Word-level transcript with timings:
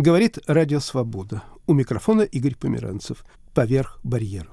Говорит 0.00 0.38
Радио 0.46 0.80
Свобода. 0.80 1.42
У 1.66 1.74
микрофона 1.74 2.22
Игорь 2.22 2.56
Померанцев. 2.56 3.22
Поверх 3.52 4.00
барьеров. 4.02 4.48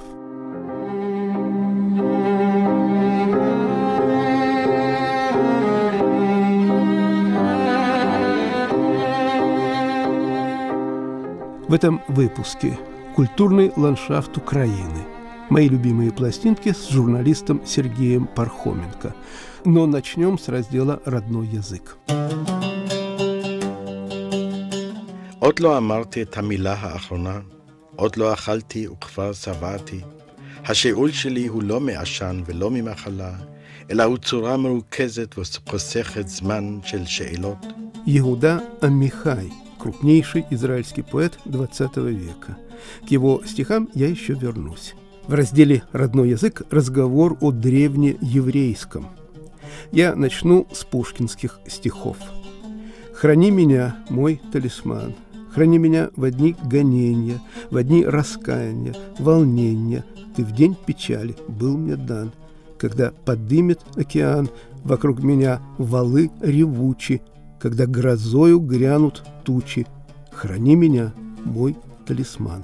В 11.69 11.73
этом 11.73 12.01
выпуске 12.09 12.77
«Культурный 13.15 13.71
ландшафт 13.77 14.35
Украины». 14.35 15.05
Мои 15.49 15.69
любимые 15.69 16.11
пластинки 16.11 16.73
с 16.73 16.89
журналистом 16.89 17.61
Сергеем 17.65 18.27
Пархоменко. 18.27 19.15
Но 19.63 19.85
начнем 19.85 20.37
с 20.37 20.49
раздела 20.49 21.01
«Родной 21.05 21.47
язык». 21.47 21.97
עוד 25.46 25.60
לא 25.60 25.78
אמרתי 25.78 26.22
את 26.22 26.36
המילה 26.36 26.74
האחרונה, 26.74 27.40
עוד 27.96 28.16
לא 28.16 28.32
אכלתי 28.32 28.88
וכבר 28.88 29.32
שבעתי. 29.32 30.00
השאול 30.64 31.10
שלי 31.10 31.46
הוא 31.46 31.62
לא 31.62 31.80
מעשן 31.80 32.42
ולא 32.46 32.70
ממחלה, 32.70 33.32
אלא 33.90 34.02
הוא 34.02 34.18
צורה 34.18 34.56
מרוכזת 34.56 35.34
וחוסכת 35.38 36.28
זמן 36.28 36.78
של 36.84 37.06
שאלות. 37.06 37.66
יהודה 38.06 38.58
עמיחי 38.82 39.48
крупнейший 39.82 40.44
израильский 40.50 41.02
поэт 41.02 41.38
XX 41.44 42.08
века. 42.08 42.56
К 43.04 43.10
его 43.10 43.42
стихам 43.44 43.88
я 43.94 44.06
еще 44.06 44.34
вернусь. 44.34 44.94
В 45.26 45.34
разделе 45.34 45.82
«Родной 45.90 46.30
язык» 46.30 46.62
разговор 46.70 47.36
о 47.40 47.50
древнееврейском. 47.50 49.08
Я 49.90 50.14
начну 50.14 50.68
с 50.72 50.84
пушкинских 50.84 51.58
стихов. 51.66 52.16
«Храни 53.12 53.50
меня, 53.50 53.96
мой 54.08 54.40
талисман, 54.52 55.14
храни 55.57 55.79
меня 55.79 56.11
в 56.15 56.23
одни 56.23 56.55
гонения, 56.65 57.41
в 57.71 57.77
одни 57.77 58.05
раскаяния, 58.05 58.93
волнения. 59.17 60.05
Ты 60.35 60.43
в 60.43 60.51
день 60.51 60.75
печали 60.85 61.35
был 61.47 61.75
мне 61.79 61.95
дан, 61.95 62.31
когда 62.77 63.09
подымет 63.25 63.81
океан, 63.95 64.51
вокруг 64.83 65.23
меня 65.23 65.59
валы 65.79 66.29
ревучи, 66.41 67.23
когда 67.59 67.87
грозою 67.87 68.59
грянут 68.59 69.23
тучи. 69.45 69.87
Храни 70.31 70.75
меня, 70.75 71.11
мой 71.43 71.75
талисман. 72.05 72.63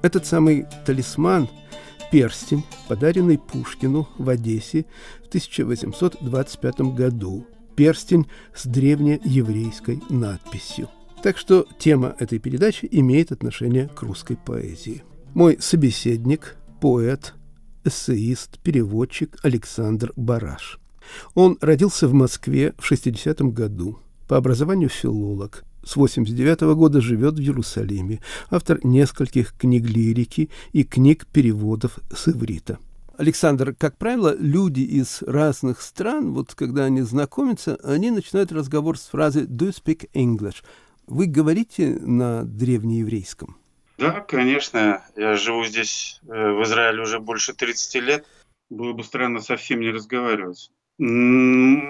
Этот 0.00 0.24
самый 0.24 0.64
талисман– 0.86 1.46
перстень, 2.10 2.64
подаренный 2.88 3.36
Пушкину 3.36 4.08
в 4.16 4.30
Одессе 4.30 4.86
в 5.24 5.28
1825 5.28 6.80
году. 6.94 7.46
Перстень 7.76 8.26
с 8.54 8.64
древнееврейской 8.64 10.00
надписью. 10.08 10.88
Так 11.24 11.38
что 11.38 11.66
тема 11.78 12.14
этой 12.18 12.38
передачи 12.38 12.86
имеет 12.90 13.32
отношение 13.32 13.88
к 13.88 14.02
русской 14.02 14.36
поэзии. 14.36 15.04
Мой 15.32 15.56
собеседник– 15.58 16.58
поэт, 16.82 17.32
эссеист, 17.82 18.58
переводчик 18.58 19.38
Александр 19.42 20.12
Бараш. 20.16 20.78
Он 21.34 21.56
родился 21.62 22.08
в 22.08 22.12
Москве 22.12 22.74
в 22.76 22.92
60-м 22.92 23.52
году. 23.52 24.00
По 24.28 24.36
образованию 24.36 24.90
филолог. 24.90 25.64
С 25.82 25.96
89 25.96 26.60
-го 26.60 26.74
года 26.74 27.00
живет 27.00 27.36
в 27.36 27.40
Иерусалиме. 27.40 28.20
Автор 28.50 28.80
нескольких 28.84 29.54
книг 29.54 29.88
лирики 29.88 30.50
и 30.72 30.84
книг 30.84 31.26
переводов 31.32 32.00
с 32.14 32.28
иврита. 32.28 32.78
Александр, 33.16 33.74
как 33.78 33.96
правило, 33.96 34.36
люди 34.38 34.80
из 34.80 35.22
разных 35.22 35.80
стран, 35.80 36.34
вот 36.34 36.54
когда 36.54 36.84
они 36.84 37.00
знакомятся, 37.02 37.78
они 37.82 38.10
начинают 38.10 38.52
разговор 38.52 38.98
с 38.98 39.06
фразы 39.06 39.44
«Do 39.44 39.68
you 39.68 39.74
speak 39.74 40.10
English?» 40.12 40.56
Вы 41.06 41.26
говорите 41.26 41.98
на 42.00 42.44
древнееврейском? 42.44 43.56
Да, 43.98 44.20
конечно. 44.20 45.04
Я 45.16 45.36
живу 45.36 45.64
здесь, 45.64 46.20
э, 46.26 46.52
в 46.52 46.62
Израиле, 46.64 47.02
уже 47.02 47.20
больше 47.20 47.54
30 47.54 48.00
лет. 48.00 48.26
Было 48.70 48.92
бы 48.92 49.04
странно 49.04 49.40
совсем 49.40 49.80
не 49.80 49.90
разговаривать. 49.90 50.70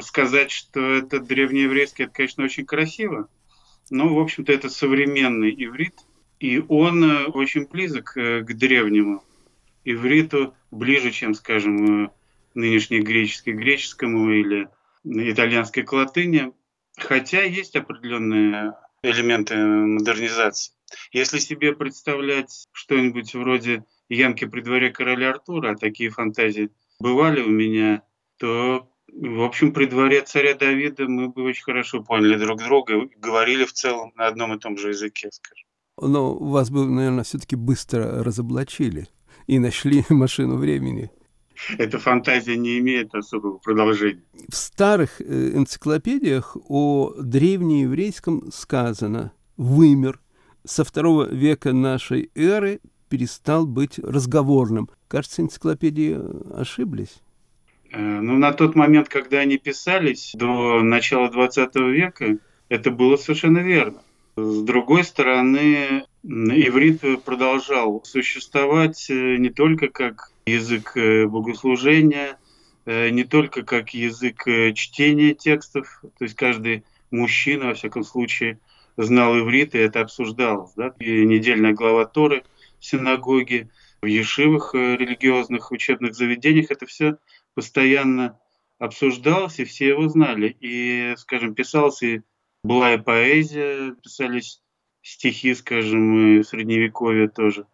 Сказать, 0.03 0.51
что 0.51 0.81
это 0.81 1.21
древнееврейский, 1.21 2.05
это, 2.05 2.15
конечно, 2.15 2.45
очень 2.45 2.67
красиво. 2.67 3.29
Но, 3.91 4.15
в 4.15 4.19
общем-то, 4.19 4.53
это 4.53 4.71
современный 4.71 5.55
иврит, 5.57 5.95
и 6.41 6.59
он 6.69 7.05
э, 7.05 7.27
очень 7.27 7.67
близок 7.67 8.17
э, 8.17 8.41
к 8.41 8.55
древнему 8.55 9.23
ивриту, 9.85 10.55
ближе, 10.71 11.11
чем, 11.11 11.35
скажем, 11.35 12.11
нынешний 12.55 13.01
греческий 13.01 13.53
греческому 13.53 14.31
или 14.31 14.69
итальянской 15.05 15.83
к 15.83 15.93
латыни. 15.93 16.53
Хотя 16.97 17.43
есть 17.43 17.77
определенные 17.77 18.75
элементы 19.11 19.57
модернизации. 19.57 20.73
Если 21.13 21.39
себе 21.39 21.73
представлять 21.75 22.67
что-нибудь 22.73 23.35
вроде 23.35 23.85
Янки 24.09 24.45
при 24.45 24.61
дворе 24.61 24.91
короля 24.91 25.31
Артура, 25.31 25.73
а 25.73 25.77
такие 25.77 26.11
фантазии 26.11 26.71
бывали 27.01 27.41
у 27.41 27.49
меня, 27.49 28.03
то 28.39 28.89
в 29.17 29.43
общем, 29.43 29.73
при 29.73 29.87
дворе 29.87 30.23
царя 30.23 30.55
Давида 30.55 31.07
мы 31.07 31.29
бы 31.29 31.45
очень 31.45 31.63
хорошо 31.63 32.03
поняли 32.03 32.37
друг 32.37 32.59
друга 32.63 32.97
и 32.97 33.09
говорили 33.17 33.65
в 33.65 33.73
целом 33.73 34.13
на 34.17 34.27
одном 34.27 34.55
и 34.55 34.59
том 34.59 34.77
же 34.77 34.89
языке, 34.89 35.29
скажем. 35.31 35.69
Но 36.01 36.35
вас 36.35 36.71
бы, 36.71 36.85
наверное, 36.87 37.23
все-таки 37.23 37.55
быстро 37.55 38.25
разоблачили 38.25 39.07
и 39.47 39.59
нашли 39.59 40.05
машину 40.11 40.57
времени. 40.57 41.11
Эта 41.79 41.99
фантазия 41.99 42.57
не 42.57 42.79
имеет 42.79 43.15
особого 43.15 43.59
продолжения. 43.59 44.23
В 44.49 44.55
старых 44.55 45.21
э, 45.21 45.53
энциклопедиях 45.55 46.57
о 46.69 47.15
древнееврейском 47.19 48.51
сказано 48.53 49.33
«вымер». 49.57 50.21
Со 50.65 50.85
второго 50.85 51.29
века 51.29 51.73
нашей 51.73 52.31
эры 52.35 52.81
перестал 53.09 53.67
быть 53.67 53.99
разговорным. 53.99 54.89
Кажется, 55.09 55.43
энциклопедии 55.43 56.19
ошиблись. 56.59 57.23
Э, 57.93 57.99
ну, 57.99 58.37
на 58.39 58.53
тот 58.53 58.75
момент, 58.75 59.09
когда 59.09 59.39
они 59.39 59.59
писались, 59.59 60.33
до 60.35 60.83
начала 60.83 61.31
20 61.31 61.75
века, 61.77 62.39
это 62.69 62.91
было 62.91 63.17
совершенно 63.17 63.59
верно. 63.59 64.03
С 64.37 64.63
другой 64.63 65.05
стороны, 65.05 66.05
иврит 66.25 67.23
продолжал 67.25 68.03
существовать 68.05 69.07
э, 69.11 69.37
не 69.37 69.51
только 69.51 69.89
как 69.89 70.33
язык 70.47 70.97
э, 70.97 71.27
богослужения, 71.27 72.39
не 72.87 73.25
только 73.25 73.63
как 73.63 73.95
язык 73.95 74.45
чтения 74.75 75.33
текстов, 75.33 76.03
то 76.19 76.25
есть 76.25 76.37
каждый 76.37 76.85
мужчина, 77.11 77.69
во 77.69 77.75
всяком 77.75 78.05
случае, 78.05 78.59
знал 78.99 79.39
иврит, 79.39 79.75
и 79.75 79.79
это 79.79 80.03
обсуждалось. 80.03 80.73
Да? 80.77 80.95
И 80.99 81.25
недельная 81.25 81.73
глава 81.73 82.05
Торы 82.05 82.45
в 82.79 82.85
синагоге, 82.85 83.71
в 84.03 84.07
ешивых 84.07 84.75
религиозных 84.75 85.71
учебных 85.71 86.15
заведениях, 86.15 86.71
это 86.71 86.85
все 86.85 87.17
постоянно 87.55 88.39
обсуждался, 88.79 89.63
и 89.63 89.65
все 89.65 89.89
его 89.89 90.09
знали. 90.09 90.55
И, 90.61 91.15
скажем, 91.17 91.55
писалась 91.55 92.03
и 92.03 92.23
была 92.63 92.95
и 92.95 92.99
поэзия, 92.99 93.95
писались 94.03 94.61
стихи, 95.03 95.55
скажем, 95.55 96.37
и 96.37 96.43
в 96.43 96.47
Средневековье 96.47 97.29
тоже. 97.29 97.67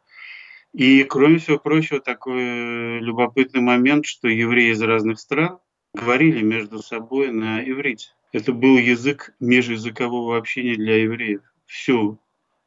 И, 0.73 1.03
кроме 1.05 1.39
всего 1.39 1.59
прочего, 1.59 2.01
такой 2.01 3.01
любопытный 3.01 3.61
момент, 3.61 4.07
что 4.07 4.29
евреи 4.29 4.73
из 4.73 4.81
разных 4.81 5.19
стран 5.19 5.59
говорили 5.93 6.43
между 6.43 6.79
собой 6.79 7.33
на 7.33 7.61
иврите. 7.63 8.11
Это 8.33 8.53
был 8.53 8.79
язык 8.79 9.35
межязыкового 9.41 10.37
общения 10.37 10.77
для 10.77 11.03
евреев. 11.03 11.41
Всю 11.67 12.19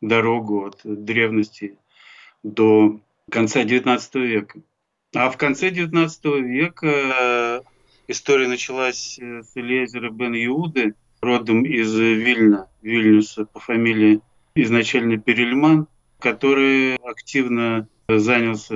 дорогу 0.02 0.66
от 0.66 0.82
древности 0.84 1.78
до 2.44 3.00
конца 3.30 3.64
XIX 3.64 4.00
века. 4.20 4.62
А 5.16 5.30
в 5.30 5.38
конце 5.38 5.70
XIX 5.70 6.42
века 6.42 6.88
э, 6.88 7.62
история 8.08 8.48
началась 8.48 9.18
э, 9.20 9.44
с 9.44 9.56
Элиезера 9.56 10.10
бен 10.10 10.34
Иуды, 10.34 10.96
родом 11.22 11.64
из 11.64 11.96
Вильна, 11.96 12.68
Вильнюса 12.82 13.46
по 13.46 13.60
фамилии 13.60 14.22
изначально 14.56 15.18
Перельман, 15.18 15.88
который 16.20 16.96
активно 16.96 17.88
занялся 18.08 18.76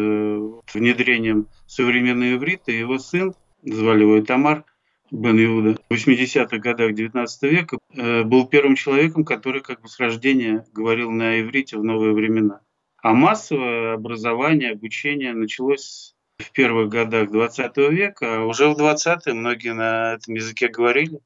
внедрением 0.73 1.47
современного 1.65 2.33
иврита. 2.33 2.71
Его 2.71 2.99
сын, 2.99 3.33
звали 3.63 4.01
его 4.01 4.21
Тамар 4.21 4.63
бен 5.11 5.43
Иуда, 5.43 5.77
в 5.89 5.93
80-х 5.93 6.57
годах 6.57 6.91
XIX 6.91 7.27
века 7.43 7.77
э, 7.93 8.23
был 8.23 8.47
первым 8.47 8.75
человеком, 8.75 9.23
который 9.23 9.61
как 9.61 9.81
бы 9.81 9.87
с 9.87 9.99
рождения 9.99 10.65
говорил 10.73 11.11
на 11.11 11.39
иврите 11.39 11.77
в 11.77 11.83
новые 11.83 12.13
времена. 12.13 12.61
А 13.01 13.13
массовое 13.13 13.93
образование, 13.93 14.71
обучение 14.71 15.33
началось 15.33 16.15
в 16.39 16.51
первых 16.51 16.89
годах 16.89 17.31
20 17.31 17.77
века, 17.91 18.37
а 18.37 18.45
уже 18.45 18.67
в 18.67 18.77
20-е 18.77 19.33
многие 19.33 19.73
на 19.73 20.13
этом 20.13 20.33
языке 20.35 20.67
говорили. 20.67 21.19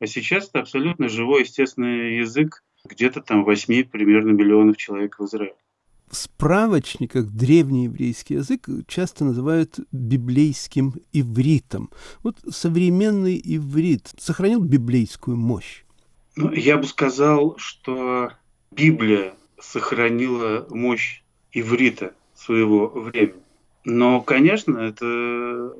А 0.00 0.06
сейчас 0.06 0.48
это 0.48 0.60
абсолютно 0.60 1.08
живой, 1.08 1.42
естественный 1.42 2.16
язык 2.18 2.62
где-то 2.84 3.20
там 3.20 3.44
8 3.44 3.84
примерно 3.84 4.32
миллионов 4.32 4.76
человек 4.76 5.18
в 5.18 5.24
Израиле. 5.24 5.54
В 6.12 6.16
справочниках 6.16 7.30
древнееврейский 7.30 8.36
язык 8.36 8.68
часто 8.86 9.24
называют 9.24 9.80
библейским 9.92 10.92
ивритом. 11.10 11.88
Вот 12.22 12.36
современный 12.50 13.40
иврит 13.42 14.10
сохранил 14.18 14.60
библейскую 14.60 15.38
мощь? 15.38 15.84
Ну, 16.36 16.52
я 16.52 16.76
бы 16.76 16.84
сказал, 16.84 17.56
что 17.56 18.30
Библия 18.70 19.32
сохранила 19.58 20.66
мощь 20.68 21.22
иврита 21.50 22.12
своего 22.34 22.88
времени. 22.88 23.40
Но, 23.84 24.20
конечно, 24.20 24.76
это 24.76 25.06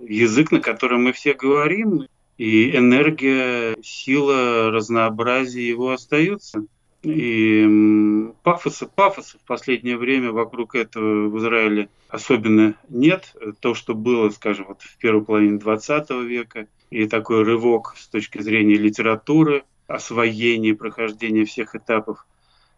язык, 0.08 0.50
на 0.50 0.60
котором 0.60 1.04
мы 1.04 1.12
все 1.12 1.34
говорим, 1.34 2.06
и 2.38 2.74
энергия, 2.74 3.76
сила, 3.82 4.70
разнообразие 4.70 5.68
его 5.68 5.90
остаются. 5.90 6.64
И 7.02 8.30
пафоса, 8.44 8.86
пафоса 8.86 9.36
в 9.38 9.46
последнее 9.46 9.96
время 9.96 10.30
вокруг 10.30 10.76
этого 10.76 11.28
в 11.28 11.38
Израиле 11.38 11.88
особенно 12.08 12.76
нет. 12.88 13.34
То, 13.60 13.74
что 13.74 13.94
было, 13.94 14.30
скажем, 14.30 14.66
вот 14.68 14.82
в 14.82 14.96
первой 14.98 15.24
половине 15.24 15.58
20 15.58 16.10
века, 16.10 16.68
и 16.90 17.08
такой 17.08 17.42
рывок 17.42 17.94
с 17.98 18.06
точки 18.06 18.40
зрения 18.40 18.76
литературы, 18.76 19.64
освоения, 19.88 20.74
прохождения 20.74 21.44
всех 21.44 21.74
этапов 21.74 22.24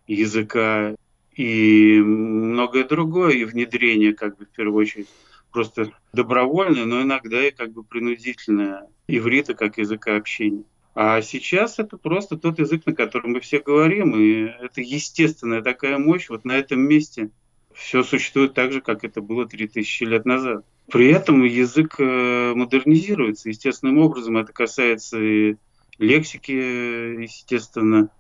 языка 0.07 0.95
и 1.35 2.01
многое 2.01 2.85
другое, 2.85 3.33
и 3.33 3.45
внедрение, 3.45 4.15
как 4.15 4.39
бы, 4.39 4.47
в 4.47 4.51
первую 4.51 4.83
очередь, 4.83 5.09
просто 5.51 5.91
добровольное, 6.13 6.85
но 6.85 7.03
иногда 7.03 7.47
и 7.47 7.51
как 7.51 7.73
бы 7.73 7.83
принудительное 7.83 8.89
иврита 9.07 9.55
как 9.55 9.79
языка 9.79 10.17
общения. 10.17 10.65
А 10.95 11.21
сейчас 11.23 11.79
это 11.79 11.97
просто 11.97 12.37
тот 12.37 12.59
язык, 12.59 12.87
на 12.87 12.95
котором 12.95 13.33
мы 13.33 13.41
все 13.41 13.59
говорим, 13.59 14.15
и 14.17 14.45
это 14.65 14.81
естественная 14.81 15.63
такая 15.63 15.99
мощь. 15.99 16.29
Вот 16.29 16.45
на 16.45 16.53
этом 16.53 16.81
месте 16.81 17.31
все 17.73 18.05
существует 18.05 18.55
так 18.55 18.73
же, 18.73 18.81
как 18.81 19.03
это 19.03 19.21
было 19.21 19.47
3000 19.47 20.05
лет 20.05 20.25
назад. 20.25 20.65
При 20.91 21.09
этом 21.09 21.43
язык 21.43 21.97
э, 21.99 22.53
модернизируется 22.55 23.49
естественным 23.49 23.99
образом. 23.99 24.37
Это 24.37 24.53
касается 24.53 25.19
и 25.19 25.57
лексики, 25.99 26.53
естественно. 26.53 28.11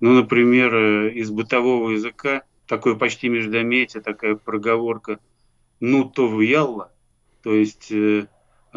Ну, 0.00 0.14
например, 0.14 0.74
э, 0.74 1.12
из 1.12 1.30
бытового 1.30 1.90
языка 1.90 2.42
такое 2.66 2.96
почти 2.96 3.28
междометие, 3.28 4.02
такая 4.02 4.34
проговорка 4.34 5.20
«ну 5.78 6.04
то 6.04 6.26
в 6.26 6.40
ялла», 6.40 6.92
то 7.42 7.54
есть 7.54 7.92
Э, 7.92 8.26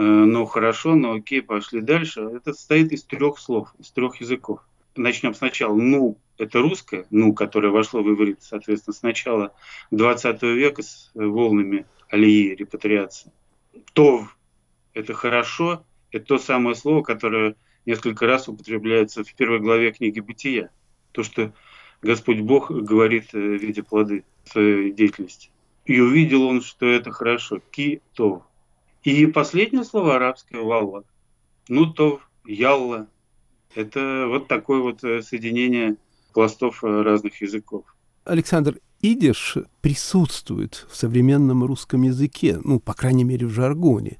ну 0.02 0.46
хорошо, 0.46 0.96
ну 0.96 1.16
окей, 1.16 1.42
пошли 1.42 1.82
дальше. 1.82 2.22
Это 2.22 2.54
состоит 2.54 2.92
из 2.92 3.04
трех 3.04 3.38
слов, 3.38 3.74
из 3.80 3.92
трех 3.92 4.22
языков. 4.22 4.62
Начнем 4.96 5.34
сначала. 5.34 5.76
Ну, 5.76 6.18
это 6.38 6.62
русское, 6.62 7.06
ну, 7.10 7.34
которое 7.34 7.70
вошло 7.70 8.02
в 8.02 8.10
иврит, 8.10 8.42
соответственно, 8.42 8.94
с 8.94 9.02
начала 9.02 9.54
20 9.92 10.42
века 10.44 10.84
с 10.84 11.12
волнами 11.14 11.86
алии, 12.10 12.56
репатриации. 12.56 13.32
Тов– 13.94 14.38
это 14.94 15.14
хорошо, 15.14 15.84
это 16.12 16.26
то 16.26 16.38
самое 16.38 16.76
слово, 16.76 17.04
которое 17.04 17.56
несколько 17.86 18.26
раз 18.26 18.48
употребляется 18.48 19.24
в 19.24 19.34
первой 19.36 19.60
главе 19.60 19.92
книги 19.92 20.22
«Бытия». 20.22 20.70
То, 21.12 21.24
что 21.24 21.52
Господь 22.02 22.40
Бог 22.40 22.72
говорит 22.72 23.34
э, 23.34 23.38
в 23.38 23.62
виде 23.62 23.84
плоды 23.84 24.24
своей 24.46 24.92
деятельности. 24.92 25.50
И 25.86 26.00
увидел 26.00 26.44
он, 26.44 26.62
что 26.62 26.86
это 26.86 27.12
хорошо. 27.12 27.60
Ки 27.72 28.02
тов. 28.14 28.44
И 29.04 29.26
последнее 29.28 29.84
слово 29.84 30.16
арабское 30.16 30.62
«валла». 30.62 31.04
Ну, 31.68 31.86
то 31.88 32.20
«ялла». 32.46 33.08
Это 33.76 34.26
вот 34.28 34.48
такое 34.48 34.82
вот 34.82 35.04
э, 35.04 35.22
соединение 35.22 35.96
пластов 36.34 36.84
э, 36.84 37.02
разных 37.02 37.42
языков. 37.42 37.86
Александр, 38.26 38.80
идиш 39.02 39.58
присутствует 39.82 40.86
в 40.90 40.96
современном 40.96 41.64
русском 41.64 42.02
языке, 42.04 42.60
ну, 42.64 42.80
по 42.80 42.94
крайней 42.94 43.24
мере, 43.24 43.48
в 43.48 43.52
жаргоне. 43.52 44.20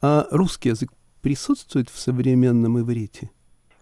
А 0.00 0.26
русский 0.30 0.70
язык 0.70 0.90
присутствует 1.22 1.88
в 1.88 1.98
современном 1.98 2.80
иврите? 2.80 3.30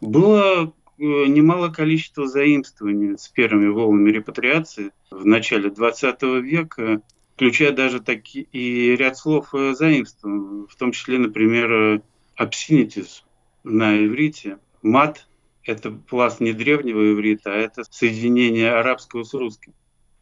Было 0.01 0.65
э, 0.65 0.71
немало 0.99 1.69
количества 1.69 2.27
заимствований 2.27 3.19
с 3.19 3.29
первыми 3.29 3.69
волнами 3.69 4.11
репатриации 4.11 4.93
в 5.11 5.25
начале 5.27 5.71
XX 5.71 6.41
века 6.41 7.03
включая 7.37 7.73
даже 7.73 8.01
такие 8.01 8.47
и 8.51 8.97
ряд 8.97 9.19
слов 9.19 9.55
э, 9.55 9.75
заимствованных, 9.75 10.71
в 10.71 10.77
том 10.77 10.93
числе, 10.93 11.19
например, 11.19 11.73
э, 11.73 12.01
на 13.63 14.07
иврите. 14.07 14.59
Мат– 14.83 15.29
это 15.63 15.91
пласт 15.91 16.41
не 16.41 16.55
древнего 16.55 17.13
иврита, 17.13 17.53
а 17.53 17.57
это 17.57 17.85
соединение 17.91 18.73
арабского 18.73 19.23
с 19.23 19.35
русским. 19.35 19.75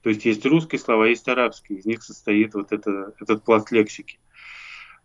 То 0.02 0.10
есть 0.10 0.24
есть 0.24 0.44
русские 0.44 0.80
слова, 0.80 1.04
есть 1.06 1.28
арабские, 1.28 1.78
из 1.78 1.84
них 1.84 2.02
состоит 2.02 2.54
вот 2.54 2.72
это, 2.72 3.14
этот 3.20 3.44
пласт 3.44 3.70
лексики. 3.70 4.18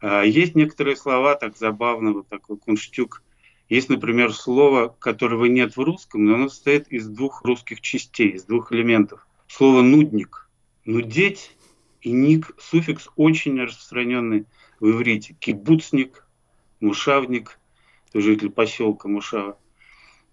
А 0.01 0.23
есть 0.23 0.55
некоторые 0.55 0.95
слова, 0.95 1.35
так 1.35 1.57
забавно, 1.57 2.13
вот 2.13 2.27
такой 2.27 2.57
кунштюк. 2.57 3.21
Есть, 3.69 3.89
например, 3.89 4.33
слово, 4.33 4.87
которого 4.87 5.45
нет 5.45 5.77
в 5.77 5.81
русском, 5.81 6.25
но 6.25 6.33
оно 6.33 6.49
состоит 6.49 6.87
из 6.87 7.07
двух 7.07 7.43
русских 7.43 7.81
частей, 7.81 8.29
из 8.29 8.45
двух 8.45 8.73
элементов. 8.73 9.27
Слово 9.47 9.83
«нудник». 9.83 10.49
«Нудеть» 10.85 11.51
И 12.01 12.11
ник, 12.11 12.51
суффикс 12.57 13.09
очень 13.15 13.59
распространенный 13.61 14.45
в 14.79 14.89
иврите. 14.89 15.35
Кибуцник, 15.39 16.25
мушавник, 16.79 17.59
житель 18.13 18.49
поселка 18.49 19.07
Мушава. 19.07 19.57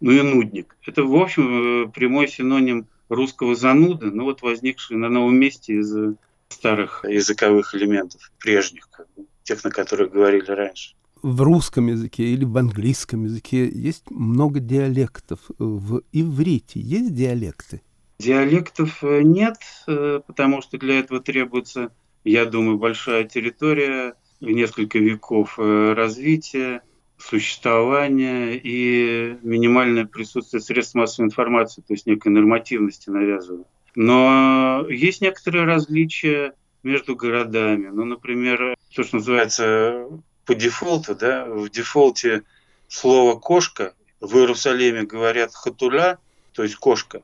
Ну 0.00 0.12
и 0.12 0.22
нудник. 0.22 0.76
Это, 0.86 1.02
в 1.04 1.16
общем, 1.16 1.84
э, 1.84 1.88
прямой 1.88 2.28
синоним 2.28 2.86
русского 3.08 3.54
зануды, 3.54 4.10
но 4.10 4.24
вот 4.24 4.42
возникший 4.42 4.96
на 4.96 5.08
новом 5.08 5.36
месте 5.36 5.74
из 5.74 6.16
старых 6.48 7.04
языковых 7.08 7.74
элементов, 7.74 8.30
прежних, 8.38 8.88
как 8.90 9.06
бы, 9.16 9.26
тех, 9.42 9.62
на 9.64 9.70
которых 9.70 10.12
говорили 10.12 10.50
раньше. 10.50 10.94
В 11.22 11.40
русском 11.42 11.86
языке 11.86 12.24
или 12.24 12.44
в 12.44 12.56
английском 12.56 13.24
языке 13.24 13.68
есть 13.68 14.10
много 14.10 14.60
диалектов. 14.60 15.40
В 15.58 16.02
иврите 16.12 16.78
есть 16.78 17.14
диалекты? 17.14 17.80
Диалектов 18.18 19.04
э, 19.04 19.22
нет, 19.22 19.58
э, 19.86 20.20
потому 20.26 20.62
что 20.62 20.78
для 20.78 21.00
этого 21.00 21.20
требуется, 21.20 21.92
я 22.24 22.46
думаю, 22.46 22.78
большая 22.78 23.24
территория, 23.24 24.14
несколько 24.40 24.98
веков 24.98 25.58
э, 25.58 25.92
развития, 25.92 26.82
существования 27.18 28.54
и 28.54 29.38
минимальное 29.42 30.06
присутствие 30.06 30.60
средств 30.60 30.94
массовой 30.94 31.26
информации, 31.26 31.82
то 31.82 31.92
есть 31.92 32.06
некой 32.06 32.32
нормативности 32.32 33.10
навязывают. 33.10 33.66
Но 33.94 34.86
есть 34.90 35.22
некоторые 35.22 35.64
различия 35.64 36.52
между 36.82 37.16
городами. 37.16 37.88
Ну, 37.88 38.04
например, 38.04 38.76
то, 38.94 39.02
что 39.02 39.16
называется 39.16 40.06
по 40.44 40.54
дефолту, 40.54 41.14
да, 41.14 41.46
в 41.46 41.68
дефолте 41.70 42.42
слово 42.88 43.38
«кошка» 43.38 43.94
в 44.20 44.36
Иерусалиме 44.36 45.02
говорят 45.02 45.54
«хатуля», 45.54 46.18
то 46.52 46.62
есть 46.62 46.76
«кошка», 46.76 47.22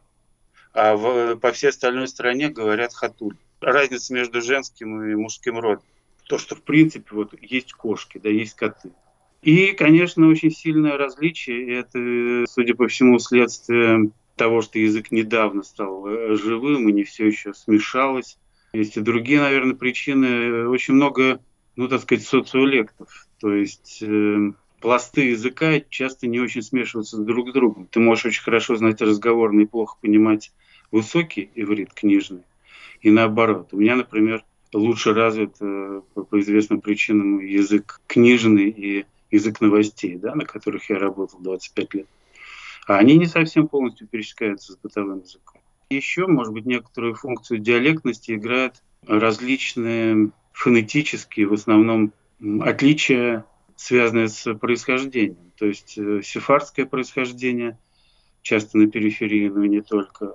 а 0.72 0.96
в, 0.96 1.36
по 1.36 1.52
всей 1.52 1.69
остальной 1.69 2.08
стране 2.08 2.48
говорят 2.48 2.94
хатуль. 2.94 3.36
Разница 3.60 4.14
между 4.14 4.41
женским 4.41 5.02
и 5.05 5.14
мужским 5.14 5.58
родом. 5.58 5.84
То, 6.29 6.38
что 6.38 6.55
в 6.55 6.62
принципе 6.62 7.14
вот 7.14 7.34
есть 7.41 7.72
кошки, 7.72 8.19
да, 8.19 8.29
есть 8.29 8.55
коты. 8.55 8.91
И, 9.43 9.72
конечно, 9.72 10.29
очень 10.29 10.50
сильное 10.50 10.96
различие. 10.96 11.79
Это, 11.79 12.44
судя 12.48 12.74
по 12.74 12.86
всему, 12.86 13.19
следствие 13.19 14.10
того, 14.36 14.62
что 14.62 14.79
язык 14.79 15.10
недавно 15.10 15.62
стал 15.62 16.06
э, 16.06 16.36
живым 16.36 16.88
и 16.88 16.93
не 16.93 17.05
все 17.05 17.26
еще 17.26 17.52
смешалось. 17.52 18.38
Есть 18.72 18.96
и 18.96 19.00
другие, 19.00 19.41
наверное, 19.41 19.74
причины. 19.74 20.69
Очень 20.69 20.94
много, 20.94 21.41
ну, 21.76 21.88
так 21.88 22.02
сказать, 22.02 22.24
социолектов. 22.24 23.26
То 23.41 23.52
есть 23.52 23.98
э, 24.00 24.52
пласты 24.82 25.29
языка 25.29 25.81
часто 25.89 26.27
не 26.27 26.41
очень 26.41 26.62
смешиваются 26.62 27.17
друг 27.17 27.51
с 27.51 27.53
другом. 27.53 27.86
Ты 27.86 28.01
можешь 28.01 28.27
очень 28.27 28.43
хорошо 28.43 28.77
знать 28.77 29.01
разговорный 29.01 29.62
и 29.62 29.67
плохо 29.67 29.96
понимать 30.01 30.53
высокий 30.91 31.51
иврит 31.55 31.94
книжный, 31.94 32.43
и 33.01 33.10
наоборот. 33.10 33.69
У 33.72 33.79
меня, 33.79 33.96
например, 33.96 34.44
лучше 34.74 35.15
развит 35.15 35.55
э, 35.60 36.03
по 36.15 36.41
известным 36.41 36.81
причинам 36.81 37.39
язык 37.39 38.01
книжный 38.06 38.69
и 38.69 39.06
язык 39.31 39.60
новостей, 39.60 40.17
да, 40.17 40.34
на 40.34 40.44
которых 40.44 40.91
я 40.91 40.98
работал 40.98 41.39
25 41.41 41.94
лет. 41.94 42.06
А 42.86 42.98
они 42.98 43.17
не 43.17 43.27
совсем 43.27 43.69
полностью 43.69 44.08
пересекаются 44.08 44.72
с 44.72 44.77
бытовым 44.77 45.20
языком. 45.20 45.60
Еще, 45.89 46.27
может 46.27 46.53
быть, 46.53 46.67
некоторую 46.67 47.15
функцию 47.15 47.60
диалектности 47.60 48.32
играют 48.32 48.82
различные 49.06 50.31
фонетические, 50.53 51.46
в 51.46 51.53
основном, 51.53 52.12
отличия, 52.60 53.44
связанные 53.76 54.29
с 54.29 54.55
происхождением. 54.55 55.52
То 55.56 55.67
есть 55.67 55.96
э, 55.98 56.22
сефардское 56.22 56.86
происхождение, 56.86 57.79
часто 58.43 58.79
на 58.79 58.91
периферии, 58.91 59.48
но 59.48 59.64
не 59.64 59.81
только, 59.81 60.34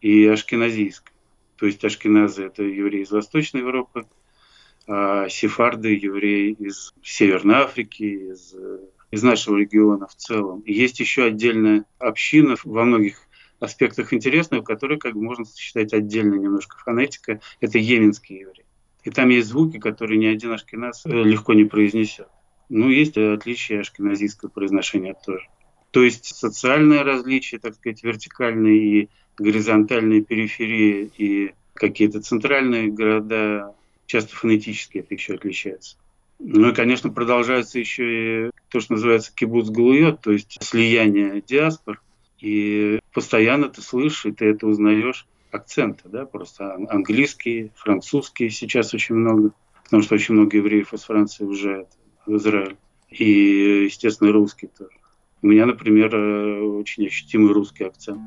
и 0.00 0.26
ашкеназийской. 0.26 1.12
То 1.56 1.66
есть 1.66 1.84
ашкеназы– 1.84 2.44
это 2.46 2.62
евреи 2.62 3.02
из 3.02 3.10
Восточной 3.10 3.60
Европы, 3.60 4.06
а 4.86 5.28
сефарды– 5.28 5.94
евреи 6.02 6.52
из 6.58 6.94
Северной 7.02 7.56
Африки, 7.56 8.02
из, 8.02 8.54
из 9.10 9.22
нашего 9.22 9.58
региона 9.58 10.06
в 10.08 10.14
целом. 10.16 10.62
Есть 10.66 10.98
еще 11.00 11.24
отдельная 11.24 11.84
община 11.98 12.56
во 12.64 12.84
многих 12.84 13.28
аспектах 13.60 14.12
интересная, 14.12 14.60
в 14.60 14.64
которой 14.64 14.98
как 14.98 15.14
бы 15.14 15.22
можно 15.22 15.44
считать 15.56 15.92
отдельно 15.92 16.34
немножко 16.34 16.78
фонетика. 16.78 17.40
Это 17.60 17.78
йеменские 17.78 18.40
евреи. 18.40 18.66
И 19.04 19.10
там 19.10 19.28
есть 19.30 19.48
звуки, 19.48 19.78
которые 19.78 20.18
ни 20.18 20.26
один 20.26 20.52
ашкеназ 20.52 21.04
легко 21.04 21.54
не 21.54 21.64
произнесет. 21.64 22.28
Ну, 22.74 22.88
есть 22.88 23.18
отличия 23.18 23.80
ашкеназийского 23.80 24.48
произношения 24.48 25.14
тоже. 25.26 25.46
То 25.90 26.02
есть 26.02 26.34
социальные 26.34 27.02
различия, 27.02 27.58
так 27.58 27.74
сказать, 27.74 28.02
вертикальные 28.02 28.78
и 28.78 29.08
горизонтальные 29.36 30.22
периферии 30.22 31.10
и 31.18 31.52
какие-то 31.74 32.22
центральные 32.22 32.88
города 32.88 33.74
часто 34.06 34.34
фонетически 34.34 34.98
это 34.98 35.12
еще 35.12 35.34
отличается. 35.34 35.98
Ну 36.38 36.70
и, 36.70 36.74
конечно, 36.74 37.10
продолжается 37.10 37.78
еще 37.78 38.46
и 38.46 38.50
то, 38.70 38.80
что 38.80 38.94
называется 38.94 39.34
кибуц 39.34 39.68
галуйот, 39.68 40.22
то 40.22 40.32
есть 40.32 40.56
слияние 40.62 41.42
диаспор. 41.46 42.00
И 42.40 43.00
постоянно 43.12 43.68
ты 43.68 43.82
слышишь, 43.82 44.24
и 44.24 44.32
ты 44.32 44.46
это 44.46 44.66
узнаешь, 44.66 45.26
акценты, 45.50 46.08
да, 46.08 46.24
просто 46.24 46.74
английский, 46.88 47.70
французский 47.76 48.48
сейчас 48.48 48.94
очень 48.94 49.16
много, 49.16 49.50
потому 49.84 50.02
что 50.02 50.14
очень 50.14 50.32
много 50.32 50.56
евреев 50.56 50.94
из 50.94 51.02
Франции 51.02 51.44
уезжают 51.44 51.88
в 52.26 52.36
Израиль. 52.36 52.76
И, 53.10 53.84
естественно, 53.84 54.32
русский 54.32 54.68
тоже. 54.68 54.90
У 55.42 55.48
меня, 55.48 55.66
например, 55.66 56.14
э, 56.14 56.60
очень 56.60 57.06
ощутимый 57.06 57.52
русский 57.52 57.84
акцент. 57.84 58.20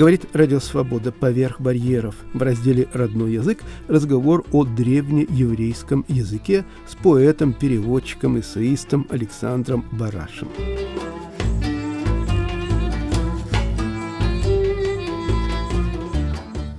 Говорит 0.00 0.24
Радио 0.32 0.60
Свобода 0.60 1.12
поверх 1.12 1.60
барьеров 1.60 2.14
в 2.32 2.40
разделе 2.40 2.88
«Родной 2.94 3.32
язык» 3.32 3.58
разговор 3.86 4.46
о 4.50 4.64
древнееврейском 4.64 6.06
языке 6.08 6.64
с 6.88 6.94
поэтом, 6.94 7.52
переводчиком, 7.52 8.40
эссеистом 8.40 9.06
Александром 9.10 9.84
Барашем. 9.92 10.48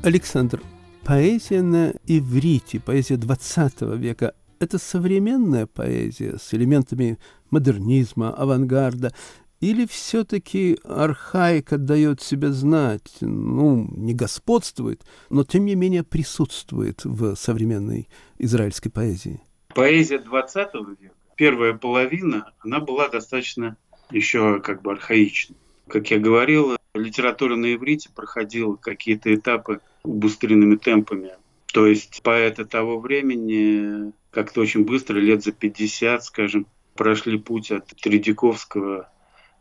Александр, 0.04 0.64
поэзия 1.04 1.62
на 1.62 1.94
иврите, 2.08 2.80
поэзия 2.80 3.18
20 3.18 3.82
века– 4.00 4.34
это 4.60 4.80
современная 4.80 5.68
поэзия 5.68 6.40
с 6.40 6.56
элементами 6.56 7.20
модернизма, 7.52 8.34
авангарда, 8.34 9.14
или 9.60 9.86
все-таки 9.86 10.80
архаика 10.84 11.78
дает 11.78 12.20
себя 12.20 12.52
знать, 12.52 13.18
ну, 13.22 13.88
не 13.96 14.16
господствует, 14.16 15.04
но 15.30 15.44
тем 15.44 15.66
не 15.66 15.76
менее 15.76 16.04
присутствует 16.04 17.06
в 17.06 17.36
современной 17.36 18.10
израильской 18.40 18.92
поэзии? 18.92 19.40
Поэзия 19.76 20.18
20 20.18 20.74
века, 21.00 21.14
первая 21.36 21.74
половина, 21.74 22.52
она 22.62 22.80
была 22.80 23.08
достаточно 23.08 23.78
еще 24.10 24.62
как 24.62 24.82
бы 24.82 24.94
архаичной. 24.94 25.58
Как 25.88 26.12
я 26.12 26.20
говорил, 26.20 26.78
литература 26.94 27.56
на 27.56 27.74
иврите 27.74 28.10
проходила 28.16 28.76
какие-то 28.76 29.34
этапы 29.34 29.82
убыстренными 30.04 30.76
темпами. 30.76 31.32
То 31.74 31.88
есть 31.88 32.22
поэты 32.24 32.66
того 32.66 33.00
времени 33.00 34.12
как-то 34.32 34.62
очень 34.62 34.84
быстро, 34.84 35.20
лет 35.20 35.44
за 35.44 35.52
50, 35.52 36.24
скажем, 36.24 36.68
прошли 36.96 37.38
путь 37.38 37.72
от 37.72 37.88
Тредяковского 37.88 39.10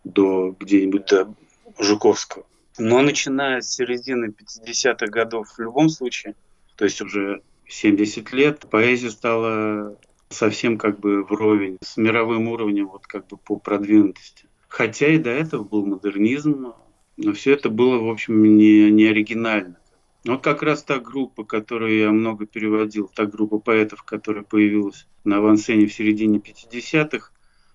до 0.04 0.54
где-нибудь 0.58 1.06
до 1.06 1.34
Жуковского. 1.78 2.46
Но 2.78 3.02
начиная 3.02 3.60
с 3.60 3.74
середины 3.74 4.26
50-х 4.26 5.06
годов 5.06 5.48
в 5.48 5.58
любом 5.60 5.88
случае, 5.88 6.34
то 6.76 6.84
есть 6.84 7.00
уже 7.00 7.42
70 7.68 8.32
лет, 8.32 8.66
поэзия 8.70 9.10
стала 9.10 9.96
совсем 10.30 10.78
как 10.78 10.98
бы 10.98 11.24
вровень 11.24 11.78
с 11.82 11.96
мировым 11.96 12.48
уровнем 12.48 12.88
вот 12.88 13.06
как 13.06 13.26
бы 13.26 13.36
по 13.36 13.56
продвинутости. 13.56 14.46
Хотя 14.70 15.08
и 15.08 15.18
до 15.18 15.30
этого 15.30 15.64
был 15.64 15.84
модернизм, 15.84 16.72
но 17.16 17.32
все 17.32 17.52
это 17.54 17.68
было, 17.68 17.98
в 17.98 18.08
общем, 18.08 18.56
не, 18.56 18.88
не 18.90 19.08
оригинально. 19.08 19.76
Вот 20.24 20.44
как 20.44 20.62
раз 20.62 20.84
та 20.84 21.00
группа, 21.00 21.44
которую 21.44 21.98
я 21.98 22.10
много 22.12 22.46
переводил, 22.46 23.10
та 23.12 23.26
группа 23.26 23.58
поэтов, 23.58 24.04
которая 24.04 24.44
появилась 24.44 25.08
на 25.24 25.38
авансцене 25.38 25.86
в 25.86 25.92
середине 25.92 26.38
50-х, 26.38 27.32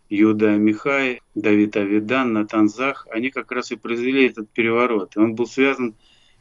Юда 0.09 0.51
Михай, 0.51 1.21
Давид 1.35 1.75
Авидан, 1.75 2.31
Натан 2.31 2.69
Зах, 2.69 3.07
они 3.11 3.29
как 3.29 3.51
раз 3.51 3.71
и 3.71 3.75
произвели 3.75 4.27
этот 4.27 4.49
переворот. 4.51 5.17
И 5.17 5.19
он 5.19 5.35
был 5.35 5.47
связан, 5.47 5.95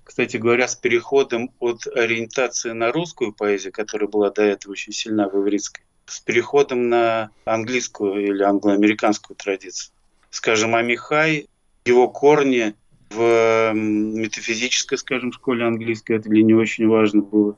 кстати 0.05 0.37
говоря, 0.37 0.69
с 0.69 0.77
переходом 0.77 1.51
от 1.59 1.87
ориентации 1.89 2.71
на 2.71 2.93
русскую 2.93 3.33
поэзию, 3.33 3.73
которая 3.73 4.09
была 4.09 4.31
до 4.31 4.43
этого 4.43 4.73
очень 4.73 4.93
сильна 4.93 5.29
в 5.29 5.35
ивритской, 5.37 5.85
с 6.07 6.21
переходом 6.21 6.89
на 6.89 7.31
английскую 7.45 8.25
или 8.25 8.43
англоамериканскую 8.43 9.37
традицию. 9.37 9.94
Скажем, 10.35 10.75
Амихай, 10.75 11.47
его 11.85 12.09
корни 12.09 12.75
в 13.11 13.73
метафизической, 13.73 14.99
скажем, 14.99 15.31
школе 15.31 15.65
английской, 15.65 16.15
это 16.17 16.29
для 16.29 16.43
него 16.43 16.61
очень 16.61 16.89
важно 16.89 17.23
было. 17.23 17.57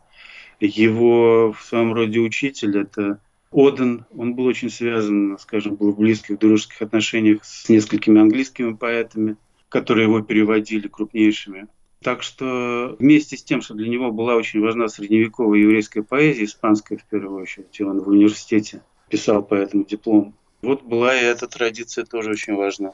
Его 0.61 1.54
в 1.54 1.64
своем 1.64 1.95
роде 1.95 2.21
учитель– 2.21 2.78
это 2.80 3.18
Оден, 3.50 4.04
он 4.14 4.35
был 4.35 4.45
очень 4.45 4.68
связан, 4.68 5.38
скажем, 5.40 5.76
был 5.76 5.92
в 5.92 5.99
близких 5.99 6.38
дружеских 6.38 6.83
отношениях 6.83 7.47
с 7.47 7.66
несколькими 7.71 8.21
английскими 8.21 8.75
поэтами, 8.75 9.37
которые 9.71 10.04
его 10.04 10.21
переводили 10.21 10.87
крупнейшими. 10.87 11.68
Так 12.02 12.23
что 12.23 12.95
вместе 12.99 13.38
с 13.38 13.42
тем, 13.42 13.62
что 13.62 13.73
для 13.73 13.88
него 13.88 14.12
была 14.12 14.35
очень 14.35 14.61
важна 14.61 14.88
средневековая 14.88 15.61
еврейская 15.61 16.02
поэзия, 16.02 16.45
испанская 16.45 16.99
в 16.99 17.04
первую 17.06 17.40
очередь, 17.40 17.80
и 17.80 17.83
он 17.83 18.00
в 18.02 18.09
университете 18.09 18.83
писал 19.09 19.42
по 19.42 19.54
этому 19.54 19.87
диплом, 19.87 20.35
вот 20.67 20.83
была 20.83 21.19
и 21.19 21.25
эта 21.25 21.47
традиция 21.47 22.05
тоже 22.05 22.31
очень 22.31 22.55
важна. 22.55 22.93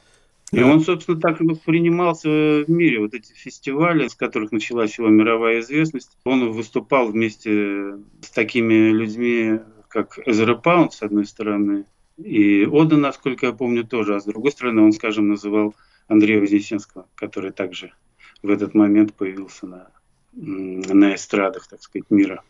И 0.52 0.62
он, 0.62 0.82
собственно, 0.82 1.18
так 1.18 1.40
и 1.40 1.44
воспринимался 1.44 2.28
в 2.28 2.68
мире. 2.68 3.00
Вот 3.00 3.14
эти 3.14 3.32
фестивали, 3.32 4.06
с 4.06 4.14
которых 4.14 4.52
началась 4.52 4.98
его 4.98 5.08
мировая 5.08 5.60
известность, 5.60 6.10
он 6.24 6.52
выступал 6.52 7.08
вместе 7.08 7.96
с 8.20 8.30
такими 8.30 8.90
людьми, 8.90 9.60
как 9.88 10.18
Эзера 10.26 10.54
Паунд, 10.54 10.92
с 10.92 11.02
одной 11.02 11.24
стороны, 11.24 11.86
и 12.18 12.66
Ода, 12.66 12.96
насколько 12.96 13.46
я 13.46 13.52
помню, 13.52 13.84
тоже, 13.84 14.16
а 14.16 14.20
с 14.20 14.24
другой 14.24 14.52
стороны, 14.52 14.82
он, 14.82 14.92
скажем, 14.92 15.28
называл 15.28 15.74
Андрея 16.08 16.40
Вознесенского, 16.40 17.06
который 17.14 17.52
также 17.52 17.92
в 18.42 18.50
этот 18.50 18.74
момент 18.74 19.14
появился 19.14 19.66
на, 19.66 19.90
на 20.32 21.14
эстрадах, 21.14 21.66
так 21.66 21.82
сказать, 21.82 22.10
мира. 22.10 22.42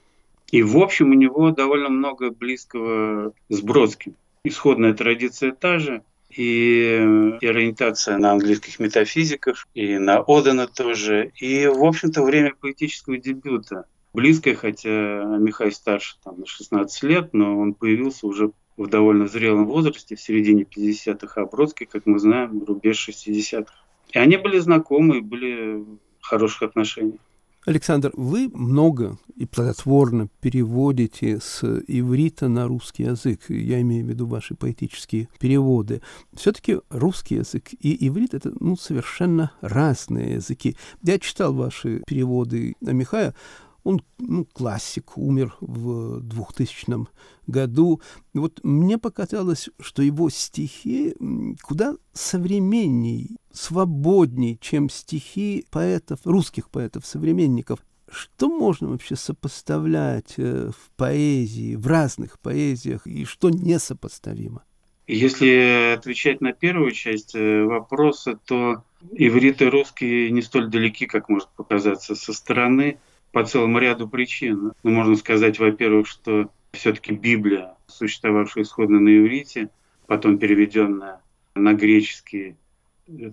И, 0.51 0.63
в 0.63 0.77
общем, 0.79 1.11
у 1.11 1.15
него 1.15 1.51
довольно 1.51 1.89
много 1.89 2.31
близкого 2.31 3.33
с 3.49 3.61
Бродским. 3.61 4.17
Исходная 4.45 4.93
традиция 4.93 5.53
та 5.53 5.79
же, 5.79 6.03
и, 6.29 6.99
и 7.41 7.47
ориентация 7.47 8.19
на 8.19 8.33
английских 8.33 8.81
метафизиков, 8.81 9.69
и 9.73 9.99
на 9.99 10.25
Одена 10.27 10.67
тоже. 10.67 11.31
И, 11.37 11.69
в 11.69 11.85
общем-то, 11.85 12.23
время 12.23 12.53
поэтического 12.61 13.19
дебюта 13.19 13.87
близкое, 14.13 14.57
хотя 14.57 14.91
Михай 15.39 15.71
старше 15.71 16.17
там, 16.25 16.41
на 16.41 16.47
16 16.47 17.03
лет, 17.05 17.33
но 17.33 17.57
он 17.57 17.75
появился 17.75 18.27
уже 18.27 18.51
в 18.77 18.89
довольно 18.89 19.29
зрелом 19.29 19.67
возрасте, 19.67 20.17
в 20.17 20.21
середине 20.21 20.65
50-х, 20.65 21.41
а 21.41 21.47
Бродский, 21.47 21.87
как 21.87 22.07
мы 22.07 22.19
знаем, 22.19 22.65
рубеж 22.65 23.09
60-х. 23.09 23.73
И 24.11 24.19
они 24.19 24.39
были 24.39 24.59
знакомы, 24.59 25.21
были 25.21 25.85
в 26.21 26.25
хороших 26.25 26.63
отношениях. 26.63 27.21
Александр, 27.65 28.11
вы 28.17 28.51
много 28.53 29.19
и 29.37 29.47
плодотворно 29.47 30.29
переводите 30.41 31.39
с 31.41 31.63
иврита 31.87 32.49
на 32.49 32.67
русский 32.67 33.05
язык. 33.05 33.43
Я 33.51 33.81
имею 33.83 34.05
в 34.05 34.09
виду 34.09 34.27
ваши 34.27 34.57
поэтические 34.57 35.29
переводы. 35.39 36.03
Все-таки 36.35 36.81
русский 36.91 37.37
язык 37.37 37.73
и 37.79 38.09
иврит— 38.09 38.33
это 38.35 38.53
ну, 38.59 38.77
совершенно 38.77 39.53
разные 39.61 40.35
языки. 40.35 40.77
Я 41.05 41.21
читал 41.21 41.55
ваши 41.55 42.03
переводы 42.05 42.75
на 42.81 42.91
Михая. 42.91 43.33
Он 43.85 44.01
ну, 44.19 44.45
классик, 44.45 45.19
умер 45.19 45.57
в 45.61 46.21
2000 46.21 47.09
году. 47.47 48.01
Вот 48.33 48.61
мне 48.63 48.97
показалось, 48.99 49.69
что 49.81 50.03
его 50.03 50.31
стихи 50.31 51.15
куда 51.63 51.97
современней, 52.13 53.37
свободней, 53.53 54.59
чем 54.61 54.89
стихи 54.89 55.67
поэтов, 55.71 56.21
русских 56.25 56.71
поэтов-современников. 56.71 57.81
Что 58.11 58.49
можно 58.49 58.89
вообще 58.89 59.17
сопоставлять 59.17 60.35
э, 60.37 60.71
в 60.71 60.97
поэзии, 60.97 61.77
в 61.77 61.87
разных 61.87 62.39
поэзиях, 62.41 63.07
и 63.07 63.25
что 63.25 63.49
несопоставимо? 63.49 64.65
Если 65.07 65.95
отвечать 65.95 66.43
на 66.43 66.53
первую 66.53 66.91
часть 66.91 67.35
э, 67.35 67.65
вопроса, 67.65 68.39
то 68.45 68.85
иврит 69.13 69.63
и 69.63 69.65
русский 69.65 70.31
не 70.31 70.43
столь 70.43 70.69
далеки, 70.69 71.07
как 71.07 71.31
может 71.31 71.49
показаться 71.57 72.15
со 72.15 72.33
стороны– 72.33 72.99
по 73.33 73.45
целому 73.45 73.79
ряду 73.79 74.09
причин. 74.09 74.73
Ну, 74.83 74.91
можно 74.91 75.17
сказать, 75.17 75.59
во-первых, 75.59 76.07
что 76.07 76.51
все-таки 76.73 77.13
Библия, 77.13 77.75
существовавшая 77.87 78.65
исходно 78.65 79.01
на 79.01 79.17
иврите, 79.19 79.71
потом 80.07 80.39
переведенная 80.39 81.21
на 81.55 81.75
греческий, 81.75 82.57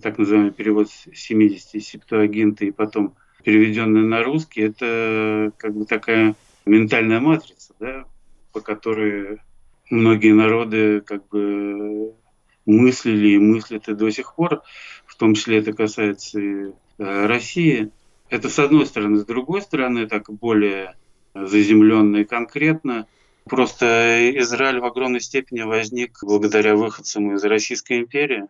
так 0.02 0.18
называемый 0.18 0.52
перевод 0.52 0.88
70 0.90 1.82
септуагинта, 1.82 2.64
и 2.64 2.70
потом 2.70 3.14
переведенная 3.44 4.02
на 4.02 4.22
русский, 4.22 4.62
это 4.62 5.52
как 5.56 5.74
бы 5.74 5.86
такая 5.86 6.34
ментальная 6.66 7.20
матрица, 7.20 7.74
да, 7.78 8.04
по 8.52 8.60
которой 8.60 9.38
многие 9.90 10.32
народы 10.32 11.00
как 11.00 11.26
бы 11.28 12.14
мыслили 12.66 13.30
и 13.30 13.38
мыслят 13.38 13.88
и 13.88 13.94
до 13.94 14.10
сих 14.10 14.34
пор, 14.34 14.62
в 15.06 15.16
том 15.16 15.34
числе 15.34 15.58
это 15.58 15.72
касается 15.72 16.40
и 16.40 16.72
э, 16.98 17.26
России. 17.26 17.90
Это 18.30 18.48
с 18.48 18.58
одной 18.58 18.86
стороны. 18.86 19.18
С 19.18 19.24
другой 19.24 19.62
стороны, 19.62 20.06
так 20.06 20.30
более 20.30 20.96
заземленно 21.34 22.18
и 22.18 22.24
конкретно, 22.24 23.06
Просто 23.50 24.30
Израиль 24.38 24.80
в 24.80 24.84
огромной 24.84 25.20
степени 25.20 25.62
возник 25.62 26.18
благодаря 26.22 26.76
выходцам 26.76 27.34
из 27.34 27.42
Российской 27.42 28.00
империи. 28.00 28.46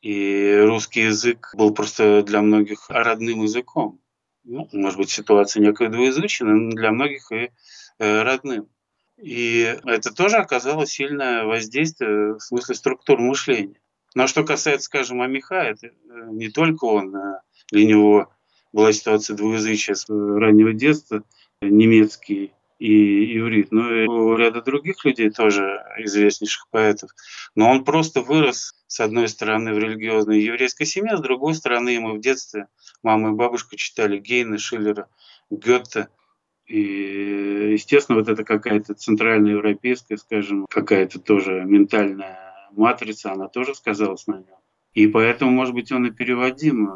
И 0.00 0.58
русский 0.64 1.02
язык 1.02 1.50
был 1.54 1.72
просто 1.74 2.22
для 2.22 2.40
многих 2.40 2.88
родным 2.88 3.42
языком. 3.42 4.00
Ну, 4.44 4.68
может 4.72 4.98
быть, 4.98 5.10
ситуация 5.10 5.62
некая 5.62 5.88
двуязычная, 5.88 6.54
но 6.54 6.70
для 6.70 6.90
многих 6.92 7.30
и 7.30 7.50
э, 7.98 8.22
родным. 8.22 8.68
И 9.16 9.78
это 9.84 10.12
тоже 10.14 10.38
оказало 10.38 10.86
сильное 10.86 11.44
воздействие 11.44 12.34
в 12.34 12.40
смысле 12.40 12.74
структур 12.74 13.20
мышления. 13.20 13.80
Но 14.14 14.26
что 14.26 14.44
касается, 14.44 14.86
скажем, 14.86 15.20
Амиха, 15.20 15.56
это 15.56 15.88
э, 15.88 15.90
не 16.30 16.48
только 16.48 16.86
он, 16.86 17.14
а 17.14 17.42
для 17.70 17.84
него 17.84 18.32
была 18.72 18.92
ситуация 18.92 19.36
двуязычия 19.36 19.94
с 19.94 20.06
раннего 20.08 20.72
детства, 20.72 21.22
немецкий 21.60 22.52
и 22.78 23.38
иврит, 23.38 23.70
но 23.70 23.94
и 23.94 24.06
у 24.08 24.34
ряда 24.34 24.60
других 24.60 25.04
людей 25.04 25.30
тоже 25.30 25.84
известнейших 25.98 26.66
поэтов. 26.70 27.10
Но 27.54 27.70
он 27.70 27.84
просто 27.84 28.22
вырос, 28.22 28.74
с 28.88 28.98
одной 28.98 29.28
стороны, 29.28 29.72
в 29.72 29.78
религиозной 29.78 30.40
еврейской 30.40 30.84
семье, 30.84 31.16
с 31.16 31.20
другой 31.20 31.54
стороны, 31.54 31.90
ему 31.90 32.14
в 32.14 32.20
детстве 32.20 32.66
мама 33.04 33.30
и 33.30 33.34
бабушка 33.34 33.76
читали 33.76 34.18
Гейна, 34.18 34.58
Шиллера, 34.58 35.08
Гетте. 35.48 36.08
И, 36.66 37.72
естественно, 37.72 38.18
вот 38.18 38.28
это 38.28 38.42
какая-то 38.42 38.94
центральная 38.94 39.52
европейская, 39.52 40.16
скажем, 40.16 40.66
какая-то 40.68 41.20
тоже 41.20 41.62
ментальная 41.64 42.52
матрица, 42.72 43.30
она 43.30 43.46
тоже 43.46 43.76
сказалась 43.76 44.26
на 44.26 44.38
нем. 44.38 44.58
И 44.94 45.06
поэтому, 45.06 45.52
может 45.52 45.74
быть, 45.74 45.92
он 45.92 46.06
и 46.06 46.10
переводим 46.10 46.90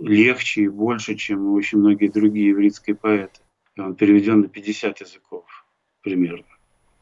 легче 0.00 0.62
и 0.62 0.68
больше, 0.68 1.14
чем 1.14 1.52
очень 1.52 1.78
многие 1.78 2.08
другие 2.08 2.48
еврейские 2.48 2.96
поэты 2.96 3.40
он 3.78 3.94
переведен 3.94 4.40
на 4.40 4.48
50 4.48 5.00
языков 5.00 5.44
примерно. 6.02 6.44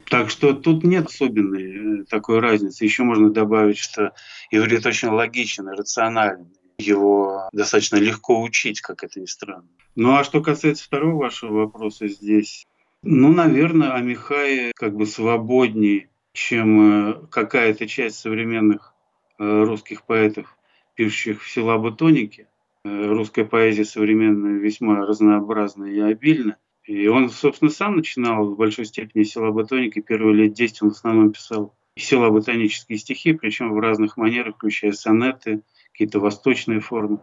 Так 0.09 0.31
что 0.31 0.55
тут 0.55 0.85
нет 0.85 1.07
особенной 1.07 2.01
э, 2.01 2.05
такой 2.05 2.41
разницы. 2.41 2.85
Еще 2.85 3.03
можно 3.03 3.31
добавить, 3.31 3.79
что 3.79 4.15
иврит 4.51 4.87
очень 4.87 5.09
логичен 5.09 5.69
и 5.69 5.77
рационален. 5.77 6.49
Его 6.79 7.49
достаточно 7.53 7.97
легко 7.97 8.41
учить, 8.41 8.81
как 8.81 9.05
это 9.05 9.21
ни 9.21 9.27
странно. 9.27 9.69
Ну 9.97 10.17
а 10.17 10.25
что 10.25 10.41
касается 10.41 10.85
второго 10.85 11.17
вашего 11.17 11.65
вопроса 11.65 12.09
здесь, 12.09 12.67
ну, 13.03 13.33
наверное, 13.33 13.95
Амихай 13.95 14.73
как 14.75 14.97
бы 14.97 15.07
свободнее, 15.07 16.09
чем 16.33 17.11
э, 17.11 17.27
какая-то 17.31 17.87
часть 17.87 18.19
современных 18.19 18.95
э, 19.39 19.45
русских 19.45 20.05
поэтов, 20.05 20.57
пишущих 20.95 21.43
в 21.43 21.51
силабутонике. 21.51 22.49
Русская 23.09 23.45
поэзия 23.45 23.85
современная 23.85 24.59
весьма 24.59 25.05
разнообразна 25.07 25.85
и 25.85 26.01
обильна. 26.01 26.57
И 26.85 27.07
он, 27.07 27.29
собственно, 27.29 27.71
сам 27.71 27.97
начинал 27.97 28.47
в 28.47 28.57
большой 28.57 28.87
степени 28.87 29.23
села 29.25 29.51
ботаники. 29.51 30.01
Первые 30.01 30.35
лет 30.35 30.55
10 30.55 30.83
он 30.83 30.91
в 30.91 30.95
основном 30.95 31.33
писал 31.33 31.75
села 31.97 32.31
ботанические 32.31 32.99
стихи, 32.99 33.33
причем 33.35 33.73
в 33.73 33.79
разных 33.79 34.17
манерах, 34.17 34.57
включая 34.57 34.93
сонеты, 34.93 35.63
какие-то 35.93 36.21
восточные 36.21 36.81
формы. 36.81 37.21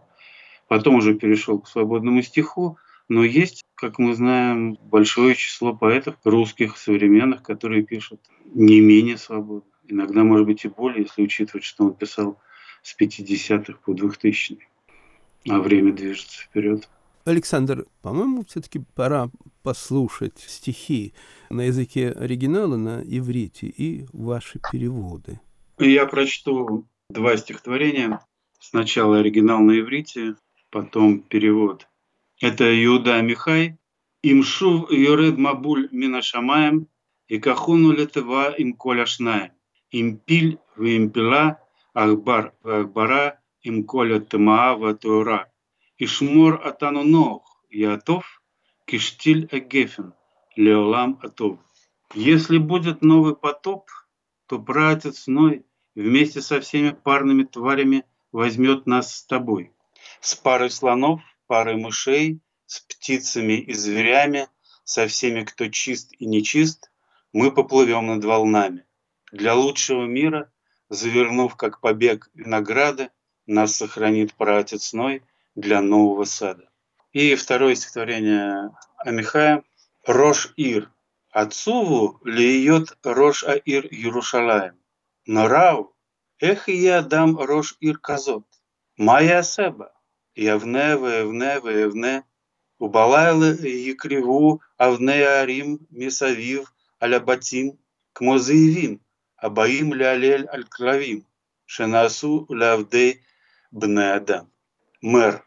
Потом 0.68 0.96
уже 0.96 1.14
перешел 1.14 1.58
к 1.58 1.68
свободному 1.68 2.22
стиху. 2.22 2.78
Но 3.08 3.24
есть, 3.24 3.64
как 3.74 3.98
мы 3.98 4.14
знаем, 4.14 4.76
большое 4.82 5.34
число 5.34 5.74
поэтов 5.74 6.16
русских, 6.24 6.76
современных, 6.76 7.42
которые 7.42 7.82
пишут 7.82 8.20
не 8.44 8.80
менее 8.80 9.16
свободно. 9.16 9.70
Иногда, 9.88 10.24
может 10.24 10.46
быть, 10.46 10.64
и 10.64 10.68
более, 10.68 11.02
если 11.02 11.22
учитывать, 11.22 11.64
что 11.64 11.84
он 11.84 11.94
писал 11.94 12.40
с 12.82 12.96
50-х 13.00 13.78
по 13.84 13.92
2000-е. 13.92 14.68
А 15.48 15.60
время 15.60 15.92
движется 15.92 16.42
вперед. 16.42 16.88
Александр, 17.24 17.86
по-моему, 18.02 18.44
все-таки 18.48 18.80
пора 18.94 19.30
послушать 19.62 20.38
стихи 20.38 21.12
на 21.50 21.62
языке 21.62 22.10
оригинала, 22.10 22.76
на 22.76 23.02
иврите 23.02 23.66
и 23.66 24.06
ваши 24.12 24.60
переводы. 24.70 25.40
Я 25.78 26.06
прочту 26.06 26.86
два 27.10 27.36
стихотворения. 27.36 28.20
Сначала 28.60 29.18
оригинал 29.18 29.60
на 29.60 29.78
иврите, 29.78 30.36
потом 30.70 31.20
перевод. 31.20 31.88
Это 32.40 32.64
Иуда 32.84 33.20
Михай. 33.22 33.76
Имшув 34.22 34.90
йоред 34.90 35.38
мабуль 35.38 35.88
мина 35.92 36.20
шамаем, 36.22 36.88
и 37.28 37.38
кахуну 37.38 37.92
летева 37.92 38.50
им 38.50 38.72
коля 38.72 39.06
шнаем. 39.06 39.52
Импиль 39.90 40.58
в 40.74 40.82
импила, 40.82 41.60
ахбар 41.94 42.52
в 42.62 42.68
ахбара, 42.68 43.38
им 43.68 43.76
коля 43.90 44.18
тмаа 44.30 44.70
в 44.80 44.82
тура. 45.02 45.40
Ишмор 46.04 46.52
атану 46.68 47.02
нох, 47.14 47.42
ятов, 47.70 48.24
киштиль 48.88 49.48
эгефен, 49.58 50.08
леолам 50.64 51.10
атов. 51.26 51.58
Если 52.14 52.58
будет 52.58 53.02
новый 53.02 53.34
потоп, 53.34 53.84
то 54.46 54.58
братец 54.58 55.26
Ной 55.26 55.64
вместе 55.96 56.40
со 56.40 56.60
всеми 56.60 56.90
парными 56.90 57.44
тварями 57.44 58.04
возьмет 58.30 58.86
нас 58.86 59.06
с 59.16 59.24
тобой. 59.24 59.72
С 60.20 60.34
парой 60.34 60.70
слонов, 60.70 61.20
парой 61.48 61.76
мышей, 61.76 62.40
с 62.66 62.80
птицами 62.80 63.54
и 63.54 63.72
зверями, 63.72 64.48
со 64.84 65.08
всеми, 65.08 65.42
кто 65.42 65.68
чист 65.68 66.12
и 66.18 66.26
нечист, 66.26 66.92
мы 67.32 67.50
поплывем 67.50 68.06
над 68.06 68.24
волнами. 68.24 68.84
Для 69.32 69.54
лучшего 69.54 70.04
мира, 70.04 70.52
завернув 70.88 71.56
как 71.56 71.80
побег 71.80 72.30
винограда, 72.34 73.10
нас 73.46 73.76
сохранит 73.76 74.34
праотец 74.34 74.92
Ной 74.92 75.22
для 75.54 75.80
нового 75.80 76.24
сада. 76.24 76.68
И 77.12 77.34
второе 77.34 77.74
стихотворение 77.74 78.70
Амихая 78.98 79.64
«Рош 80.04 80.52
Ир». 80.56 80.90
Отцову 81.30 82.20
льет 82.24 82.96
Рош 83.02 83.44
Аир 83.44 83.86
Юрушалаем. 83.90 84.76
Но 85.26 85.48
Рау, 85.48 85.94
эх 86.40 86.68
я 86.68 87.02
дам 87.02 87.38
Рош 87.38 87.76
Ир 87.80 87.98
Казот. 87.98 88.46
Моя 88.96 89.42
себа, 89.42 89.92
явне, 90.34 90.96
вевне, 90.96 91.60
вевне, 91.62 92.24
Убалайла 92.78 93.54
и 93.54 93.94
криву, 93.94 94.60
авне 94.76 95.26
арим, 95.26 95.86
мисавив, 95.90 96.74
аля 97.00 97.20
батин, 97.20 97.78
к 98.12 98.20
мозаевим, 98.20 99.00
абаим 99.36 99.94
лялель 99.94 100.46
аль 100.52 100.64
клавим, 100.64 101.26
шенасу 101.64 102.46
лявдей 102.50 103.22
Бен-Адам. 103.70 104.50
Мэр. 105.02 105.46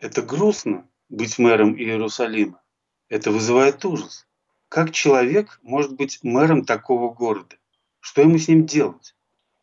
Это 0.00 0.22
грустно 0.22 0.88
быть 1.08 1.38
мэром 1.38 1.74
Иерусалима. 1.76 2.60
Это 3.08 3.30
вызывает 3.30 3.84
ужас. 3.84 4.26
Как 4.68 4.92
человек 4.92 5.58
может 5.62 5.94
быть 5.94 6.20
мэром 6.22 6.64
такого 6.64 7.12
города? 7.12 7.56
Что 7.98 8.22
ему 8.22 8.38
с 8.38 8.48
ним 8.48 8.66
делать? 8.66 9.14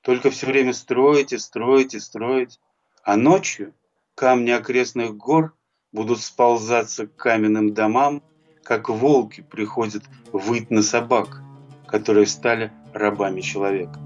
Только 0.01 0.29
все 0.29 0.47
время 0.47 0.73
строите, 0.73 1.39
строите, 1.39 1.99
строите. 1.99 2.59
А 3.03 3.15
ночью 3.15 3.73
камни 4.15 4.51
окрестных 4.51 5.15
гор 5.15 5.55
будут 5.91 6.21
сползаться 6.21 7.07
к 7.07 7.15
каменным 7.15 7.73
домам, 7.73 8.21
как 8.63 8.89
волки 8.89 9.41
приходят 9.41 10.03
выть 10.33 10.69
на 10.69 10.81
собак, 10.81 11.41
которые 11.87 12.27
стали 12.27 12.71
рабами 12.93 13.41
человека. 13.41 13.99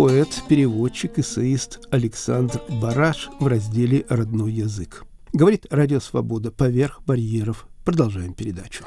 Поэт, 0.00 0.44
переводчик, 0.48 1.18
эссеист 1.18 1.78
Александр 1.90 2.62
Бараш 2.80 3.28
в 3.38 3.46
разделе 3.46 4.06
«Родной 4.08 4.50
язык». 4.50 5.04
Говорит 5.34 5.66
Радио 5.68 6.00
Свобода 6.00 6.50
поверх 6.50 7.02
барьеров. 7.04 7.66
Продолжаем 7.84 8.32
передачу. 8.32 8.82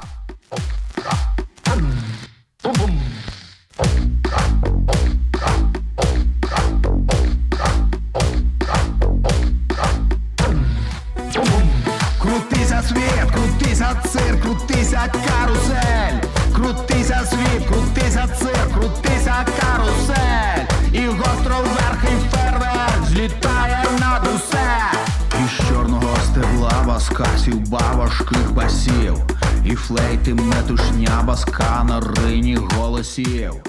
Голосів. 33.22 33.62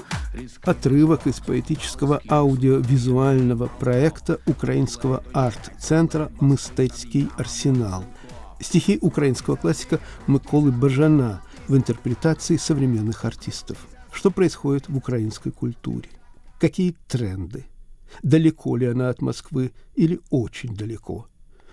Отрывок 0.62 1.26
из 1.26 1.40
поэтического 1.40 2.20
аудиовизуального 2.28 3.70
проекта 3.80 4.38
украинского 4.46 5.22
арт-центра 5.32 6.30
«Мистецкий 6.40 7.28
арсенал». 7.38 8.04
Стихи 8.60 8.98
украинского 9.00 9.56
классика 9.56 9.98
Миколы 10.26 10.72
Бажана 10.72 11.40
в 11.68 11.74
интерпретации 11.74 12.58
современных 12.58 13.24
артистов. 13.24 13.78
Что 14.12 14.30
происходит 14.30 14.88
в 14.88 14.96
украинской 14.96 15.50
культуре? 15.50 16.08
Какие 16.60 16.94
тренды? 17.08 17.64
Далеко 18.22 18.76
ли 18.76 18.86
она 18.86 19.08
от 19.08 19.22
Москвы 19.22 19.72
или 19.94 20.20
очень 20.30 20.74
далеко? 20.74 21.28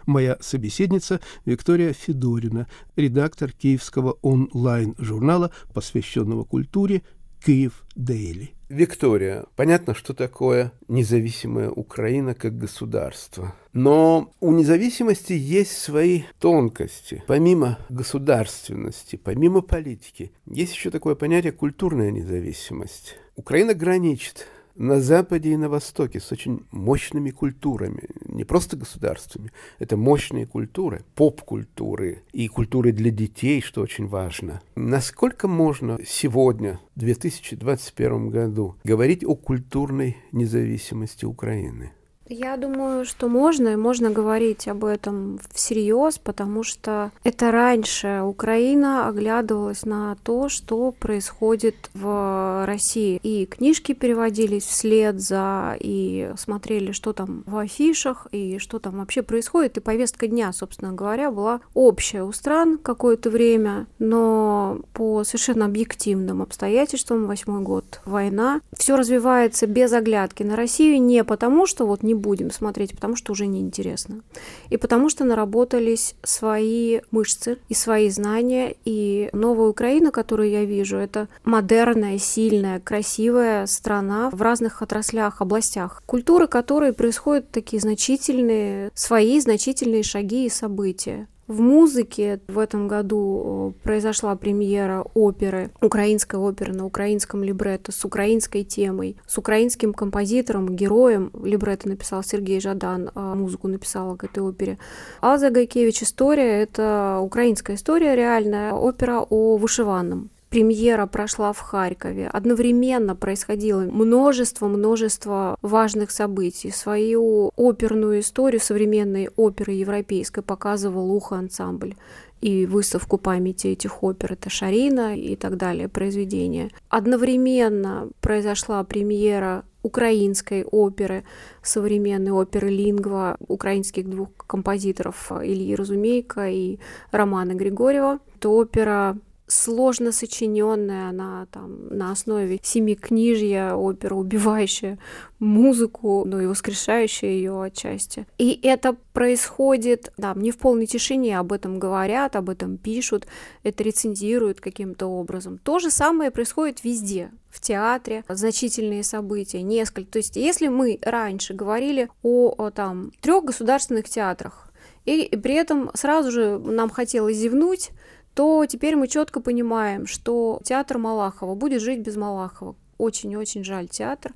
Моя 0.06 0.38
собеседница 0.42 1.20
Виктория 1.46 1.94
Федорина, 1.94 2.68
редактор 2.96 3.52
киевского 3.52 4.18
онлайн-журнала, 4.22 5.52
посвященного 5.74 6.44
культуре 6.44 7.02
«Киев 7.44 7.86
Дейли». 7.96 8.54
Виктория, 8.70 9.46
понятно, 9.56 9.94
что 9.94 10.14
такое 10.14 10.72
независимая 10.88 11.70
Украина 11.70 12.34
как 12.34 12.58
государство. 12.58 13.54
Но 13.72 14.34
у 14.40 14.52
независимости 14.52 15.34
есть 15.34 15.78
свои 15.78 16.24
тонкости. 16.40 17.24
Помимо 17.28 17.78
государственности, 17.90 19.16
помимо 19.16 19.62
политики, 19.62 20.32
есть 20.48 20.74
еще 20.74 20.90
такое 20.90 21.16
понятие 21.16 21.52
культурная 21.52 22.12
независимость. 22.12 23.16
Украина 23.36 23.74
граничит 23.74 24.48
на 24.76 25.00
Западе 25.00 25.52
и 25.52 25.58
на 25.58 25.70
Востоке 25.70 26.20
с 26.20 26.32
очень 26.32 26.66
мощными 26.72 27.30
культурами, 27.30 28.04
не 28.26 28.44
просто 28.44 28.78
государствами, 28.78 29.52
это 29.80 29.98
мощные 29.98 30.46
культуры, 30.46 31.04
поп-культуры 31.16 32.24
и 32.32 32.48
культуры 32.48 32.92
для 32.92 33.12
детей, 33.12 33.62
что 33.62 33.82
очень 33.82 34.08
важно. 34.08 34.62
Насколько 34.76 35.48
можно 35.48 36.00
сегодня, 36.06 36.80
в 36.96 37.00
2021 37.00 38.30
году, 38.30 38.76
говорить 38.84 39.24
о 39.24 39.36
культурной 39.36 40.18
независимости 40.32 41.26
Украины? 41.26 41.92
Я 42.30 42.56
думаю, 42.56 43.06
что 43.06 43.28
можно, 43.28 43.70
и 43.70 43.76
можно 43.76 44.10
говорить 44.10 44.68
об 44.68 44.86
этом 44.86 45.40
всерьез, 45.54 46.18
потому 46.18 46.64
что 46.64 47.12
это 47.24 47.52
раньше 47.52 48.22
Украина 48.24 49.08
оглядывалась 49.08 49.86
на 49.86 50.16
то, 50.24 50.48
что 50.48 50.92
происходит 50.92 51.90
в 51.94 52.66
России. 52.66 53.20
И 53.24 53.46
книжки 53.46 53.94
переводились 53.94 54.64
вслед 54.64 55.20
за, 55.20 55.76
и 55.80 56.32
смотрели, 56.38 56.94
что 56.94 57.12
там 57.14 57.44
в 57.46 57.58
афишах, 57.58 58.28
и 58.32 58.58
что 58.58 58.80
там 58.80 59.00
вообще 59.00 59.22
происходит. 59.22 59.78
И 59.78 59.82
повестка 59.82 60.28
дня, 60.28 60.54
собственно 60.54 60.94
говоря, 60.94 61.30
была 61.30 61.60
общая 61.74 62.24
у 62.24 62.32
стран 62.32 62.78
какое-то 62.78 63.30
время, 63.30 63.88
но 64.00 64.80
по 64.94 65.24
совершенно 65.26 65.66
объективным 65.66 66.42
обстоятельствам, 66.42 67.28
восьмой 67.28 67.62
год 67.62 68.02
война, 68.06 68.62
все 68.76 68.96
развивается 68.96 69.68
без 69.68 69.92
оглядки 69.92 70.44
на 70.44 70.56
Россию 70.56 71.02
не 71.02 71.24
потому, 71.24 71.66
что 71.66 71.86
вот 71.86 72.02
не 72.02 72.13
не 72.14 72.20
будем 72.20 72.52
смотреть, 72.52 72.94
потому 72.94 73.16
что 73.16 73.32
уже 73.32 73.48
неинтересно. 73.48 74.22
И 74.70 74.78
потому 74.78 75.10
что 75.10 75.24
наработались 75.24 76.16
свои 76.24 77.02
мышцы 77.12 77.58
и 77.70 77.74
свои 77.74 78.10
знания. 78.10 78.76
И 78.86 79.30
новая 79.34 79.68
Украина, 79.68 80.12
которую 80.12 80.50
я 80.50 80.64
вижу, 80.64 80.98
это 80.98 81.28
модерная, 81.44 82.18
сильная, 82.20 82.80
красивая 82.80 83.66
страна 83.66 84.30
в 84.32 84.42
разных 84.42 84.82
отраслях, 84.82 85.42
областях. 85.42 86.04
Культуры, 86.06 86.48
которые 86.48 86.94
происходят 86.94 87.50
такие 87.52 87.82
значительные, 87.82 88.92
свои 88.94 89.40
значительные 89.40 90.04
шаги 90.04 90.46
и 90.46 90.50
события. 90.50 91.28
В 91.54 91.62
музыке 91.62 92.40
в 92.48 92.58
этом 92.58 92.88
году 92.88 93.76
э, 93.78 93.84
произошла 93.84 94.36
премьера 94.36 95.06
оперы, 95.14 95.70
украинской 95.82 96.38
оперы 96.38 96.74
на 96.74 96.84
украинском 96.84 97.44
либретто 97.44 97.92
с 97.92 98.04
украинской 98.04 98.64
темой, 98.64 99.18
с 99.28 99.38
украинским 99.38 99.94
композитором, 99.94 100.76
героем. 100.76 101.30
Либретто 101.44 101.90
написал 101.90 102.24
Сергей 102.24 102.60
Жадан, 102.60 103.12
а 103.14 103.36
музыку 103.36 103.68
написала 103.68 104.16
к 104.16 104.24
этой 104.24 104.40
опере. 104.40 104.80
Алза 105.22 105.52
Гайкевич 105.52 106.02
«История»— 106.02 106.64
это 106.64 107.20
украинская 107.22 107.76
история 107.76 108.16
реальная, 108.16 108.74
опера 108.74 109.20
о 109.20 109.58
вышиванном 109.58 110.32
премьера 110.54 111.08
прошла 111.08 111.52
в 111.52 111.60
Харькове. 111.62 112.28
Одновременно 112.28 113.16
происходило 113.16 113.82
множество-множество 113.82 115.58
важных 115.64 116.12
событий. 116.12 116.70
Свою 116.70 117.52
оперную 117.58 118.20
историю 118.20 118.62
современной 118.62 119.30
оперы 119.36 119.74
европейской 119.74 120.44
показывал 120.44 121.10
Ухо-ансамбль 121.12 121.96
и 122.42 122.68
выставку 122.68 123.18
памяти 123.18 123.68
этих 123.68 124.04
опер, 124.04 124.34
это 124.34 124.52
Шарина 124.52 125.18
и 125.18 125.36
так 125.36 125.58
далее, 125.58 125.90
произведения. 125.90 126.70
Одновременно 126.88 128.10
произошла 128.22 128.84
премьера 128.84 129.64
украинской 129.82 130.64
оперы, 130.66 131.24
современной 131.64 132.32
оперы 132.32 132.70
«Лингва» 132.70 133.38
украинских 133.48 134.08
двух 134.08 134.30
композиторов 134.46 135.32
Ильи 135.32 135.74
Разумейко 135.74 136.48
и 136.48 136.78
Романа 137.10 137.54
Григорьева. 137.54 138.20
Это 138.36 138.50
опера 138.50 139.18
сложно 139.54 140.12
сочиненная, 140.12 141.10
она 141.10 141.48
там 141.52 141.88
на 141.90 142.12
основе 142.12 142.60
семи 142.64 142.96
книжья, 142.96 143.74
опера, 143.74 144.16
убивающая 144.16 144.98
музыку, 145.40 146.24
но 146.26 146.42
и 146.42 146.46
воскрешающая 146.46 147.30
ее 147.30 147.64
отчасти. 147.64 148.26
И 148.38 148.60
это 148.64 148.96
происходит, 149.14 150.12
да, 150.18 150.34
не 150.36 150.52
в 150.52 150.58
полной 150.58 150.86
тишине, 150.86 151.38
об 151.38 151.54
этом 151.54 151.80
говорят, 151.80 152.36
об 152.36 152.50
этом 152.50 152.78
пишут, 152.78 153.28
это 153.64 153.84
рецензируют 153.84 154.62
каким-то 154.62 155.08
образом. 155.08 155.58
То 155.58 155.80
же 155.80 155.92
самое 155.92 156.32
происходит 156.32 156.84
везде, 156.84 157.32
в 157.50 157.62
театре, 157.62 158.24
значительные 158.28 159.04
события, 159.04 159.62
несколько. 159.62 160.14
То 160.14 160.18
есть, 160.18 160.36
если 160.36 160.68
мы 160.70 160.98
раньше 161.04 161.54
говорили 161.54 162.10
о, 162.24 162.54
о 162.58 162.72
там 162.72 163.12
трех 163.22 163.46
государственных 163.46 164.10
театрах, 164.10 164.74
и 165.06 165.36
при 165.36 165.56
этом 165.56 165.92
сразу 165.94 166.32
же 166.32 166.58
нам 166.58 166.90
хотелось 166.90 167.38
зевнуть, 167.38 167.92
то 168.34 168.66
теперь 168.66 168.96
мы 168.96 169.08
четко 169.08 169.40
понимаем, 169.40 170.08
что 170.08 170.60
театр 170.64 170.98
Малахова 170.98 171.56
будет 171.56 171.82
жить 171.82 172.00
без 172.00 172.16
Малахова. 172.16 172.76
Очень-очень 172.98 173.64
жаль 173.64 173.88
театр. 173.88 174.34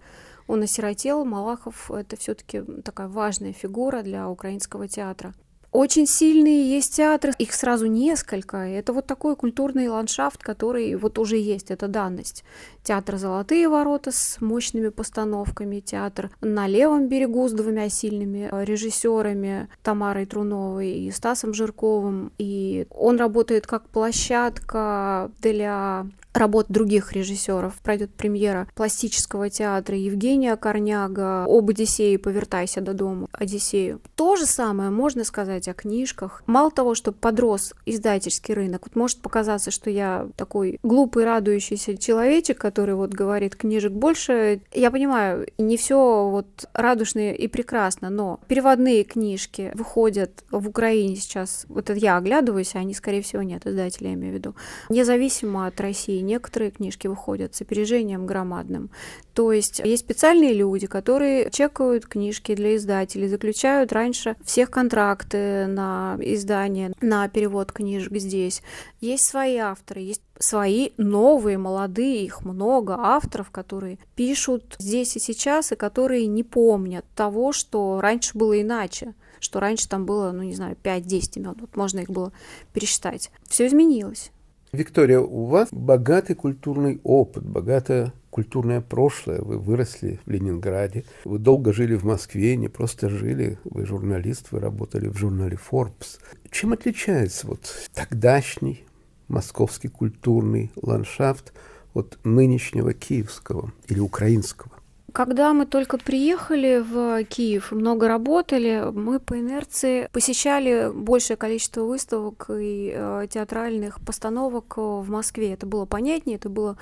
Он 0.48 0.62
осиротел. 0.62 1.26
Малахов— 1.26 1.92
это 1.92 2.16
все-таки 2.16 2.62
такая 2.84 3.08
важная 3.08 3.54
фигура 3.54 4.02
для 4.02 4.30
украинского 4.30 4.88
театра. 4.88 5.34
Очень 5.78 6.08
сильные 6.08 6.68
есть 6.68 6.96
театры, 6.96 7.34
их 7.38 7.54
сразу 7.54 7.86
несколько. 7.86 8.58
Это 8.58 8.94
вот 8.94 9.06
такой 9.06 9.36
культурный 9.36 9.88
ландшафт, 9.90 10.42
который 10.42 10.96
вот 10.96 11.20
уже 11.20 11.38
есть, 11.38 11.70
это 11.70 11.88
данность. 11.88 12.44
Театр 12.82 13.18
«Золотые 13.18 13.70
ворота» 13.70 14.12
с 14.12 14.42
мощными 14.42 14.90
постановками, 14.90 15.80
театр 15.80 16.32
на 16.42 16.66
левом 16.66 17.10
берегу 17.10 17.48
с 17.48 17.52
двумя 17.52 17.90
сильными 17.90 18.50
э, 18.52 18.66
режиссерами 18.66 19.70
Тамарой 19.84 20.26
Труновой 20.26 20.94
и 20.94 21.12
Стасом 21.12 21.54
Жирковым. 21.54 22.32
И 22.40 22.88
он 22.90 23.18
работает 23.18 23.68
как 23.68 23.88
площадка 23.88 25.30
для 25.42 26.08
работ 26.38 26.68
других 26.70 27.14
режиссеров. 27.14 27.76
Пройдет 27.82 28.14
премьера 28.14 28.68
пластического 28.76 29.50
театра 29.50 29.98
Евгения 29.98 30.56
Корняга 30.56 31.46
об 31.46 31.70
Одиссее 31.70 32.18
«Повертайся 32.20 32.82
до 32.82 32.94
дома», 32.94 33.28
Одиссею. 33.32 34.02
То 34.16 34.36
же 34.36 34.46
самое 34.46 34.90
можно 34.90 35.24
сказать 35.24 35.68
о 35.68 35.74
книжках. 35.74 36.44
Мало 36.46 36.72
того, 36.72 36.96
что 36.96 37.12
подрос 37.12 37.74
издательский 37.86 38.54
рынок, 38.54 38.84
вот 38.86 38.96
может 38.96 39.20
показаться, 39.20 39.72
что 39.72 39.90
я 39.90 40.28
такой 40.36 40.80
глупый, 40.84 41.26
радующийся 41.26 41.98
человечек, 41.98 42.58
который 42.58 42.96
вот 42.96 43.12
говорит 43.12 43.56
книжек 43.56 43.92
больше. 43.92 44.62
Я 44.74 44.92
понимаю, 44.92 45.48
не 45.58 45.78
все 45.78 46.30
вот 46.30 46.48
радужно 46.74 47.32
и 47.32 47.48
прекрасно, 47.48 48.10
но 48.10 48.40
переводные 48.48 49.04
книжки 49.04 49.72
выходят 49.74 50.44
в 50.52 50.70
Украине 50.70 51.16
сейчас. 51.16 51.66
Вот 51.68 51.90
это 51.90 52.00
я 52.00 52.18
оглядываюсь, 52.18 52.76
а 52.76 52.80
они, 52.80 52.94
скорее 52.94 53.22
всего, 53.22 53.42
нет, 53.42 53.66
издатели 53.66 54.08
я 54.08 54.14
имею 54.14 54.34
в 54.34 54.38
виду. 54.38 54.56
Независимо 54.90 55.68
от 55.68 55.80
России, 55.82 56.20
некоторые 56.28 56.70
книжки 56.72 57.08
выходят 57.08 57.56
с 57.56 57.62
опережением 57.62 58.28
громадным. 58.28 58.92
То 59.34 59.52
есть 59.52 59.80
есть 59.84 60.04
специальные 60.04 60.54
люди, 60.54 60.86
которые 60.86 61.50
чекают 61.50 62.06
книжки 62.06 62.54
для 62.54 62.76
издателей, 62.76 63.28
заключают 63.28 63.92
раньше 63.92 64.36
всех 64.44 64.70
контракты 64.70 65.66
на 65.66 66.18
издание, 66.20 66.94
на 67.02 67.28
перевод 67.30 67.72
книжек 67.72 68.14
здесь. 68.18 68.62
Есть 69.02 69.26
свои 69.26 69.58
авторы, 69.58 70.02
есть 70.02 70.22
свои 70.38 70.90
новые, 70.98 71.58
молодые, 71.58 72.24
их 72.24 72.44
много 72.44 72.96
авторов, 72.96 73.50
которые 73.50 73.98
пишут 74.16 74.76
здесь 74.78 75.16
и 75.16 75.20
сейчас, 75.20 75.72
и 75.72 75.76
которые 75.76 76.28
не 76.28 76.44
помнят 76.44 77.06
того, 77.16 77.52
что 77.54 78.00
раньше 78.02 78.38
было 78.38 78.62
иначе 78.62 79.16
что 79.40 79.60
раньше 79.60 79.88
там 79.88 80.06
было, 80.06 80.32
ну 80.32 80.44
не 80.44 80.56
знаю, 80.56 80.76
5-10 80.82 81.38
имен, 81.38 81.56
вот 81.60 81.76
можно 81.76 82.00
их 82.00 82.10
было 82.10 82.32
пересчитать. 82.74 83.32
Все 83.48 83.68
изменилось. 83.68 84.32
Виктория, 84.74 85.20
у 85.20 85.46
вас 85.46 85.70
богатый 85.72 86.36
культурный 86.36 87.00
опыт, 87.04 87.46
богатое 87.46 88.12
культурное 88.30 88.82
прошлое. 88.82 89.42
Вы 89.42 89.58
выросли 89.58 90.20
в 90.26 90.30
Ленинграде, 90.30 91.06
вы 91.24 91.40
долго 91.40 91.72
жили 91.72 91.96
в 91.96 92.04
Москве, 92.04 92.58
не 92.58 92.68
просто 92.68 93.10
жили, 93.10 93.58
вы 93.64 93.86
журналист, 93.86 94.52
вы 94.52 94.60
работали 94.60 95.08
в 95.08 95.18
журнале 95.18 95.58
Forbes. 95.58 96.20
Чем 96.52 96.74
отличается 96.74 97.48
вот 97.48 97.62
тогдашний 97.94 98.84
московский 99.30 99.88
культурный 99.88 100.70
ландшафт 100.82 101.54
от 101.94 102.20
нынешнего 102.26 102.94
киевского 102.94 103.72
или 103.88 104.02
украинского? 104.02 104.77
Когда 105.18 105.52
мы 105.52 105.66
только 105.66 105.98
приехали 105.98 106.78
в 106.78 107.24
Киев, 107.24 107.72
много 107.72 108.08
работали, 108.08 108.92
мы 108.94 109.20
по 109.20 109.40
инерции 109.40 110.08
посещали 110.14 110.92
большее 110.94 111.38
количество 111.38 111.82
выставок 111.82 112.52
и 112.52 112.94
э, 112.96 113.26
театральных 113.28 114.00
постановок 114.00 114.78
в 114.78 115.10
Москве. 115.10 115.54
Это 115.54 115.66
было 115.66 115.86
понятнее, 115.86 116.36
это 116.36 116.50
было 116.50 116.78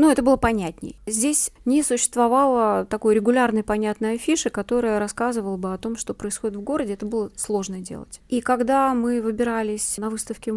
ну, 0.00 0.12
это 0.12 0.22
было 0.22 0.36
понятней. 0.36 0.96
Здесь 1.06 1.50
не 1.64 1.82
существовало 1.82 2.84
такой 2.84 3.16
регулярной 3.16 3.64
понятной 3.64 4.14
афиши, 4.14 4.48
которая 4.48 5.00
рассказывала 5.00 5.56
бы 5.56 5.74
о 5.74 5.78
том, 5.78 5.96
что 5.96 6.14
происходит 6.14 6.56
в 6.56 6.60
городе. 6.60 6.94
Это 6.94 7.04
было 7.04 7.32
сложно 7.34 7.80
делать. 7.80 8.20
И 8.28 8.40
когда 8.40 8.94
мы 8.94 9.20
выбирались 9.20 9.98
на 9.98 10.08
выставке 10.08 10.52
в 10.52 10.56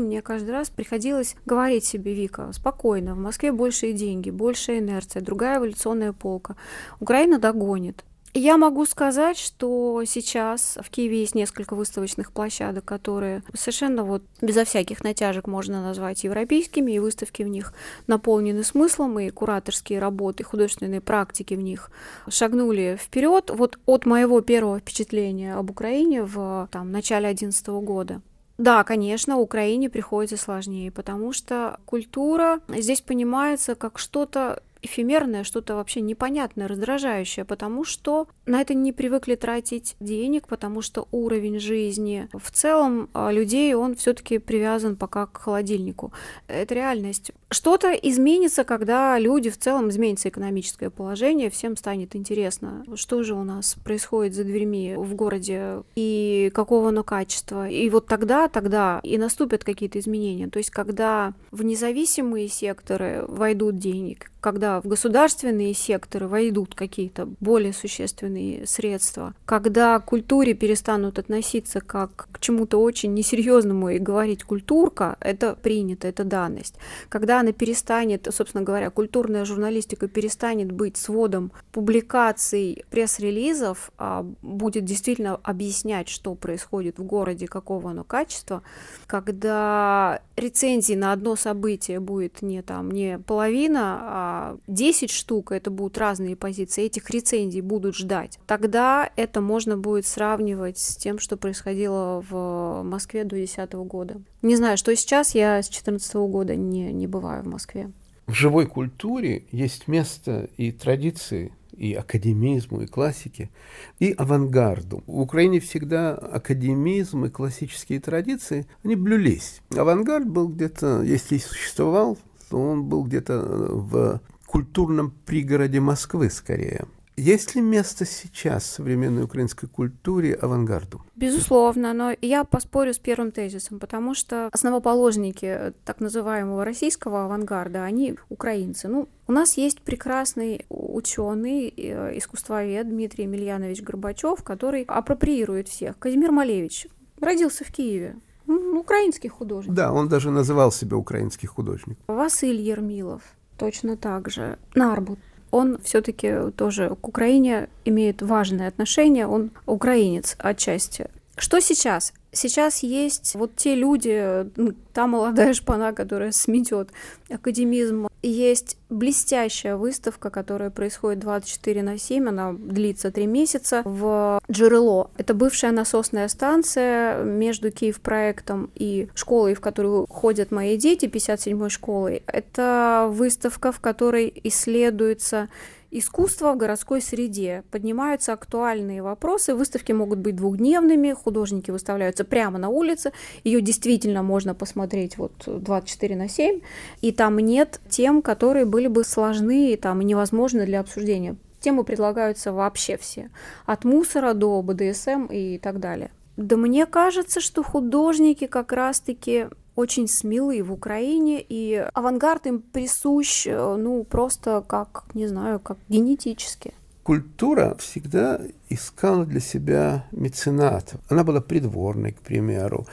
мне 0.00 0.22
каждый 0.22 0.50
раз 0.50 0.70
приходилось 0.70 1.36
говорить 1.46 1.84
себе, 1.84 2.14
Вика, 2.14 2.52
спокойно, 2.52 3.14
в 3.14 3.18
Москве 3.18 3.52
большие 3.52 3.92
деньги, 3.92 4.30
большая 4.30 4.80
инерция, 4.80 5.22
другая 5.22 5.58
эволюционная 5.58 6.12
полка. 6.12 6.56
Украина 6.98 7.38
догонит. 7.38 8.04
Я 8.32 8.56
могу 8.58 8.86
сказать, 8.86 9.36
что 9.36 10.04
сейчас 10.06 10.78
в 10.80 10.88
Киеве 10.88 11.20
есть 11.20 11.34
несколько 11.34 11.74
выставочных 11.74 12.30
площадок, 12.30 12.84
которые 12.84 13.42
совершенно 13.54 14.04
вот 14.04 14.22
безо 14.40 14.64
всяких 14.64 15.02
натяжек 15.02 15.48
можно 15.48 15.82
назвать 15.82 16.22
европейскими, 16.22 16.92
и 16.92 17.00
выставки 17.00 17.42
в 17.42 17.48
них 17.48 17.74
наполнены 18.06 18.62
смыслом, 18.62 19.18
и 19.18 19.30
кураторские 19.30 19.98
работы, 19.98 20.44
художественные 20.44 21.00
практики 21.00 21.54
в 21.54 21.60
них 21.60 21.90
шагнули 22.28 22.96
вперед. 23.02 23.50
Вот 23.52 23.80
от 23.86 24.06
моего 24.06 24.40
первого 24.42 24.78
впечатления 24.78 25.56
об 25.56 25.70
Украине 25.70 26.22
в 26.22 26.68
там, 26.70 26.92
начале 26.92 27.26
2011 27.26 27.66
года. 27.84 28.22
Да, 28.58 28.84
конечно, 28.84 29.38
Украине 29.38 29.88
приходится 29.88 30.36
сложнее, 30.36 30.92
потому 30.92 31.32
что 31.32 31.80
культура 31.86 32.60
здесь 32.68 33.00
понимается 33.00 33.74
как 33.74 33.98
что-то 33.98 34.62
эфемерное, 34.82 35.44
что-то 35.44 35.74
вообще 35.74 36.00
непонятное, 36.00 36.68
раздражающее, 36.68 37.44
потому 37.44 37.84
что 37.84 38.28
на 38.50 38.60
это 38.60 38.74
не 38.74 38.92
привыкли 38.92 39.36
тратить 39.36 39.96
денег, 40.00 40.48
потому 40.48 40.82
что 40.82 41.06
уровень 41.12 41.58
жизни 41.60 42.28
в 42.32 42.50
целом 42.50 43.08
а, 43.14 43.30
людей, 43.30 43.74
он 43.74 43.94
все-таки 43.94 44.38
привязан 44.38 44.96
пока 44.96 45.26
к 45.26 45.38
холодильнику. 45.38 46.12
Это 46.48 46.74
реальность. 46.74 47.32
Что-то 47.50 47.92
изменится, 47.92 48.64
когда 48.64 49.18
люди 49.18 49.50
в 49.50 49.58
целом 49.58 49.88
изменится 49.88 50.28
экономическое 50.28 50.90
положение, 50.90 51.50
всем 51.50 51.76
станет 51.76 52.16
интересно, 52.16 52.84
что 52.94 53.22
же 53.22 53.34
у 53.34 53.44
нас 53.44 53.76
происходит 53.84 54.34
за 54.34 54.44
дверьми 54.44 54.94
в 54.96 55.14
городе 55.14 55.82
и 55.94 56.50
какого 56.54 56.88
оно 56.88 57.04
качества. 57.04 57.68
И 57.68 57.88
вот 57.88 58.06
тогда, 58.06 58.48
тогда 58.48 59.00
и 59.02 59.16
наступят 59.18 59.64
какие-то 59.64 59.98
изменения. 59.98 60.48
То 60.48 60.58
есть, 60.58 60.70
когда 60.70 61.34
в 61.50 61.62
независимые 61.62 62.48
секторы 62.48 63.24
войдут 63.28 63.78
денег, 63.78 64.30
когда 64.40 64.80
в 64.80 64.86
государственные 64.86 65.74
секторы 65.74 66.26
войдут 66.26 66.74
какие-то 66.74 67.28
более 67.40 67.72
существенные 67.72 68.39
средства, 68.64 69.34
когда 69.44 69.98
к 69.98 70.06
культуре 70.06 70.54
перестанут 70.54 71.18
относиться 71.18 71.80
как 71.80 72.28
к 72.32 72.40
чему-то 72.40 72.80
очень 72.80 73.14
несерьезному 73.14 73.90
и 73.90 73.98
говорить 73.98 74.44
культурка, 74.44 75.16
это 75.20 75.54
принято, 75.54 76.08
это 76.08 76.24
данность. 76.24 76.76
Когда 77.08 77.40
она 77.40 77.52
перестанет, 77.52 78.28
собственно 78.30 78.64
говоря, 78.64 78.90
культурная 78.90 79.44
журналистика 79.44 80.08
перестанет 80.08 80.72
быть 80.72 80.96
сводом 80.96 81.52
публикаций, 81.72 82.84
пресс-релизов, 82.90 83.90
а 83.98 84.26
будет 84.42 84.84
действительно 84.84 85.36
объяснять, 85.42 86.08
что 86.08 86.34
происходит 86.34 86.98
в 86.98 87.04
городе, 87.04 87.46
какого 87.46 87.90
оно 87.90 88.04
качества, 88.04 88.62
когда 89.06 90.20
рецензии 90.36 90.94
на 90.94 91.12
одно 91.12 91.36
событие 91.36 92.00
будет 92.00 92.42
не 92.42 92.62
там 92.62 92.90
не 92.90 93.18
половина, 93.18 93.98
а 94.02 94.56
10 94.66 95.10
штук, 95.10 95.52
это 95.52 95.70
будут 95.70 95.98
разные 95.98 96.36
позиции, 96.36 96.84
этих 96.84 97.08
рецензий 97.10 97.60
будут 97.60 97.96
ждать, 97.96 98.29
тогда 98.46 99.10
это 99.16 99.40
можно 99.40 99.76
будет 99.76 100.06
сравнивать 100.06 100.78
с 100.78 100.96
тем, 100.96 101.18
что 101.18 101.36
происходило 101.36 102.24
в 102.28 102.82
Москве 102.82 103.24
до 103.24 103.36
2010 103.36 103.72
года. 103.72 104.20
Не 104.42 104.56
знаю, 104.56 104.76
что 104.76 104.94
сейчас, 104.94 105.34
я 105.34 105.62
с 105.62 105.66
2014 105.66 106.14
года 106.14 106.56
не, 106.56 106.92
не 106.92 107.06
бываю 107.06 107.42
в 107.42 107.46
Москве. 107.46 107.90
В 108.26 108.32
живой 108.32 108.66
культуре 108.66 109.44
есть 109.50 109.88
место 109.88 110.48
и 110.56 110.70
традиции, 110.70 111.52
и 111.76 111.94
академизму, 111.94 112.82
и 112.82 112.86
классике, 112.86 113.50
и 113.98 114.12
авангарду. 114.12 115.02
В 115.06 115.20
Украине 115.20 115.60
всегда 115.60 116.14
академизм 116.14 117.24
и 117.24 117.30
классические 117.30 118.00
традиции, 118.00 118.66
они 118.84 118.96
блюлись. 118.96 119.62
Авангард 119.74 120.28
был 120.28 120.48
где-то, 120.48 121.02
если 121.02 121.36
и 121.36 121.40
существовал, 121.40 122.18
он 122.50 122.84
был 122.84 123.04
где-то 123.04 123.32
э, 123.32 123.66
в 123.72 124.20
культурном 124.46 125.12
пригороде 125.24 125.80
Москвы 125.80 126.28
скорее. 126.30 126.86
Есть 127.20 127.54
ли 127.54 127.60
место 127.60 128.06
сейчас 128.06 128.62
в 128.62 128.72
современной 128.76 129.24
украинской 129.24 129.66
культуре 129.66 130.32
авангарду? 130.32 131.02
Безусловно, 131.16 131.92
но 131.92 132.16
я 132.22 132.44
поспорю 132.44 132.94
с 132.94 132.98
первым 132.98 133.30
тезисом, 133.30 133.78
потому 133.78 134.14
что 134.14 134.48
основоположники 134.52 135.74
так 135.84 136.00
называемого 136.00 136.64
российского 136.64 137.26
авангарда, 137.26 137.84
они 137.84 138.14
украинцы. 138.30 138.88
Ну, 138.88 139.06
у 139.28 139.32
нас 139.32 139.58
есть 139.58 139.82
прекрасный 139.82 140.64
ученый, 140.70 141.68
э, 141.76 142.16
искусствовед 142.16 142.88
Дмитрий 142.88 143.24
Емельянович 143.24 143.82
Горбачев, 143.82 144.42
который 144.42 144.84
апроприирует 144.84 145.68
всех. 145.68 145.98
Казимир 145.98 146.32
Малевич 146.32 146.86
родился 147.20 147.64
в 147.64 147.70
Киеве, 147.70 148.16
украинский 148.46 149.28
художник. 149.28 149.74
Да, 149.74 149.92
он 149.92 150.08
даже 150.08 150.30
называл 150.30 150.72
себя 150.72 150.96
украинский 150.96 151.48
художник. 151.48 151.98
Василь 152.06 152.62
Ермилов 152.62 153.20
точно 153.58 153.98
так 153.98 154.30
же. 154.30 154.58
Нарбут. 154.74 155.18
Он 155.50 155.78
все-таки 155.82 156.50
тоже 156.56 156.96
к 157.00 157.08
Украине 157.08 157.68
имеет 157.84 158.22
важное 158.22 158.68
отношение, 158.68 159.26
он 159.26 159.50
украинец 159.66 160.36
отчасти. 160.38 161.08
Что 161.40 161.58
сейчас? 161.60 162.12
Сейчас 162.32 162.82
есть 162.82 163.34
вот 163.34 163.56
те 163.56 163.74
люди, 163.74 164.46
та 164.92 165.06
молодая 165.06 165.54
шпана, 165.54 165.94
которая 165.94 166.32
сметет 166.32 166.90
академизм. 167.30 168.08
Есть 168.22 168.76
блестящая 168.90 169.76
выставка, 169.76 170.28
которая 170.28 170.68
происходит 170.68 171.20
24 171.20 171.82
на 171.82 171.96
7, 171.96 172.28
она 172.28 172.52
длится 172.52 173.10
3 173.10 173.26
месяца 173.26 173.80
в 173.86 174.38
Джерело. 174.50 175.10
Это 175.16 175.32
бывшая 175.32 175.72
насосная 175.72 176.28
станция 176.28 177.24
между 177.24 177.72
Киев-проектом 177.72 178.70
и 178.74 179.08
школой, 179.14 179.54
в 179.54 179.62
которую 179.62 180.06
ходят 180.08 180.50
мои 180.50 180.76
дети, 180.76 181.06
57-й 181.06 181.70
школой. 181.70 182.22
Это 182.26 183.08
выставка, 183.10 183.72
в 183.72 183.80
которой 183.80 184.30
исследуется 184.44 185.48
Искусство 185.92 186.52
в 186.52 186.56
городской 186.56 187.00
среде. 187.00 187.64
Поднимаются 187.72 188.32
актуальные 188.32 189.02
вопросы. 189.02 189.56
Выставки 189.56 189.90
могут 189.90 190.20
быть 190.20 190.36
двухдневными, 190.36 191.12
художники 191.12 191.72
выставляются 191.72 192.24
прямо 192.24 192.58
на 192.58 192.68
улице. 192.68 193.12
Ее 193.42 193.60
действительно 193.60 194.22
можно 194.22 194.54
посмотреть 194.54 195.18
вот 195.18 195.32
24 195.46 196.14
на 196.14 196.28
7. 196.28 196.60
И 197.00 197.10
там 197.10 197.38
нет 197.40 197.80
тем, 197.88 198.22
которые 198.22 198.66
были 198.66 198.86
бы 198.86 199.02
сложны 199.02 199.72
и 199.72 199.76
там, 199.76 200.00
невозможны 200.02 200.64
для 200.64 200.78
обсуждения. 200.78 201.34
Темы 201.58 201.82
предлагаются 201.82 202.52
вообще 202.52 202.96
все. 202.96 203.30
От 203.66 203.84
мусора 203.84 204.32
до 204.32 204.62
БДСМ 204.62 205.26
и 205.26 205.58
так 205.58 205.80
далее. 205.80 206.12
Да 206.36 206.56
мне 206.56 206.86
кажется, 206.86 207.40
что 207.40 207.64
художники 207.64 208.46
как 208.46 208.72
раз-таки 208.72 209.48
очень 209.80 210.06
смелые 210.08 210.62
в 210.62 210.72
Украине, 210.72 211.44
и 211.46 211.86
авангард 211.94 212.46
им 212.46 212.60
присущ, 212.60 213.46
э, 213.46 213.76
ну, 213.76 214.04
просто 214.04 214.62
как, 214.66 215.04
не 215.14 215.26
знаю, 215.26 215.58
как 215.58 215.78
генетически. 215.88 216.74
Культура 217.02 217.74
всегда 217.78 218.40
искала 218.68 219.24
для 219.24 219.40
себя 219.40 220.04
меценатов. 220.12 221.00
Она 221.08 221.24
была 221.24 221.40
придворной, 221.40 222.12
к 222.12 222.20
примеру. 222.20 222.86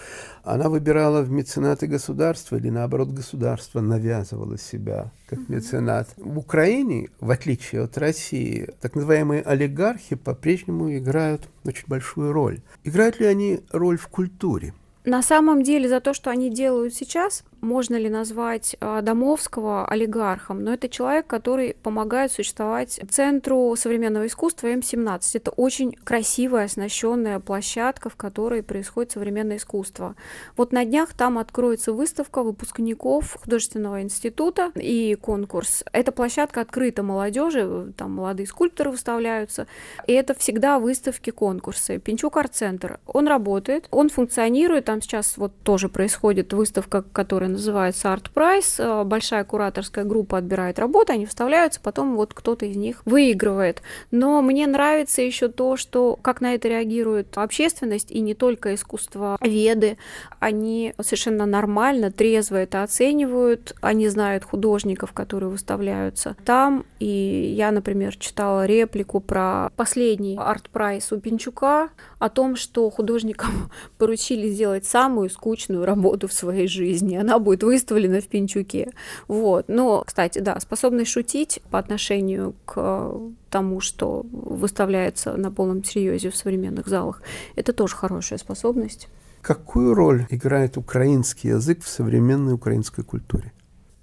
Она 0.43 0.69
выбирала 0.69 1.21
в 1.21 1.30
меценаты 1.30 1.88
государства 1.88 2.56
или, 2.56 2.69
наоборот, 2.69 3.10
государство 3.10 3.82
навязывало 3.82 4.58
себя 4.58 5.12
как 5.28 5.50
меценат. 5.50 6.08
В 6.15 6.39
Украине, 6.39 7.10
в 7.19 7.30
отличие 7.30 7.84
от 7.84 7.97
России, 7.97 8.69
так 8.82 8.95
называемые 8.95 9.43
олигархи 9.43 10.15
по-прежнему 10.15 10.97
играют 10.97 11.50
очень 11.65 11.86
большую 11.88 12.32
роль. 12.32 12.62
Играют 12.86 13.19
ли 13.19 13.26
они 13.26 13.60
роль 13.71 13.97
в 13.97 14.08
культуре? 14.08 14.73
На 15.07 15.21
самом 15.21 15.63
деле 15.63 15.87
за 15.87 16.01
то, 16.01 16.13
что 16.13 16.31
они 16.31 16.49
делают 16.49 16.93
сейчас, 16.93 17.45
можно 17.61 17.95
ли 17.95 18.09
назвать 18.09 18.75
а, 18.79 19.01
Домовского 19.01 19.87
олигархом, 19.87 20.63
но 20.63 20.73
это 20.73 20.89
человек, 20.89 21.27
который 21.27 21.75
помогает 21.81 22.31
существовать 22.31 22.99
Центру 23.09 23.75
современного 23.75 24.27
искусства 24.27 24.67
М17. 24.67 25.19
Это 25.33 25.51
очень 25.51 25.91
красивая, 25.91 26.65
оснащенная 26.65 27.39
площадка, 27.39 28.09
в 28.09 28.15
которой 28.15 28.63
происходит 28.63 29.11
современное 29.11 29.57
искусство. 29.57 30.15
Вот 30.55 30.71
на 30.71 30.85
днях 30.85 31.13
там 31.13 31.37
откроется 31.37 31.93
выставка 31.93 32.43
выпускников 32.43 33.37
художественного 33.41 34.01
института 34.01 34.71
и 34.75 35.15
конкурс. 35.15 35.83
Эта 35.91 36.11
площадка 36.11 36.61
открыта 36.61 37.03
молодежи, 37.03 37.93
там 37.97 38.13
молодые 38.13 38.47
скульпторы 38.47 38.91
выставляются, 38.91 39.67
и 40.05 40.13
это 40.13 40.33
всегда 40.33 40.79
выставки, 40.79 41.31
конкурсы. 41.31 41.99
Пинчук 41.99 42.37
арт-центр, 42.37 42.99
он 43.05 43.27
работает, 43.27 43.87
он 43.91 44.09
функционирует, 44.09 44.85
там 44.85 45.01
сейчас 45.01 45.37
вот 45.37 45.53
тоже 45.63 45.89
происходит 45.89 46.53
выставка, 46.53 47.01
которая 47.01 47.46
которая 47.47 47.49
называется 47.49 48.07
Art 48.10 48.25
Prize. 48.33 49.03
Большая 49.05 49.43
кураторская 49.43 50.03
группа 50.03 50.38
отбирает 50.38 50.79
работы, 50.79 51.13
они 51.13 51.25
вставляются, 51.25 51.79
потом 51.81 52.15
вот 52.15 52.33
кто-то 52.33 52.65
из 52.65 52.75
них 52.75 53.01
выигрывает. 53.05 53.81
Но 54.12 54.41
мне 54.41 54.67
нравится 54.67 55.21
еще 55.21 55.47
то, 55.47 55.77
что 55.77 56.17
как 56.21 56.41
на 56.41 56.53
это 56.53 56.67
реагирует 56.67 57.38
общественность, 57.38 58.12
и 58.12 58.19
не 58.19 58.33
только 58.33 58.73
искусство 58.73 59.38
веды, 59.41 59.97
они 60.39 60.93
совершенно 60.99 61.45
нормально, 61.45 62.12
трезво 62.12 62.57
это 62.57 62.83
оценивают, 62.83 63.75
они 63.81 64.10
знают 64.10 64.43
художников, 64.43 65.13
которые 65.13 65.49
выставляются 65.49 66.36
там, 66.45 66.86
и 66.99 67.53
я, 67.55 67.71
например, 67.71 68.15
читала 68.17 68.65
реплику 68.65 69.19
про 69.19 69.69
последний 69.75 70.38
art 70.38 70.65
prize 70.65 71.12
у 71.12 71.19
Пинчука 71.19 71.89
о 72.19 72.29
том, 72.29 72.55
что 72.55 72.89
художникам 72.89 73.69
поручили 73.97 74.49
сделать 74.49 74.86
самую 74.86 75.29
скучную 75.29 75.86
работу 75.86 76.27
в 76.27 76.33
своей 76.33 76.67
жизни. 76.67 77.15
Она 77.15 77.37
будет 77.39 77.63
выставлена 77.63 78.21
в 78.21 78.28
Пинчуке. 78.28 78.91
Вот. 79.28 79.65
Но, 79.67 80.04
кстати, 80.06 80.39
да, 80.39 80.60
способность 80.60 81.12
шутить 81.12 81.62
по 81.69 81.80
отношению 81.80 82.56
к 82.65 83.12
тому, 83.50 83.80
что 83.80 84.26
выставляется 84.32 85.38
на 85.38 85.52
полном 85.52 85.84
серьезе 85.84 86.30
в 86.30 86.36
современных 86.36 86.88
залах, 86.88 87.21
это 87.56 87.73
тоже 87.73 87.95
хорошая 87.95 88.39
способность. 88.39 89.08
Какую 89.41 89.93
роль 89.93 90.26
играет 90.30 90.78
украинский 90.78 91.52
язык 91.52 91.84
в 91.84 91.88
современной 91.88 92.54
украинской 92.54 93.04
культуре? 93.04 93.54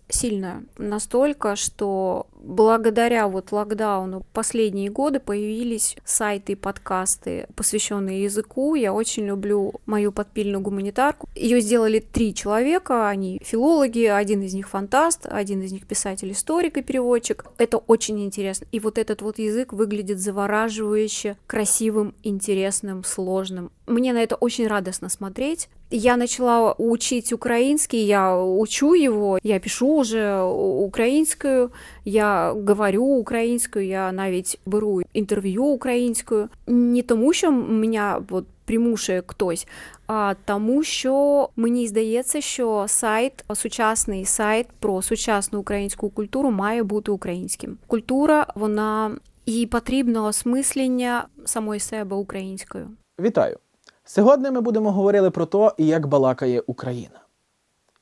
Сильно. 0.08 0.62
Настолько, 0.78 1.56
что 1.56 2.26
благодаря 2.44 3.26
вот 3.28 3.52
локдауну 3.52 4.24
последние 4.32 4.90
годы 4.90 5.20
появились 5.20 5.96
сайты 6.04 6.52
и 6.52 6.56
подкасты, 6.56 7.46
посвященные 7.56 8.22
языку. 8.24 8.74
Я 8.74 8.92
очень 8.92 9.26
люблю 9.26 9.74
мою 9.86 10.12
подпильную 10.12 10.60
гуманитарку. 10.60 11.28
Ее 11.34 11.60
сделали 11.60 12.00
три 12.00 12.34
человека, 12.34 13.08
они 13.08 13.40
филологи, 13.44 14.04
один 14.04 14.42
из 14.42 14.54
них 14.54 14.68
фантаст, 14.68 15.26
один 15.26 15.62
из 15.62 15.72
них 15.72 15.86
писатель-историк 15.86 16.76
и 16.76 16.82
переводчик. 16.82 17.46
Это 17.58 17.78
очень 17.78 18.22
интересно. 18.24 18.66
И 18.72 18.80
вот 18.80 18.98
этот 18.98 19.22
вот 19.22 19.38
язык 19.38 19.72
выглядит 19.72 20.20
завораживающе, 20.20 21.36
красивым, 21.46 22.14
интересным, 22.22 23.04
сложным. 23.04 23.70
Мне 23.86 24.12
на 24.12 24.22
это 24.22 24.36
очень 24.36 24.66
радостно 24.66 25.08
смотреть. 25.08 25.68
Я 25.90 26.16
начала 26.16 26.74
учить 26.78 27.32
украинский, 27.32 28.04
я 28.04 28.36
учу 28.36 28.94
его, 28.94 29.38
я 29.42 29.60
пишу 29.60 29.98
уже 29.98 30.42
украинскую, 30.42 31.72
я 32.04 32.33
говорю 32.66 33.04
українською, 33.04 33.86
я 33.86 34.12
навіть 34.12 34.60
беру 34.66 35.02
інтерв'ю 35.12 35.64
українською. 35.64 36.48
Не 36.66 37.02
тому, 37.02 37.32
що 37.32 37.52
мене 37.52 38.16
от 38.30 38.44
примушує 38.64 39.22
хтось, 39.26 39.66
а 40.06 40.34
тому, 40.44 40.82
що 40.82 41.48
мені 41.56 41.88
здається, 41.88 42.40
що 42.40 42.84
сайт, 42.88 43.44
сучасний 43.54 44.24
сайт 44.24 44.66
про 44.78 45.02
сучасну 45.02 45.60
українську 45.60 46.10
культуру 46.10 46.50
має 46.50 46.82
бути 46.82 47.10
українським. 47.10 47.78
Культура, 47.86 48.46
вона 48.54 49.16
їй 49.46 49.66
потрібно 49.66 50.24
осмислення 50.24 51.26
самої 51.44 51.80
себе 51.80 52.16
українською. 52.16 52.88
Вітаю! 53.20 53.58
Сьогодні 54.04 54.50
ми 54.50 54.60
будемо 54.60 54.92
говорити 54.92 55.30
про 55.30 55.46
те, 55.46 55.70
як 55.78 56.06
балакає 56.06 56.62
Україна. 56.66 57.20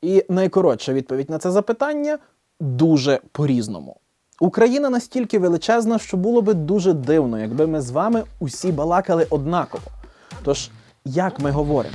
І 0.03 0.25
найкоротша 0.29 0.92
відповідь 0.92 1.31
на 1.31 1.38
це 1.38 1.51
запитання 1.51 2.18
дуже 2.61 3.21
по-різному. 3.33 3.97
Україна 4.42 4.90
настільки 4.90 5.38
величезна, 5.38 5.98
що 5.98 6.16
було 6.16 6.42
би 6.42 6.55
дуже 6.55 6.92
дивно, 6.92 7.38
якби 7.38 7.66
ми 7.66 7.81
з 7.81 7.90
вами 7.90 8.22
усі 8.40 8.72
балакали 8.72 9.26
однаково. 9.31 9.85
Тож, 10.44 10.70
як 11.05 11.40
ми 11.40 11.50
говоримо? 11.50 11.94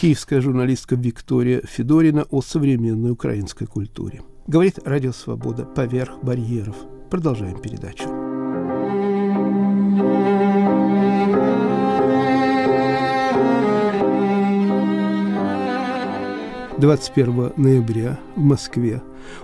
Киевская 0.00 0.40
журналистка 0.40 0.96
Виктория 0.96 1.60
Федорина 1.60 2.26
о 2.30 2.42
современной 2.42 3.10
украинской 3.10 3.66
культуре. 3.66 4.20
Говорит 4.46 4.78
Радио 4.84 5.12
Свобода 5.12 5.64
поверх 5.64 6.22
барьеров. 6.22 6.76
Продолжаем 7.10 7.58
передачу. 7.62 8.25
21 16.78 17.52
ноября 17.56 18.20
в 18.36 18.42
Москве 18.42 19.02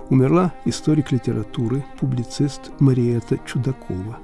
умерла 0.09 0.53
историк 0.65 1.11
литературы, 1.11 1.83
публицист 1.99 2.69
Мариэта 2.79 3.39
Чудакова. 3.47 4.19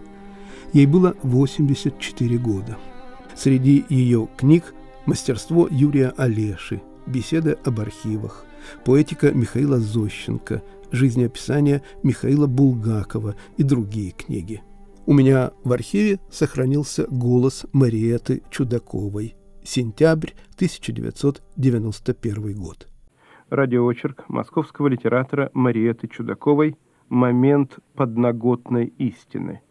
Ей 0.74 0.86
было 0.86 1.16
84 1.24 2.38
года. 2.38 2.78
Среди 3.36 3.84
ее 3.90 4.30
книг 4.38 4.76
«Мастерство 5.08 5.68
Юрия 5.72 6.14
Олеши», 6.18 6.84
«Беседы 7.08 7.58
об 7.64 7.80
архивах», 7.80 8.46
«Поэтика 8.86 9.32
Михаила 9.32 9.80
Зощенко», 9.80 10.62
«Жизнеописание 10.92 11.82
Михаила 12.04 12.46
Булгакова» 12.46 13.36
и 13.58 13.64
другие 13.64 14.12
книги. 14.12 14.62
У 15.08 15.14
меня 15.14 15.50
в 15.64 15.72
архиве 15.72 16.20
сохранился 16.32 17.08
голос 17.08 17.66
Мариэты 17.74 18.44
Чудаковой. 18.52 19.36
Сентябрь 19.64 20.34
1991 20.58 22.54
год 22.54 22.88
радиоочерк 23.50 24.26
московского 24.28 24.88
литератора 24.88 25.50
Мариеты 25.54 26.08
Чудаковой 26.08 26.78
«Момент 27.10 27.80
подноготной 27.96 28.94
истины». 28.98 29.62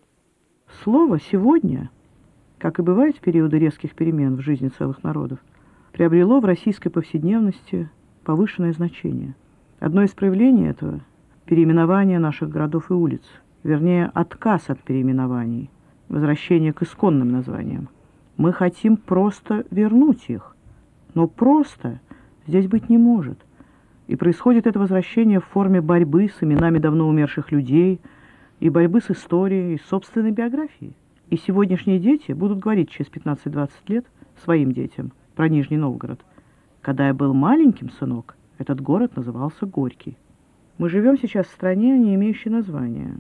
Слово 0.83 1.19
«сегодня», 1.21 1.91
как 2.59 2.79
и 2.79 2.83
бывает 2.83 3.17
в 3.17 3.21
периоды 3.21 3.59
резких 3.59 3.95
перемен 3.95 4.37
в 4.37 4.41
жизни 4.41 4.69
целых 4.69 5.03
народов, 5.03 5.39
приобрело 5.93 6.41
в 6.41 6.45
российской 6.45 6.91
повседневности 6.91 7.89
повышенное 8.25 8.73
значение. 8.73 9.35
Одно 9.79 10.03
из 10.03 10.11
проявлений 10.11 10.67
этого– 10.67 11.01
переименование 11.47 12.19
наших 12.19 12.51
городов 12.51 12.91
и 12.91 12.95
улиц, 12.95 13.23
вернее, 13.63 14.11
отказ 14.13 14.69
от 14.69 14.83
переименований, 14.83 15.71
возвращение 16.09 16.73
к 16.73 16.83
исконным 16.83 17.31
названиям. 17.31 17.89
Мы 18.37 18.53
хотим 18.53 18.97
просто 18.97 19.65
вернуть 19.71 20.25
их, 20.29 20.57
но 21.15 21.27
просто 21.27 22.01
здесь 22.47 22.67
быть 22.67 22.89
не 22.89 22.99
может. 22.99 23.39
И 24.09 24.17
происходит 24.17 24.67
это 24.67 24.79
возвращение 24.79 25.39
в 25.39 25.45
форме 25.45 25.83
борьбы 25.83 26.29
с 26.29 26.43
именами 26.43 26.79
давно 26.79 27.07
умерших 27.07 27.53
людей 27.53 28.01
и 28.59 28.71
борьбы 28.71 29.03
с 29.03 29.11
историей, 29.11 29.75
и 29.75 29.81
собственной 29.87 30.31
биографией. 30.31 30.97
И 31.29 31.37
сегодняшние 31.37 31.99
дети 32.01 32.33
будут 32.33 32.59
говорить 32.59 32.89
через 32.89 33.11
15-20 33.11 33.71
лет 33.89 34.07
своим 34.43 34.73
детям 34.73 35.13
про 35.37 35.51
Нижний 35.51 35.77
Новгород. 35.77 36.21
Когда 36.81 37.09
я 37.09 37.15
был 37.15 37.35
маленьким, 37.35 37.91
сынок, 37.91 38.37
этот 38.57 38.81
город 38.81 39.15
назывался 39.15 39.67
Горький. 39.67 40.17
Мы 40.79 40.89
живем 40.89 41.19
сейчас 41.19 41.47
в 41.47 41.53
стране, 41.53 41.99
не 41.99 42.15
имеющей 42.15 42.49
названия. 42.49 43.15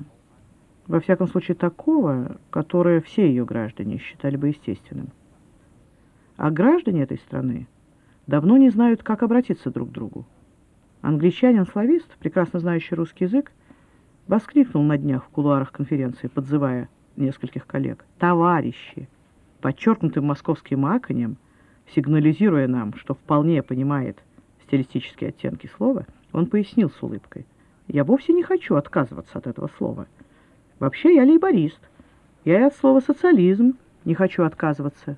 Во 0.87 1.01
всяком 1.01 1.29
случае, 1.29 1.55
такого, 1.55 2.39
которое 2.49 3.03
все 3.03 3.29
ее 3.29 3.45
граждане 3.45 3.99
считали 3.99 4.37
бы 4.37 4.49
естественным. 4.49 5.09
А 6.39 6.51
граждане 6.51 7.03
этой 7.03 7.19
страны 7.19 7.69
давно 8.27 8.57
не 8.57 8.71
знают, 8.71 9.03
как 9.03 9.23
обратиться 9.23 9.71
друг 9.71 9.91
к 9.91 9.93
другу. 9.93 10.25
Англичанин-славист, 11.03 12.09
прекрасно 12.19 12.59
знающий 12.59 12.95
русский 12.95 13.25
язык, 13.25 13.53
воскликнул 14.27 14.83
на 14.83 14.99
днях 14.99 15.25
в 15.25 15.29
кулуарах 15.29 15.73
конференции, 15.73 16.29
подзывая 16.29 16.89
нескольких 17.17 17.67
коллег. 17.67 18.05
«Товарищи!» 18.19 19.09
Подчеркнутым 19.61 20.27
московским 20.27 20.87
аконем, 20.87 21.37
сигнализируя 21.95 22.69
нам, 22.69 22.95
что 22.95 23.15
вполне 23.15 23.63
понимает 23.63 24.23
стилистические 24.65 25.31
оттенки 25.31 25.69
слова, 25.77 26.07
он 26.33 26.47
пояснил 26.47 26.91
с 26.91 27.03
улыбкой. 27.03 27.47
«Я 27.87 28.05
вовсе 28.05 28.33
не 28.33 28.43
хочу 28.43 28.77
отказываться 28.77 29.39
от 29.39 29.47
этого 29.47 29.71
слова. 29.79 30.07
Вообще 30.79 31.15
я 31.15 31.25
лейборист. 31.25 31.81
Я 32.45 32.61
и 32.61 32.65
от 32.65 32.77
слова 32.77 33.01
«социализм» 33.01 33.77
не 34.05 34.15
хочу 34.15 34.43
отказываться. 34.45 35.17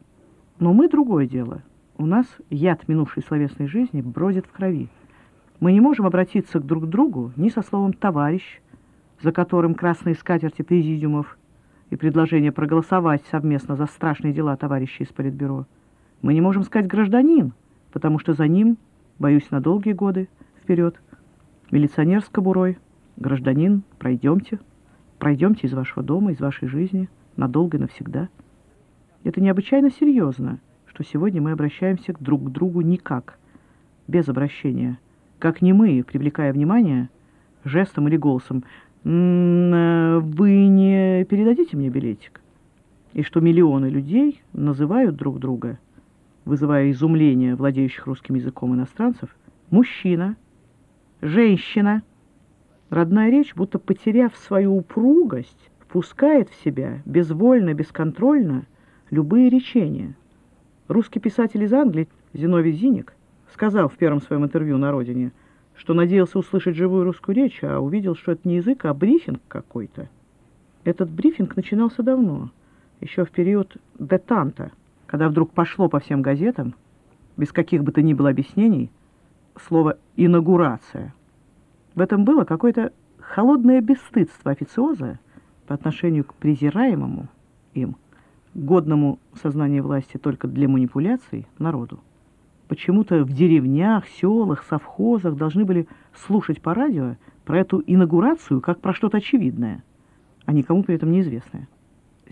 Но 0.59 0.73
мы 0.73 0.89
другое 0.89 1.27
дело. 1.27 1.63
У 1.99 2.07
нас 2.07 2.27
яд 2.49 2.87
минувшей 2.89 3.23
словесной 3.23 3.67
жизни 3.67 4.01
бродит 4.01 4.47
в 4.47 4.53
крови. 4.53 4.89
Мы 5.61 5.73
не 5.73 5.81
можем 5.81 6.07
обратиться 6.07 6.59
к 6.59 6.65
друг 6.65 6.89
другу 6.89 7.33
ни 7.37 7.51
со 7.51 7.61
словом 7.61 7.93
«товарищ», 7.93 8.63
за 9.21 9.31
которым 9.31 9.75
красные 9.75 10.15
скатерти 10.15 10.63
президиумов 10.63 11.37
и 11.91 11.97
предложение 11.97 12.51
проголосовать 12.51 13.23
совместно 13.31 13.77
за 13.77 13.85
страшные 13.85 14.33
дела 14.33 14.57
товарищей 14.57 15.05
из 15.05 15.09
Политбюро. 15.09 15.67
Мы 16.23 16.33
не 16.33 16.41
можем 16.41 16.63
сказать 16.63 16.89
«гражданин», 16.89 17.53
потому 17.93 18.19
что 18.19 18.33
за 18.33 18.49
ним, 18.49 18.79
боюсь, 19.19 19.51
на 19.51 19.61
долгие 19.61 19.93
годы 19.93 20.31
вперед, 20.63 20.99
милиционер 21.71 22.23
с 22.23 22.31
кобурой, 22.31 22.79
гражданин, 23.19 23.83
пройдемте, 23.99 24.61
пройдемте 25.19 25.67
из 25.67 25.75
вашего 25.75 26.03
дома, 26.03 26.33
из 26.33 26.41
вашей 26.41 26.69
жизни, 26.69 27.11
надолго 27.37 27.77
и 27.77 27.81
навсегда. 27.81 28.31
Это 29.25 29.43
необычайно 29.43 29.91
серьезно, 29.91 30.59
что 30.87 31.05
сегодня 31.05 31.43
мы 31.43 31.53
обращаемся 31.53 32.15
друг 32.19 32.45
к 32.45 32.49
другу 32.49 32.81
никак, 32.81 33.39
без 34.09 34.27
обращения– 34.27 34.99
как 35.41 35.63
не 35.63 35.73
мы, 35.73 36.05
привлекая 36.05 36.53
внимание, 36.53 37.09
жестом 37.65 38.07
или 38.07 38.17
голосом, 38.17 38.63
«Вы 39.03 39.11
не 40.69 41.25
передадите 41.25 41.77
мне 41.77 41.89
билетик?» 41.89 42.41
и 43.13 43.23
что 43.23 43.41
миллионы 43.41 43.87
людей 43.87 44.41
называют 44.53 45.17
друг 45.17 45.41
друга, 45.41 45.79
вызывая 46.45 46.91
изумление 46.91 47.57
владеющих 47.57 48.07
русским 48.07 48.37
языком 48.37 48.75
иностранцев, 48.75 49.35
мужчина, 49.71 50.37
женщина. 51.21 52.03
Родная 52.89 53.31
речь, 53.31 53.55
будто 53.55 53.79
потеряв 53.79 54.37
свою 54.37 54.77
упругость, 54.77 55.71
впускает 55.81 56.51
в 56.51 56.63
себя 56.63 57.03
безвольно, 57.05 57.75
бесконтрольно 57.75 58.65
любые 59.11 59.49
речения. 59.49 60.15
Русский 60.87 61.21
писатель 61.21 61.63
из 61.63 61.73
Англии 61.73 62.09
Зиновий 62.33 62.73
Зиник 62.73 63.15
сказал 63.53 63.89
в 63.89 63.97
первом 63.97 64.21
своем 64.21 64.45
интервью 64.45 64.79
на 64.79 64.91
родине, 64.91 65.33
что 65.75 65.95
надеялся 65.95 66.39
услышать 66.39 66.77
живую 66.77 67.05
русскую 67.05 67.35
речь, 67.35 67.63
а 67.63 67.81
увидел, 67.81 68.15
что 68.15 68.33
это 68.33 68.47
не 68.47 68.57
язык, 68.57 68.85
а 68.85 68.95
брифинг 68.95 69.41
какой-то. 69.49 70.09
Этот 70.85 71.11
брифинг 71.11 71.57
начинался 71.57 72.03
давно, 72.03 72.51
еще 73.01 73.25
в 73.25 73.31
период 73.31 73.77
детанта, 73.99 74.73
когда 75.07 75.29
вдруг 75.29 75.53
пошло 75.53 75.89
по 75.89 76.01
всем 76.01 76.23
газетам, 76.23 76.75
без 77.37 77.53
каких 77.53 77.83
бы 77.83 77.93
то 77.93 78.03
ни 78.03 78.15
было 78.15 78.31
объяснений, 78.31 78.91
слово 79.69 79.99
«инаугурация». 80.17 81.15
В 81.95 82.01
этом 82.01 82.25
было 82.25 82.45
какое-то 82.45 82.93
холодное 83.19 83.81
бесстыдство 83.81 84.53
официоза 84.53 85.19
по 85.67 85.75
отношению 85.75 86.25
к 86.25 86.35
презираемому 86.35 87.29
им, 87.75 87.97
годному 88.55 89.19
сознанию 89.41 89.83
власти 89.83 90.17
только 90.17 90.49
для 90.49 90.69
манипуляций 90.69 91.47
народу. 91.59 92.01
Почему-то 92.71 93.25
в 93.25 93.33
деревнях, 93.33 94.07
селах, 94.07 94.63
совхозах 94.63 95.35
должны 95.35 95.65
были 95.65 95.89
слушать 96.15 96.63
по 96.63 96.73
радио 96.73 97.17
про 97.45 97.59
эту 97.59 97.83
инаугурацию 97.85 98.61
как 98.61 98.81
про 98.81 98.95
что-то 98.95 99.17
очевидное, 99.17 99.83
а 100.45 100.53
никому 100.53 100.85
при 100.85 100.95
этом 100.95 101.11
неизвестное. 101.11 101.67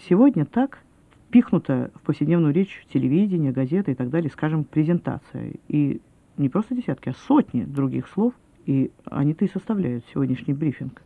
Сегодня 0.09 0.45
так 0.45 0.79
впихнута 1.27 1.91
в 1.97 2.03
повседневную 2.03 2.55
речь 2.55 2.87
телевидение, 2.93 3.51
газеты 3.51 3.91
и 3.91 3.95
так 3.97 4.11
далее, 4.11 4.31
скажем, 4.31 4.63
презентация. 4.63 5.55
И 5.67 6.01
не 6.37 6.49
просто 6.49 6.77
десятки, 6.77 7.09
а 7.09 7.15
сотни 7.27 7.65
других 7.65 8.07
слов, 8.07 8.33
и 8.65 8.93
они-то 9.07 9.45
и 9.45 9.49
составляют 9.49 10.05
сегодняшний 10.15 10.55
брифинг. 10.55 11.03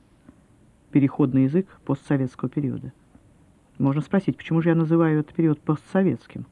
Переходный 0.91 1.45
язык 1.45 1.67
постсоветского 1.87 2.51
периода. 2.51 2.93
Можно 3.79 4.03
спросить, 4.03 4.37
почему 4.37 4.61
же 4.61 4.69
я 4.69 4.75
называю 4.75 5.21
этот 5.21 5.35
период 5.35 5.59
постсоветским? 5.59 6.45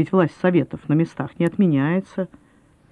Ведь 0.00 0.12
власть 0.12 0.34
советов 0.40 0.88
на 0.88 0.94
местах 0.94 1.38
не 1.38 1.44
отменяется, 1.44 2.30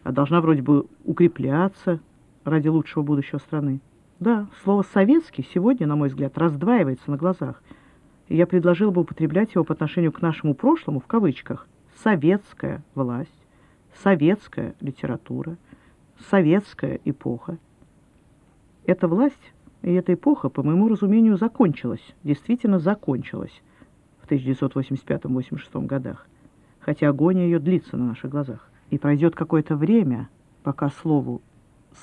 а 0.03 0.13
должна 0.13 0.43
вроде 0.43 0.61
бы 0.61 0.85
укрепляться 1.07 2.01
ради 2.45 2.69
лучшего 2.69 3.03
будущего 3.03 3.39
страны. 3.39 3.81
Да, 4.21 4.47
слово 4.63 4.83
«советский» 4.83 5.43
сегодня, 5.55 5.87
на 5.87 5.97
мой 5.97 6.11
взгляд, 6.11 6.37
раздваивается 6.37 7.11
на 7.11 7.17
глазах. 7.17 7.63
И 8.29 8.37
я 8.37 8.47
предложил 8.47 8.91
бы 8.91 9.01
употреблять 9.01 9.55
его 9.55 9.65
по 9.65 9.73
отношению 9.73 10.13
к 10.13 10.21
нашему 10.21 10.53
прошлому 10.53 11.01
в 11.01 11.07
кавычках. 11.07 11.67
Советская 12.03 12.85
власть, 12.95 13.43
советская 14.03 14.75
литература, 14.83 15.57
советская 16.29 17.01
эпоха. 17.07 17.57
Эта 18.85 19.09
власть 19.09 19.55
и 19.81 19.95
эта 19.95 20.13
эпоха, 20.13 20.51
по 20.51 20.63
моему 20.63 20.91
разумению, 20.91 21.39
закончилась, 21.39 22.05
действительно 22.23 22.79
закончилась 22.79 23.63
в 24.21 24.31
1985-86 24.31 25.87
годах, 25.87 26.27
хотя 26.81 27.09
агония 27.09 27.45
ее 27.45 27.59
длится 27.59 27.97
на 27.97 28.09
наших 28.09 28.31
глазах. 28.31 28.69
И 28.91 28.99
пройдет 28.99 29.35
какое-то 29.35 29.77
время, 29.77 30.29
пока 30.63 30.89
слову 30.89 31.43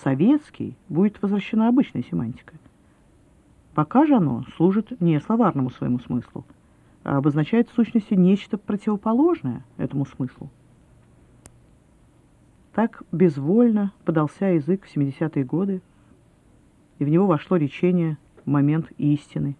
«советский» 0.04 0.76
будет 0.90 1.22
возвращена 1.22 1.68
обычная 1.68 2.04
семантика. 2.04 2.54
Пока 3.74 4.06
же 4.06 4.16
оно 4.16 4.46
служит 4.56 5.00
не 5.02 5.20
словарному 5.20 5.70
своему 5.70 6.00
смыслу, 6.00 6.46
а 7.04 7.18
обозначает 7.18 7.70
в 7.70 7.74
сущности 7.74 8.14
нечто 8.14 8.58
противоположное 8.58 9.64
этому 9.78 10.06
смыслу. 10.06 10.50
Так 12.74 13.04
безвольно 13.12 13.94
подался 14.04 14.48
язык 14.48 14.86
в 14.86 14.96
70-е 14.96 15.44
годы, 15.44 15.82
и 17.00 17.06
в 17.06 17.10
него 17.10 17.28
вошло 17.28 17.58
речение 17.58 18.18
«Момент 18.46 18.92
истины» 18.98 19.56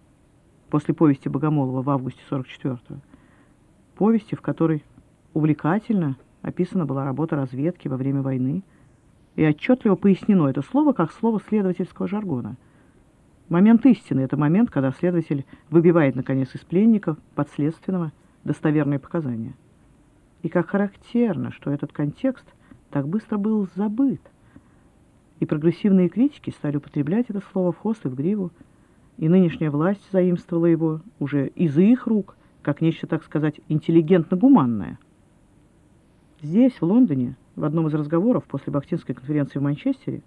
после 0.70 0.94
повести 0.94 1.28
Богомолова 1.28 1.82
в 1.82 1.90
августе 1.90 2.20
44-го. 2.30 2.96
Повести, 3.94 4.34
в 4.34 4.40
которой 4.40 4.84
увлекательно 5.36 6.16
описана 6.40 6.86
была 6.86 7.04
работа 7.04 7.36
разведки 7.36 7.88
во 7.88 7.98
время 7.98 8.22
войны, 8.22 8.62
и 9.34 9.46
отчетливо 9.46 9.94
пояснено 9.94 10.46
это 10.46 10.62
слово 10.62 10.94
как 10.94 11.12
слово 11.12 11.42
следовательского 11.46 12.08
жаргона. 12.08 12.56
Момент 13.50 13.84
истины– 13.84 14.20
это 14.22 14.38
момент, 14.38 14.70
когда 14.70 14.92
следователь 14.92 15.44
выбивает, 15.68 16.16
наконец, 16.16 16.54
из 16.54 16.60
пленников 16.60 17.18
подследственного 17.34 18.12
достоверные 18.44 18.98
показания. 18.98 19.54
И 20.42 20.48
как 20.48 20.70
характерно, 20.70 21.52
что 21.52 21.70
этот 21.70 21.92
контекст 21.92 22.46
так 22.90 23.06
быстро 23.06 23.36
был 23.36 23.68
забыт. 23.74 24.22
И 25.40 25.44
прогрессивные 25.44 26.08
критики 26.08 26.48
стали 26.48 26.78
употреблять 26.78 27.26
это 27.28 27.42
слово 27.52 27.72
в 27.72 27.78
хвост 27.78 28.06
и 28.06 28.08
в 28.08 28.14
гриву, 28.14 28.52
и 29.18 29.28
нынешняя 29.28 29.70
власть 29.70 30.08
заимствовала 30.12 30.64
его 30.64 31.02
уже 31.18 31.48
из 31.48 31.76
их 31.76 32.06
рук, 32.06 32.38
как 32.62 32.80
нечто, 32.80 33.06
так 33.06 33.22
сказать, 33.22 33.60
интеллигентно-гуманное. 33.68 34.98
Здесь, 36.42 36.72
в 36.74 36.82
Лондоне, 36.82 37.36
в 37.54 37.64
одном 37.64 37.86
из 37.88 37.94
разговоров 37.94 38.44
после 38.44 38.72
Бахтинской 38.72 39.14
конференции 39.14 39.58
в 39.58 39.62
Манчестере, 39.62 40.22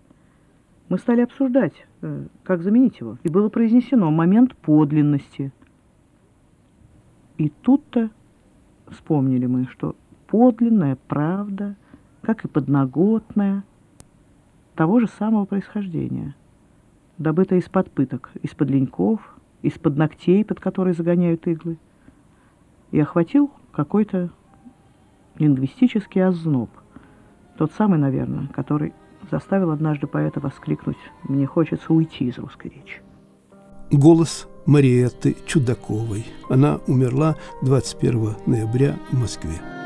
мы 0.90 0.98
стали 0.98 1.22
обсуждать, 1.22 1.86
э, 2.02 2.26
как 2.44 2.64
заменить 2.64 3.00
его, 3.00 3.18
и 3.24 3.30
было 3.30 3.50
произнесено 3.50 4.10
момент 4.10 4.56
подлинности. 4.56 5.52
И 7.38 7.50
тут-то 7.62 8.10
вспомнили 8.88 9.46
мы, 9.46 9.68
что 9.68 9.96
подлинная 10.28 10.98
правда– 11.08 11.76
как 12.22 12.46
и 12.46 12.48
подноготная, 12.48 13.64
того 14.76 15.00
же 15.00 15.08
самого 15.08 15.46
происхождения, 15.46 16.36
добытая 17.18 17.60
из-под 17.60 17.92
пыток, 17.92 18.32
из-под 18.42 18.70
леньков, 18.70 19.38
из-под 19.62 19.98
ногтей, 19.98 20.46
под 20.46 20.60
которые 20.60 20.94
загоняют 20.94 21.48
иглы, 21.48 21.78
и 22.92 23.00
охватил 23.00 23.52
какой-то 23.72 24.30
лингвистический 25.40 26.24
озноб, 26.24 26.70
тот 27.58 27.72
самый, 27.74 27.98
наверное, 27.98 28.48
который 28.48 28.94
заставил 29.32 29.72
однажды 29.72 30.08
поэта 30.08 30.40
воскликнуть 30.40 30.98
«Мне 31.24 31.46
хочется 31.46 31.92
уйти 31.94 32.26
из 32.26 32.38
русской 32.38 32.68
речи». 32.68 33.02
Голос 33.92 34.48
Мариетты 34.66 35.36
Чудаковой. 35.48 36.26
Она 36.48 36.80
умерла 36.88 37.36
21 37.64 38.36
ноября 38.46 38.96
в 39.12 39.20
Москве. 39.20 39.79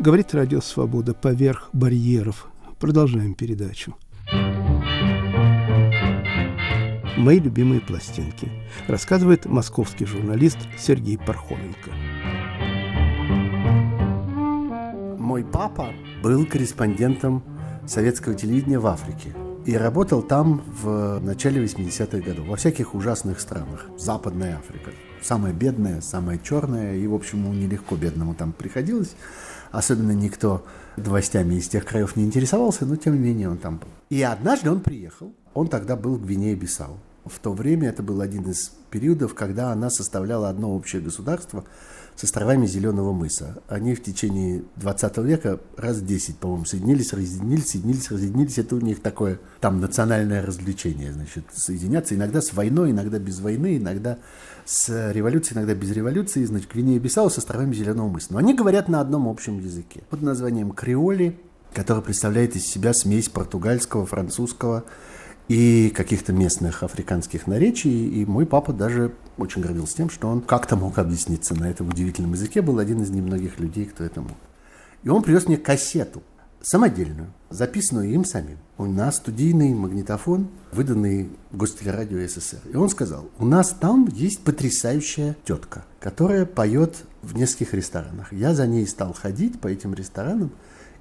Говорит 0.00 0.32
Радио 0.32 0.60
Свобода 0.60 1.12
поверх 1.12 1.70
барьеров. 1.72 2.46
Продолжаем 2.78 3.34
передачу. 3.34 3.96
Мои 7.16 7.40
любимые 7.40 7.80
пластинки. 7.80 8.48
Рассказывает 8.86 9.46
московский 9.46 10.06
журналист 10.06 10.58
Сергей 10.78 11.18
Пархоменко. 11.18 11.90
Мой 15.18 15.44
папа 15.44 15.88
был 16.22 16.46
корреспондентом 16.46 17.42
советского 17.84 18.36
телевидения 18.36 18.78
в 18.78 18.86
Африке. 18.86 19.34
И 19.66 19.76
работал 19.76 20.22
там 20.22 20.62
в 20.80 21.18
начале 21.18 21.62
80-х 21.62 22.18
годов, 22.20 22.46
во 22.46 22.54
всяких 22.54 22.94
ужасных 22.94 23.40
странах. 23.40 23.86
Западная 23.98 24.58
Африка. 24.58 24.92
Самая 25.20 25.52
бедная, 25.52 26.00
самая 26.00 26.38
черная, 26.38 26.94
и, 26.94 27.06
в 27.08 27.14
общем, 27.14 27.50
нелегко 27.52 27.96
бедному 27.96 28.36
там 28.36 28.52
приходилось 28.52 29.16
особенно 29.70 30.12
никто 30.12 30.64
новостями 30.96 31.54
из 31.54 31.68
тех 31.68 31.84
краев 31.84 32.16
не 32.16 32.24
интересовался, 32.24 32.86
но 32.86 32.96
тем 32.96 33.14
не 33.14 33.20
менее 33.20 33.50
он 33.50 33.58
там 33.58 33.78
был. 33.78 33.88
И 34.10 34.22
однажды 34.22 34.70
он 34.70 34.80
приехал, 34.80 35.32
он 35.54 35.68
тогда 35.68 35.96
был 35.96 36.16
в 36.16 36.24
Гвинее-Бисау. 36.24 36.98
В 37.24 37.38
то 37.40 37.52
время 37.52 37.88
это 37.90 38.02
был 38.02 38.20
один 38.20 38.48
из 38.50 38.72
периодов, 38.90 39.34
когда 39.34 39.70
она 39.72 39.90
составляла 39.90 40.48
одно 40.48 40.74
общее 40.74 41.02
государство 41.02 41.64
с 42.18 42.24
островами 42.24 42.66
Зеленого 42.66 43.12
мыса. 43.12 43.62
Они 43.68 43.94
в 43.94 44.02
течение 44.02 44.64
20 44.74 45.18
века 45.18 45.60
раз 45.76 46.00
10, 46.00 46.38
по-моему, 46.38 46.64
соединились, 46.64 47.12
разъединились, 47.12 47.68
соединились, 47.68 48.10
разъединились. 48.10 48.58
Это 48.58 48.74
у 48.74 48.80
них 48.80 49.00
такое 49.00 49.38
там 49.60 49.80
национальное 49.80 50.44
развлечение, 50.44 51.12
значит, 51.12 51.44
соединяться 51.54 52.16
иногда 52.16 52.42
с 52.42 52.52
войной, 52.52 52.90
иногда 52.90 53.20
без 53.20 53.38
войны, 53.38 53.76
иногда 53.76 54.18
с 54.64 55.12
революцией, 55.12 55.58
иногда 55.58 55.76
без 55.76 55.92
революции, 55.92 56.44
значит, 56.44 56.74
Гвинея-Бисау 56.74 57.30
с 57.30 57.38
островами 57.38 57.72
Зеленого 57.72 58.08
мыса. 58.08 58.32
Но 58.32 58.38
они 58.38 58.52
говорят 58.52 58.88
на 58.88 59.00
одном 59.00 59.28
общем 59.28 59.60
языке 59.60 60.02
под 60.10 60.20
названием 60.20 60.72
креоли, 60.72 61.38
который 61.72 62.02
представляет 62.02 62.56
из 62.56 62.66
себя 62.66 62.94
смесь 62.94 63.28
португальского, 63.28 64.06
французского 64.06 64.82
и 65.48 65.90
каких-то 65.90 66.32
местных 66.32 66.82
африканских 66.82 67.46
наречий. 67.46 68.08
И 68.08 68.26
мой 68.26 68.46
папа 68.46 68.72
даже 68.72 69.12
очень 69.38 69.62
гордился 69.62 69.96
тем, 69.96 70.10
что 70.10 70.28
он 70.28 70.42
как-то 70.42 70.76
мог 70.76 70.98
объясниться 70.98 71.54
на 71.54 71.70
этом 71.70 71.88
удивительном 71.88 72.34
языке, 72.34 72.62
был 72.62 72.78
один 72.78 73.02
из 73.02 73.10
немногих 73.10 73.58
людей, 73.58 73.86
кто 73.86 74.04
это 74.04 74.20
мог. 74.20 74.36
И 75.02 75.08
он 75.08 75.22
привез 75.22 75.46
мне 75.46 75.56
кассету, 75.56 76.22
самодельную, 76.60 77.32
записанную 77.50 78.10
им 78.10 78.24
самим. 78.24 78.58
У 78.76 78.84
нас 78.84 79.16
студийный 79.16 79.72
магнитофон, 79.74 80.48
выданный 80.72 81.30
Гостелерадио 81.52 82.26
СССР. 82.26 82.60
И 82.72 82.76
он 82.76 82.88
сказал, 82.88 83.30
у 83.38 83.44
нас 83.44 83.70
там 83.70 84.08
есть 84.12 84.40
потрясающая 84.40 85.36
тетка, 85.44 85.84
которая 86.00 86.46
поет 86.46 86.96
в 87.22 87.36
нескольких 87.36 87.74
ресторанах. 87.74 88.32
Я 88.32 88.54
за 88.54 88.66
ней 88.66 88.86
стал 88.86 89.12
ходить 89.12 89.60
по 89.60 89.68
этим 89.68 89.94
ресторанам 89.94 90.50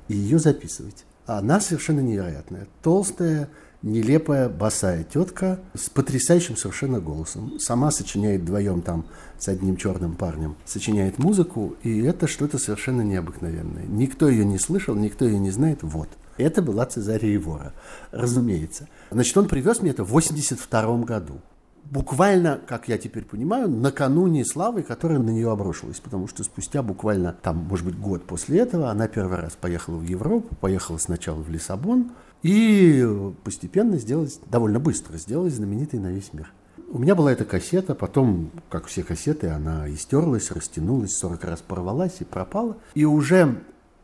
и 0.07 0.15
ее 0.15 0.39
записывать. 0.39 1.05
Она 1.25 1.59
совершенно 1.59 1.99
невероятная. 1.99 2.67
Толстая, 2.81 3.49
нелепая 3.82 4.49
босая 4.49 5.03
тетка 5.03 5.59
с 5.73 5.89
потрясающим 5.89 6.57
совершенно 6.57 6.99
голосом. 6.99 7.59
Сама 7.59 7.91
сочиняет 7.91 8.41
вдвоем 8.41 8.82
там 8.82 9.05
с 9.38 9.47
одним 9.47 9.78
черным 9.78 10.15
парнем, 10.15 10.55
сочиняет 10.65 11.19
музыку, 11.19 11.75
и 11.84 12.01
это 12.01 12.28
что-то 12.28 12.57
совершенно 12.57 13.01
необыкновенное. 13.01 13.86
Никто 13.86 14.28
ее 14.30 14.45
не 14.45 14.57
слышал, 14.57 14.95
никто 14.95 15.25
ее 15.25 15.39
не 15.39 15.51
знает. 15.51 15.80
Вот. 15.84 16.09
Это 16.38 16.61
была 16.61 16.86
Цезария 16.86 17.36
Ивора, 17.36 17.73
разумеется. 18.11 18.88
Значит, 19.09 19.38
он 19.38 19.47
привез 19.47 19.82
мне 19.82 19.91
это 19.91 20.03
в 20.03 20.09
82 20.09 20.97
году. 20.99 21.41
Буквально, 21.89 22.59
как 22.67 22.89
я 22.89 22.97
теперь 22.97 23.23
понимаю, 23.23 23.69
накануне 23.69 24.43
славы, 24.43 24.84
которая 24.84 25.19
на 25.19 25.30
нее 25.30 25.49
обрушилась. 25.49 25.99
Потому 26.01 26.28
что 26.28 26.43
спустя 26.43 26.84
буквально, 26.84 27.32
там, 27.32 27.57
может 27.57 27.86
быть, 27.86 27.97
год 27.97 28.25
после 28.25 28.59
этого, 28.59 28.91
она 28.91 29.07
первый 29.07 29.38
раз 29.38 29.53
поехала 29.53 29.95
в 29.95 30.03
Европу, 30.03 30.53
поехала 30.55 30.97
сначала 30.97 31.41
в 31.41 31.49
Лиссабон, 31.49 32.11
и 32.43 33.33
постепенно 33.43 33.97
сделалась, 33.97 34.39
довольно 34.49 34.79
быстро 34.79 35.17
сделалась 35.17 35.55
знаменитой 35.55 35.99
на 35.99 36.11
весь 36.11 36.33
мир. 36.33 36.51
У 36.89 36.99
меня 36.99 37.15
была 37.15 37.33
эта 37.33 37.43
кассета, 37.43 37.95
потом, 37.95 38.51
как 38.69 38.85
все 38.85 39.03
кассеты, 39.03 39.49
она 39.49 39.89
истерлась, 39.93 40.51
растянулась, 40.51 41.17
40 41.17 41.43
раз 41.43 41.61
порвалась 41.61 42.21
и 42.21 42.23
пропала. 42.23 42.77
И 42.93 43.03
уже 43.03 43.61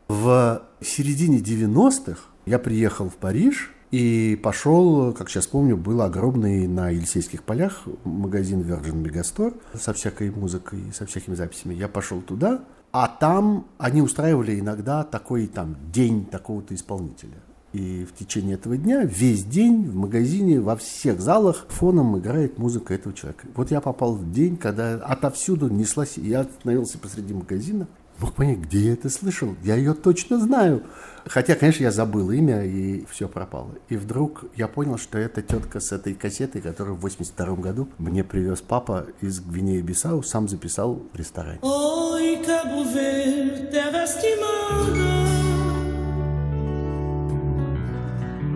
в 0.08 0.62
середине 0.82 1.38
90-х 1.38 2.20
я 2.44 2.58
приехал 2.58 3.08
в 3.08 3.16
Париж 3.16 3.72
и 3.90 4.38
пошел, 4.42 5.14
как 5.14 5.30
сейчас 5.30 5.46
помню, 5.46 5.78
был 5.78 6.02
огромный 6.02 6.66
на 6.66 6.90
Елисейских 6.90 7.42
полях 7.42 7.84
магазин 8.04 8.60
Virgin 8.60 9.02
Megastore 9.02 9.54
со 9.72 9.94
всякой 9.94 10.30
музыкой, 10.30 10.92
со 10.92 11.06
всякими 11.06 11.36
записями. 11.36 11.74
Я 11.74 11.88
пошел 11.88 12.20
туда, 12.20 12.64
а 12.92 13.08
там 13.08 13.66
они 13.78 14.02
устраивали 14.02 14.60
иногда 14.60 15.04
такой 15.04 15.46
там 15.46 15.76
день 15.90 16.26
такого-то 16.26 16.74
исполнителя. 16.74 17.38
И 17.74 18.04
в 18.04 18.16
течение 18.16 18.54
этого 18.54 18.76
дня 18.76 19.04
весь 19.04 19.44
день 19.44 19.90
в 19.90 19.96
магазине, 19.96 20.60
во 20.60 20.76
всех 20.76 21.20
залах 21.20 21.66
фоном 21.68 22.16
играет 22.16 22.56
музыка 22.56 22.94
этого 22.94 23.12
человека. 23.12 23.48
Вот 23.56 23.72
я 23.72 23.80
попал 23.80 24.14
в 24.14 24.30
день, 24.30 24.56
когда 24.56 24.94
отовсюду 24.94 25.68
неслась, 25.68 26.16
я 26.16 26.42
остановился 26.42 26.98
посреди 26.98 27.34
магазина, 27.34 27.88
мог 28.20 28.32
понять, 28.34 28.58
где 28.58 28.78
я 28.78 28.92
это 28.92 29.10
слышал. 29.10 29.56
Я 29.64 29.74
ее 29.74 29.94
точно 29.94 30.38
знаю. 30.38 30.84
Хотя, 31.26 31.56
конечно, 31.56 31.82
я 31.82 31.90
забыл 31.90 32.30
имя, 32.30 32.64
и 32.64 33.04
все 33.10 33.26
пропало. 33.28 33.70
И 33.88 33.96
вдруг 33.96 34.44
я 34.54 34.68
понял, 34.68 34.96
что 34.96 35.18
это 35.18 35.42
тетка 35.42 35.80
с 35.80 35.90
этой 35.90 36.14
кассетой, 36.14 36.60
которую 36.60 36.96
в 36.96 37.00
82 37.00 37.56
году 37.56 37.88
мне 37.98 38.22
привез 38.22 38.60
папа 38.60 39.06
из 39.20 39.40
Гвинеи-Бисау, 39.40 40.22
сам 40.22 40.48
записал 40.48 41.02
в 41.12 41.16
ресторане. 41.16 41.58
Ой, 41.62 42.38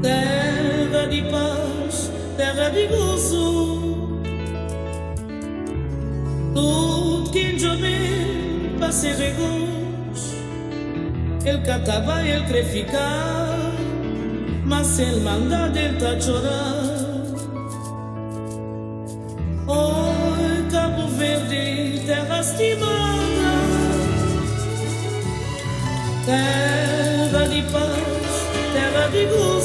terra 0.02 1.06
de 1.08 1.22
paz, 1.22 2.10
terra 2.36 2.68
de 2.70 2.86
gozo. 2.86 4.20
Tudo 6.54 7.30
que 7.30 7.58
jovem 7.58 8.76
passe 8.78 9.08
regos, 9.12 10.34
ele 11.44 11.58
catava, 11.62 12.22
ele 12.22 12.44
quer 12.46 12.64
ficar, 12.64 13.72
mas 14.64 14.98
ele 14.98 15.20
manda 15.20 15.70
tá 15.98 16.20
chorar. 16.20 16.98
Oi, 19.66 20.70
Cabo 20.70 21.08
Verde, 21.08 22.02
terra 22.06 22.40
estimada, 22.40 22.88
terra 26.24 27.48
de 27.48 27.62
paz 27.70 28.18
terra 28.72 29.08
de 29.08 29.26
gozo. 29.26 29.57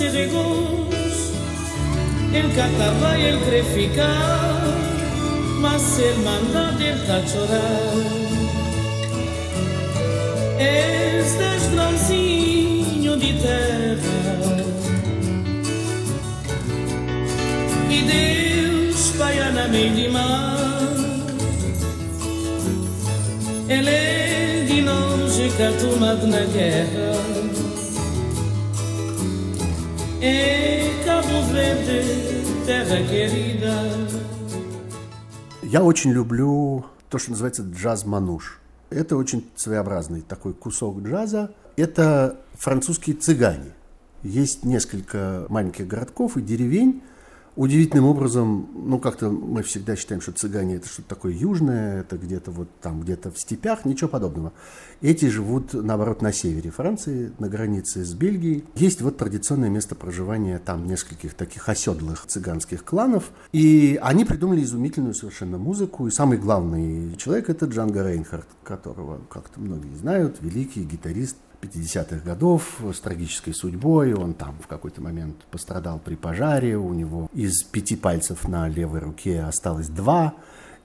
se 0.00 0.08
regos 0.08 0.88
El 2.32 2.54
catarra 2.54 3.18
y 3.18 3.24
el 3.24 3.38
creficar 3.40 4.62
Mas 5.60 5.98
el 5.98 6.16
mandar 6.24 6.80
el 6.80 7.06
tachorar 7.06 8.30
Este 10.58 11.56
es 11.56 11.72
grãozinho 11.72 13.16
de 13.16 13.32
terra. 13.32 14.56
E 17.88 18.02
Deus 18.02 19.12
vai 19.16 19.36
na 19.52 19.68
meio 19.68 19.94
de 19.94 20.08
mar. 20.10 20.94
Ele 23.70 23.88
é 23.88 24.64
de 24.68 24.82
longe 24.82 25.50
catumado 25.56 26.26
na 26.26 26.44
guerra. 26.44 27.29
Я 35.62 35.82
очень 35.82 36.12
люблю 36.12 36.84
то, 37.08 37.16
что 37.16 37.30
называется 37.30 37.62
джаз-мануш. 37.62 38.60
Это 38.90 39.16
очень 39.16 39.48
своеобразный 39.56 40.20
такой 40.20 40.52
кусок 40.52 41.00
джаза. 41.00 41.54
Это 41.76 42.36
французские 42.52 43.16
цыгане. 43.16 43.72
Есть 44.22 44.62
несколько 44.62 45.46
маленьких 45.48 45.86
городков 45.86 46.36
и 46.36 46.42
деревень, 46.42 47.02
удивительным 47.56 48.06
образом, 48.06 48.68
ну, 48.74 48.98
как-то 48.98 49.30
мы 49.30 49.62
всегда 49.62 49.96
считаем, 49.96 50.20
что 50.20 50.32
цыгане 50.32 50.76
это 50.76 50.88
что-то 50.88 51.08
такое 51.08 51.32
южное, 51.32 52.00
это 52.00 52.16
где-то 52.16 52.50
вот 52.50 52.68
там, 52.80 53.00
где-то 53.00 53.30
в 53.30 53.38
степях, 53.38 53.84
ничего 53.84 54.08
подобного. 54.08 54.52
Эти 55.00 55.26
живут, 55.26 55.72
наоборот, 55.72 56.22
на 56.22 56.32
севере 56.32 56.70
Франции, 56.70 57.32
на 57.38 57.48
границе 57.48 58.04
с 58.04 58.12
Бельгией. 58.14 58.64
Есть 58.74 59.02
вот 59.02 59.16
традиционное 59.16 59.68
место 59.70 59.94
проживания 59.94 60.58
там 60.58 60.86
нескольких 60.86 61.34
таких 61.34 61.68
оседлых 61.68 62.26
цыганских 62.26 62.84
кланов, 62.84 63.30
и 63.52 63.98
они 64.02 64.24
придумали 64.24 64.62
изумительную 64.62 65.14
совершенно 65.14 65.58
музыку, 65.58 66.06
и 66.06 66.10
самый 66.10 66.38
главный 66.38 67.16
человек 67.16 67.50
это 67.50 67.66
Джанго 67.66 68.06
Рейнхард, 68.06 68.46
которого 68.62 69.20
как-то 69.28 69.60
многие 69.60 69.94
знают, 69.96 70.38
великий 70.40 70.84
гитарист 70.84 71.36
50-х 71.60 72.24
годов 72.24 72.80
с 72.92 73.00
трагической 73.00 73.54
судьбой. 73.54 74.14
Он 74.14 74.34
там 74.34 74.56
в 74.62 74.66
какой-то 74.66 75.00
момент 75.00 75.36
пострадал 75.50 75.98
при 75.98 76.14
пожаре. 76.14 76.76
У 76.76 76.92
него 76.92 77.28
из 77.32 77.62
пяти 77.62 77.96
пальцев 77.96 78.48
на 78.48 78.68
левой 78.68 79.00
руке 79.00 79.40
осталось 79.42 79.88
два. 79.88 80.34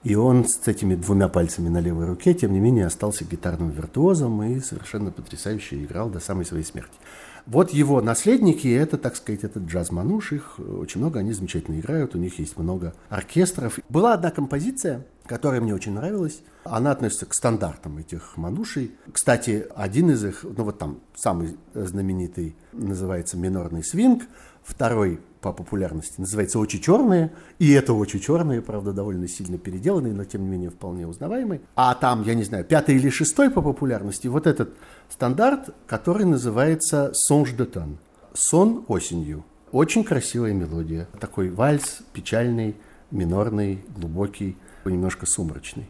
И 0.04 0.14
он 0.14 0.46
с 0.46 0.68
этими 0.68 0.94
двумя 0.94 1.28
пальцами 1.28 1.68
на 1.68 1.78
левой 1.78 2.06
руке, 2.06 2.32
тем 2.32 2.52
не 2.52 2.60
менее, 2.60 2.86
остался 2.86 3.24
гитарным 3.24 3.70
виртуозом 3.70 4.40
и 4.42 4.60
совершенно 4.60 5.10
потрясающе 5.10 5.82
играл 5.84 6.10
до 6.10 6.20
самой 6.20 6.44
своей 6.44 6.64
смерти. 6.64 6.94
Вот 7.46 7.70
его 7.70 8.00
наследники, 8.00 8.66
это, 8.66 8.98
так 8.98 9.14
сказать, 9.14 9.44
этот 9.44 9.64
джаз-мануш, 9.64 10.32
их 10.32 10.58
очень 10.58 11.00
много, 11.00 11.20
они 11.20 11.32
замечательно 11.32 11.78
играют, 11.78 12.16
у 12.16 12.18
них 12.18 12.40
есть 12.40 12.58
много 12.58 12.92
оркестров. 13.08 13.78
Была 13.88 14.14
одна 14.14 14.32
композиция, 14.32 15.06
которая 15.26 15.60
мне 15.60 15.72
очень 15.72 15.92
нравилась. 15.92 16.40
Она 16.64 16.90
относится 16.90 17.24
к 17.24 17.34
стандартам 17.34 17.98
этих 17.98 18.36
манушей. 18.36 18.96
Кстати, 19.12 19.64
один 19.76 20.10
из 20.10 20.24
их, 20.24 20.42
ну 20.42 20.64
вот 20.64 20.78
там 20.78 20.98
самый 21.14 21.56
знаменитый 21.72 22.56
называется 22.72 23.36
«Минорный 23.36 23.84
свинг», 23.84 24.24
второй 24.64 25.20
по 25.46 25.52
популярности 25.52 26.20
называется 26.20 26.58
«Очи 26.58 26.80
черные», 26.80 27.30
и 27.60 27.70
это 27.70 27.92
«Очи 27.92 28.18
черные», 28.18 28.62
правда, 28.62 28.92
довольно 28.92 29.28
сильно 29.28 29.58
переделанный, 29.58 30.12
но 30.12 30.24
тем 30.24 30.42
не 30.42 30.48
менее 30.48 30.70
вполне 30.70 31.06
узнаваемый. 31.06 31.60
А 31.76 31.94
там, 31.94 32.24
я 32.24 32.34
не 32.34 32.42
знаю, 32.42 32.64
пятый 32.64 32.96
или 32.96 33.10
шестой 33.10 33.50
по 33.50 33.62
популярности, 33.62 34.26
вот 34.26 34.48
этот 34.48 34.74
стандарт, 35.08 35.72
который 35.86 36.26
называется 36.26 37.12
«Сонж 37.14 37.52
де 37.52 37.64
тон»– 37.64 37.98
«Сон 38.34 38.84
осенью». 38.88 39.44
Очень 39.70 40.02
красивая 40.02 40.52
мелодия. 40.52 41.06
Такой 41.20 41.50
вальс, 41.50 41.98
печальный, 42.12 42.74
минорный, 43.12 43.84
глубокий, 43.96 44.56
немножко 44.84 45.26
сумрачный. 45.26 45.88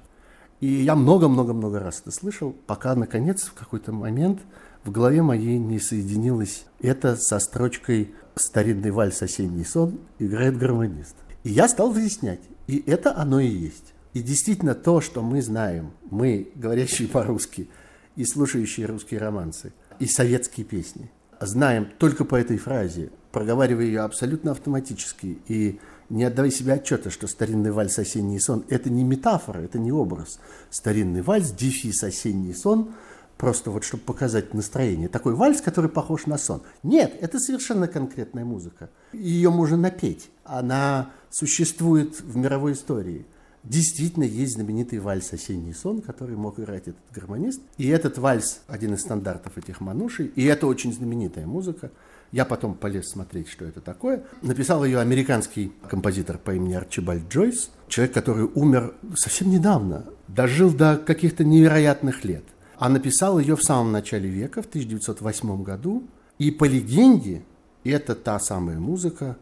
И 0.60 0.66
я 0.66 0.96
много-много-много 0.96 1.80
раз 1.80 2.00
это 2.00 2.10
слышал, 2.10 2.54
пока, 2.66 2.94
наконец, 2.94 3.44
в 3.44 3.54
какой-то 3.54 3.92
момент 3.92 4.40
в 4.84 4.90
голове 4.90 5.22
моей 5.22 5.58
не 5.58 5.78
соединилось 5.78 6.66
это 6.80 7.16
со 7.16 7.38
строчкой 7.38 8.14
«Старинный 8.38 8.90
вальс 8.90 9.22
«Осенний 9.22 9.64
сон» 9.64 9.98
играет 10.18 10.58
гармонист». 10.58 11.16
И 11.42 11.50
я 11.50 11.68
стал 11.68 11.90
выяснять, 11.90 12.40
и 12.66 12.82
это 12.86 13.16
оно 13.16 13.40
и 13.40 13.48
есть. 13.48 13.94
И 14.12 14.22
действительно 14.22 14.74
то, 14.74 15.00
что 15.00 15.22
мы 15.22 15.40
знаем, 15.40 15.92
мы, 16.10 16.50
говорящие 16.54 17.08
по-русски, 17.08 17.68
и 18.14 18.26
слушающие 18.26 18.84
русские 18.84 19.20
романсы, 19.20 19.72
и 19.98 20.06
советские 20.06 20.66
песни, 20.66 21.10
знаем 21.40 21.88
только 21.98 22.26
по 22.26 22.34
этой 22.34 22.58
фразе, 22.58 23.10
проговаривая 23.32 23.84
ее 23.84 24.00
абсолютно 24.00 24.50
автоматически 24.50 25.38
и 25.48 25.80
не 26.10 26.24
отдавая 26.24 26.50
себе 26.50 26.74
отчета, 26.74 27.10
что 27.10 27.26
старинный 27.28 27.72
вальс 27.72 27.98
«Осенний 27.98 28.38
сон»– 28.38 28.64
это 28.68 28.90
не 28.90 29.02
метафора, 29.02 29.60
это 29.60 29.78
не 29.78 29.92
образ. 29.92 30.40
Старинный 30.70 31.22
вальс, 31.22 31.52
дефис 31.52 32.04
«Осенний 32.04 32.54
сон» 32.54 32.94
просто 33.36 33.70
вот 33.70 33.84
чтобы 33.84 34.02
показать 34.02 34.54
настроение. 34.54 35.08
Такой 35.08 35.34
вальс, 35.34 35.60
который 35.60 35.90
похож 35.90 36.26
на 36.26 36.38
сон. 36.38 36.62
Нет, 36.82 37.16
это 37.20 37.38
совершенно 37.38 37.88
конкретная 37.88 38.44
музыка. 38.44 38.90
Ее 39.12 39.50
можно 39.50 39.76
напеть. 39.76 40.30
Она 40.44 41.10
существует 41.30 42.20
в 42.20 42.36
мировой 42.36 42.72
истории. 42.72 43.26
Действительно, 43.62 44.22
есть 44.22 44.54
знаменитый 44.54 45.00
вальс 45.00 45.32
«Осенний 45.32 45.74
сон», 45.74 46.00
который 46.00 46.36
мог 46.36 46.60
играть 46.60 46.82
этот 46.86 47.00
гармонист. 47.12 47.60
И 47.78 47.88
этот 47.88 48.16
вальс– 48.16 48.60
один 48.68 48.94
из 48.94 49.00
стандартов 49.00 49.58
этих 49.58 49.80
манушей. 49.80 50.26
И 50.36 50.44
это 50.44 50.68
очень 50.68 50.92
знаменитая 50.92 51.46
музыка. 51.46 51.90
Я 52.30 52.44
потом 52.44 52.74
полез 52.74 53.08
смотреть, 53.08 53.48
что 53.48 53.64
это 53.64 53.80
такое. 53.80 54.24
Написал 54.42 54.84
ее 54.84 55.00
американский 55.00 55.72
композитор 55.88 56.38
по 56.38 56.54
имени 56.54 56.74
Арчибальд 56.74 57.28
Джойс, 57.28 57.70
человек, 57.88 58.14
который 58.14 58.44
умер 58.44 58.94
совсем 59.16 59.50
недавно, 59.50 60.04
дожил 60.28 60.70
до 60.70 60.96
каких-то 60.96 61.44
невероятных 61.44 62.24
лет. 62.24 62.44
А 62.78 62.88
написал 62.88 63.38
ее 63.38 63.56
в 63.56 63.62
самом 63.62 63.92
начале 63.92 64.28
века, 64.28 64.62
в 64.62 64.66
1908 64.66 65.62
году. 65.62 66.04
И 66.38 66.50
по 66.50 66.64
легенде, 66.64 67.42
это 67.84 68.14
та 68.14 68.38
самая 68.38 68.78
музыка, 68.78 69.36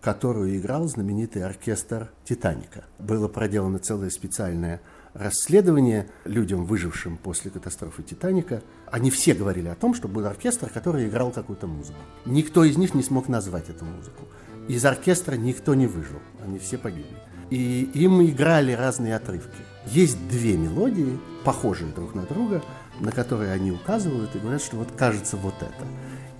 которую 0.00 0.56
играл 0.56 0.86
знаменитый 0.88 1.44
оркестр 1.44 2.10
«Титаника». 2.24 2.84
Было 2.98 3.28
проделано 3.28 3.78
целое 3.78 4.10
специальное 4.10 4.80
расследование 5.12 6.08
людям, 6.24 6.64
выжившим 6.64 7.16
после 7.16 7.50
катастрофы 7.50 8.02
«Титаника». 8.02 8.62
Они 8.90 9.10
все 9.10 9.34
говорили 9.34 9.68
о 9.68 9.74
том, 9.74 9.94
что 9.94 10.08
был 10.08 10.26
оркестр, 10.26 10.70
который 10.72 11.08
играл 11.08 11.30
какую-то 11.30 11.66
музыку. 11.66 11.98
Никто 12.24 12.64
из 12.64 12.76
них 12.76 12.94
не 12.94 13.02
смог 13.02 13.28
назвать 13.28 13.68
эту 13.68 13.84
музыку. 13.84 14.26
Из 14.68 14.84
оркестра 14.84 15.34
никто 15.34 15.74
не 15.74 15.86
выжил, 15.86 16.20
они 16.44 16.58
все 16.58 16.78
погибли. 16.78 17.16
И 17.50 17.82
им 17.94 18.24
играли 18.24 18.72
разные 18.72 19.16
отрывки. 19.16 19.62
Есть 19.86 20.16
две 20.28 20.56
мелодии, 20.56 21.18
похожие 21.44 21.92
друг 21.92 22.14
на 22.14 22.22
друга, 22.22 22.62
на 23.00 23.12
которые 23.12 23.52
они 23.52 23.72
указывают 23.72 24.34
и 24.34 24.38
говорят, 24.38 24.62
что 24.62 24.76
вот 24.76 24.88
кажется 24.96 25.36
вот 25.36 25.54
это. 25.60 25.86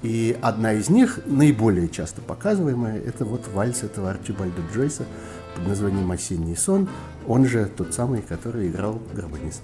И 0.02 0.38
одна 0.40 0.72
из 0.72 0.88
них, 0.88 1.20
наиболее 1.26 1.88
часто 1.88 2.22
показываемая, 2.22 3.00
это 3.00 3.24
вот 3.24 3.48
вальс 3.48 3.82
этого 3.82 4.10
Арчибальда 4.10 4.62
Джойса 4.72 5.04
под 5.54 5.66
названием 5.66 6.10
«Осенний 6.10 6.56
сон», 6.56 6.88
он 7.26 7.44
же 7.46 7.66
тот 7.66 7.92
самый, 7.92 8.22
который 8.22 8.68
играл 8.68 9.00
гармонист. 9.12 9.62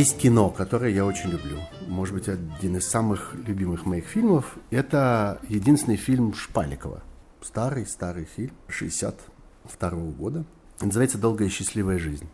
Есть 0.00 0.16
кино, 0.16 0.48
которое 0.48 0.90
я 0.94 1.04
очень 1.04 1.28
люблю. 1.28 1.58
Может 1.86 2.14
быть, 2.14 2.26
один 2.26 2.78
из 2.78 2.88
самых 2.88 3.34
любимых 3.46 3.84
моих 3.84 4.06
фильмов. 4.06 4.56
Это 4.70 5.38
единственный 5.46 5.98
фильм 5.98 6.32
Шпаликова. 6.32 7.02
Старый-старый 7.42 8.24
фильм 8.24 8.54
62 8.68 9.90
года. 9.90 10.46
Называется 10.80 11.18
«Долгая 11.18 11.48
и 11.48 11.50
счастливая 11.50 11.98
жизнь». 11.98 12.26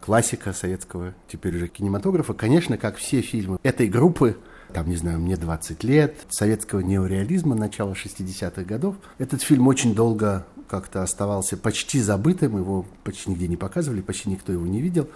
Классика 0.00 0.52
советского 0.52 1.14
теперь 1.28 1.54
уже 1.54 1.68
кинематографа. 1.68 2.34
Конечно, 2.34 2.76
как 2.76 2.96
все 2.96 3.20
фильмы 3.20 3.60
этой 3.62 3.86
группы, 3.86 4.36
там, 4.74 4.88
не 4.88 4.96
знаю, 4.96 5.20
мне 5.20 5.36
20 5.36 5.84
лет, 5.84 6.16
советского 6.28 6.80
неореализма 6.80 7.54
начала 7.54 7.92
60-х 7.92 8.64
годов. 8.64 8.96
Этот 9.18 9.42
фильм 9.42 9.68
очень 9.68 9.94
долго 9.94 10.44
как-то 10.68 11.04
оставался 11.04 11.56
почти 11.56 12.00
забытым, 12.00 12.58
его 12.58 12.84
почти 13.04 13.30
нигде 13.30 13.46
не 13.46 13.56
показывали, 13.56 14.00
почти 14.00 14.28
никто 14.28 14.52
его 14.52 14.66
не 14.66 14.80
видел 14.80 15.08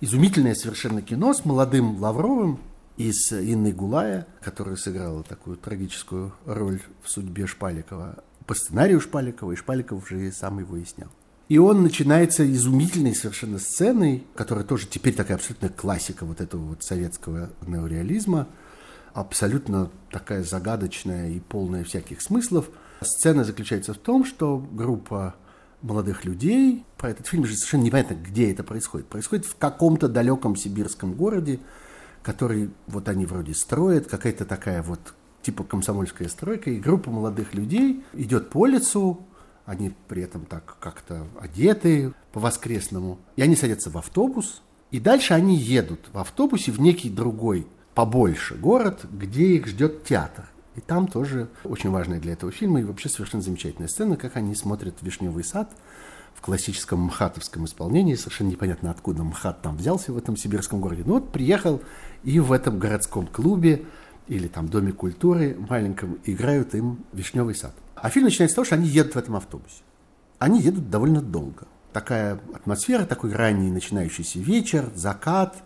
изумительное 0.00 0.54
совершенно 0.54 1.02
кино 1.02 1.32
с 1.32 1.44
молодым 1.44 2.00
Лавровым 2.00 2.60
и 2.96 3.12
с 3.12 3.32
Инной 3.32 3.72
Гулая, 3.72 4.26
которая 4.40 4.76
сыграла 4.76 5.22
такую 5.22 5.56
трагическую 5.56 6.32
роль 6.44 6.80
в 7.02 7.10
судьбе 7.10 7.46
Шпаликова. 7.46 8.22
По 8.46 8.54
сценарию 8.54 9.00
Шпаликова, 9.00 9.52
и 9.52 9.56
Шпаликов 9.56 10.04
уже 10.04 10.28
и 10.28 10.30
сам 10.30 10.58
его 10.58 10.72
выяснял. 10.72 11.08
И 11.48 11.58
он 11.58 11.82
начинается 11.82 12.50
изумительной 12.50 13.14
совершенно 13.14 13.58
сценой, 13.58 14.24
которая 14.34 14.64
тоже 14.64 14.86
теперь 14.88 15.14
такая 15.14 15.36
абсолютная 15.36 15.70
классика 15.70 16.24
вот 16.24 16.40
этого 16.40 16.62
вот 16.62 16.82
советского 16.82 17.50
неореализма, 17.66 18.48
абсолютно 19.14 19.90
такая 20.10 20.42
загадочная 20.42 21.30
и 21.30 21.40
полная 21.40 21.84
всяких 21.84 22.20
смыслов. 22.20 22.68
Сцена 23.00 23.44
заключается 23.44 23.94
в 23.94 23.98
том, 23.98 24.24
что 24.24 24.58
группа 24.58 25.36
молодых 25.82 26.24
людей. 26.24 26.84
Про 26.96 27.10
этот 27.10 27.26
фильм 27.26 27.44
же 27.44 27.54
совершенно 27.54 27.82
непонятно, 27.82 28.14
где 28.14 28.50
это 28.50 28.62
происходит. 28.62 29.06
Происходит 29.06 29.44
в 29.44 29.56
каком-то 29.56 30.08
далеком 30.08 30.56
сибирском 30.56 31.14
городе, 31.14 31.60
который 32.22 32.70
вот 32.86 33.08
они 33.08 33.26
вроде 33.26 33.54
строят, 33.54 34.06
какая-то 34.06 34.44
такая 34.44 34.82
вот 34.82 35.14
типа 35.42 35.62
комсомольская 35.62 36.28
стройка, 36.28 36.70
и 36.70 36.80
группа 36.80 37.10
молодых 37.10 37.54
людей 37.54 38.04
идет 38.14 38.50
по 38.50 38.58
улицу, 38.58 39.24
они 39.64 39.92
при 40.08 40.22
этом 40.22 40.44
так 40.44 40.76
как-то 40.80 41.26
одеты 41.40 42.12
по-воскресному, 42.32 43.18
и 43.36 43.42
они 43.42 43.54
садятся 43.54 43.90
в 43.90 43.98
автобус, 43.98 44.62
и 44.90 44.98
дальше 44.98 45.34
они 45.34 45.56
едут 45.56 46.00
в 46.12 46.18
автобусе 46.18 46.72
в 46.72 46.80
некий 46.80 47.10
другой, 47.10 47.66
побольше 47.94 48.54
город, 48.56 49.04
где 49.10 49.54
их 49.56 49.66
ждет 49.68 50.04
театр. 50.04 50.48
И 50.76 50.80
там 50.80 51.08
тоже 51.08 51.48
очень 51.64 51.90
важная 51.90 52.20
для 52.20 52.34
этого 52.34 52.52
фильма 52.52 52.80
и 52.80 52.84
вообще 52.84 53.08
совершенно 53.08 53.42
замечательная 53.42 53.88
сцена, 53.88 54.16
как 54.16 54.36
они 54.36 54.54
смотрят 54.54 54.96
«Вишневый 55.02 55.42
сад», 55.44 55.70
в 56.36 56.42
классическом 56.42 57.00
мхатовском 57.04 57.64
исполнении. 57.64 58.14
Совершенно 58.14 58.50
непонятно, 58.50 58.90
откуда 58.90 59.24
МХАТ 59.24 59.62
там 59.62 59.76
взялся 59.76 60.12
в 60.12 60.18
этом 60.18 60.36
сибирском 60.36 60.80
городе. 60.80 61.02
Ну 61.06 61.14
вот 61.14 61.32
приехал 61.32 61.80
и 62.24 62.38
в 62.38 62.52
этом 62.52 62.78
городском 62.78 63.26
клубе 63.26 63.86
или 64.28 64.46
там 64.46 64.68
Доме 64.68 64.92
культуры 64.92 65.56
маленьком 65.68 66.18
играют 66.24 66.74
им 66.74 67.04
«Вишневый 67.12 67.54
сад». 67.54 67.72
А 67.94 68.10
фильм 68.10 68.26
начинается 68.26 68.52
с 68.52 68.56
того, 68.56 68.64
что 68.66 68.74
они 68.74 68.86
едут 68.86 69.14
в 69.14 69.18
этом 69.18 69.36
автобусе. 69.36 69.82
Они 70.38 70.60
едут 70.60 70.90
довольно 70.90 71.22
долго. 71.22 71.66
Такая 71.92 72.38
атмосфера, 72.52 73.06
такой 73.06 73.32
ранний 73.32 73.70
начинающийся 73.70 74.38
вечер, 74.38 74.90
закат, 74.94 75.56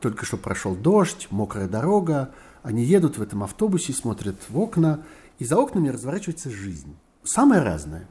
только 0.00 0.26
что 0.26 0.36
прошел 0.36 0.74
дождь, 0.74 1.28
мокрая 1.30 1.68
дорога, 1.68 2.30
они 2.62 2.84
едут 2.84 3.18
в 3.18 3.22
этом 3.22 3.42
автобусе, 3.42 3.92
смотрят 3.92 4.36
в 4.48 4.58
окна, 4.58 5.04
и 5.38 5.44
за 5.44 5.56
окнами 5.56 5.88
разворачивается 5.88 6.50
жизнь. 6.50 6.96
Самое 7.24 7.62
разное. 7.62 8.06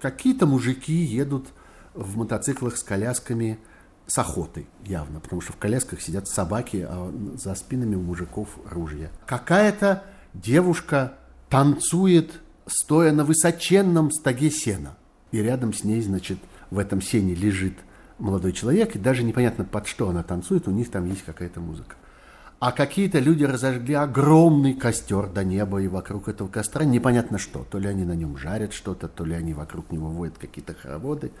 Какие-то 0.00 0.46
мужики 0.46 0.94
едут 0.94 1.48
в 1.94 2.16
мотоциклах 2.16 2.76
с 2.76 2.82
колясками 2.82 3.58
с 4.06 4.18
охотой, 4.18 4.66
явно, 4.84 5.20
потому 5.20 5.40
что 5.40 5.52
в 5.52 5.56
колясках 5.56 6.00
сидят 6.00 6.28
собаки, 6.28 6.86
а 6.88 7.12
за 7.34 7.54
спинами 7.54 7.94
у 7.94 8.02
мужиков 8.02 8.48
ружья. 8.68 9.10
Какая-то 9.26 10.04
девушка 10.34 11.14
танцует, 11.48 12.40
стоя 12.66 13.12
на 13.12 13.24
высоченном 13.24 14.10
стоге 14.10 14.50
сена. 14.50 14.96
И 15.30 15.38
рядом 15.38 15.72
с 15.72 15.84
ней, 15.84 16.02
значит, 16.02 16.38
в 16.70 16.78
этом 16.78 17.00
сене 17.00 17.34
лежит 17.34 17.74
молодой 18.18 18.52
человек, 18.52 18.96
и 18.96 18.98
даже 18.98 19.22
непонятно, 19.22 19.64
под 19.64 19.86
что 19.86 20.08
она 20.08 20.22
танцует, 20.22 20.68
у 20.68 20.70
них 20.70 20.90
там 20.90 21.06
есть 21.06 21.24
какая-то 21.24 21.60
музыка. 21.60 21.96
А 22.62 22.70
какие-то 22.70 23.18
люди 23.18 23.42
разожгли 23.42 23.94
огромный 23.94 24.74
костер 24.74 25.26
до 25.26 25.42
неба, 25.42 25.82
и 25.82 25.88
вокруг 25.88 26.28
этого 26.28 26.46
костра 26.46 26.84
непонятно 26.84 27.36
что. 27.36 27.66
То 27.68 27.80
ли 27.80 27.88
они 27.88 28.04
на 28.04 28.12
нем 28.12 28.36
жарят 28.36 28.72
что-то, 28.72 29.08
то 29.08 29.24
ли 29.24 29.34
они 29.34 29.52
вокруг 29.52 29.90
него 29.90 30.10
водят 30.10 30.38
какие-то 30.38 30.72
хороводы. 30.72 31.32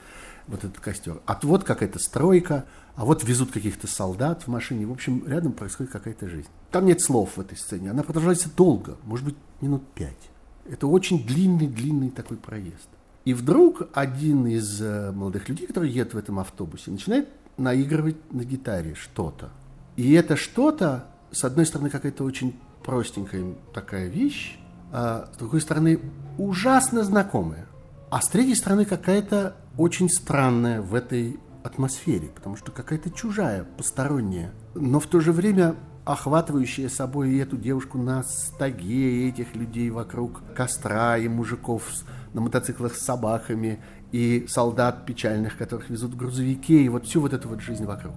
Вот 0.48 0.64
этот 0.64 0.80
костер. 0.80 1.20
А 1.26 1.38
вот 1.44 1.62
какая-то 1.62 2.00
стройка, 2.00 2.64
а 2.96 3.04
вот 3.04 3.22
везут 3.22 3.52
каких-то 3.52 3.86
солдат 3.86 4.42
в 4.42 4.48
машине. 4.48 4.84
В 4.84 4.90
общем, 4.90 5.24
рядом 5.24 5.52
происходит 5.52 5.92
какая-то 5.92 6.28
жизнь. 6.28 6.48
Там 6.72 6.86
нет 6.86 7.00
слов 7.00 7.36
в 7.36 7.40
этой 7.40 7.56
сцене. 7.56 7.92
Она 7.92 8.02
продолжается 8.02 8.50
долго, 8.56 8.96
может 9.04 9.24
быть, 9.24 9.36
минут 9.60 9.84
пять. 9.94 10.28
Это 10.68 10.88
очень 10.88 11.24
длинный-длинный 11.24 12.10
такой 12.10 12.36
проезд. 12.36 12.88
И 13.24 13.32
вдруг 13.32 13.82
один 13.92 14.48
из 14.48 14.82
э, 14.82 15.12
молодых 15.12 15.48
людей, 15.48 15.68
который 15.68 15.88
едет 15.88 16.14
в 16.14 16.18
этом 16.18 16.40
автобусе, 16.40 16.90
начинает 16.90 17.28
наигрывать 17.58 18.16
на 18.32 18.42
гитаре 18.42 18.96
что-то. 18.96 19.50
И 19.96 20.14
это 20.14 20.36
что-то, 20.36 21.06
с 21.32 21.44
одной 21.44 21.66
стороны, 21.66 21.90
какая-то 21.90 22.24
очень 22.24 22.58
простенькая 22.84 23.54
такая 23.72 24.08
вещь, 24.08 24.58
а 24.92 25.28
с 25.32 25.36
другой 25.38 25.60
стороны, 25.60 26.00
ужасно 26.38 27.02
знакомая. 27.02 27.66
А 28.10 28.20
с 28.20 28.28
третьей 28.28 28.54
стороны, 28.54 28.84
какая-то 28.84 29.56
очень 29.78 30.10
странная 30.10 30.82
в 30.82 30.94
этой 30.94 31.40
атмосфере, 31.64 32.28
потому 32.28 32.56
что 32.56 32.72
какая-то 32.72 33.10
чужая, 33.10 33.64
посторонняя, 33.64 34.52
но 34.74 35.00
в 35.00 35.06
то 35.06 35.20
же 35.20 35.32
время 35.32 35.76
охватывающая 36.04 36.88
собой 36.88 37.30
и 37.30 37.38
эту 37.38 37.56
девушку 37.56 37.96
на 37.96 38.22
стаге, 38.24 39.24
и 39.24 39.28
этих 39.28 39.54
людей 39.54 39.88
вокруг 39.90 40.42
костра, 40.54 41.16
и 41.16 41.28
мужиков 41.28 41.88
на 42.34 42.40
мотоциклах 42.40 42.96
с 42.96 43.04
собаками, 43.04 43.80
и 44.10 44.46
солдат 44.48 45.06
печальных, 45.06 45.56
которых 45.56 45.88
везут 45.90 46.12
в 46.12 46.16
грузовике, 46.16 46.82
и 46.82 46.88
вот 46.88 47.06
всю 47.06 47.20
вот 47.20 47.32
эту 47.32 47.48
вот 47.48 47.60
жизнь 47.60 47.84
вокруг. 47.84 48.14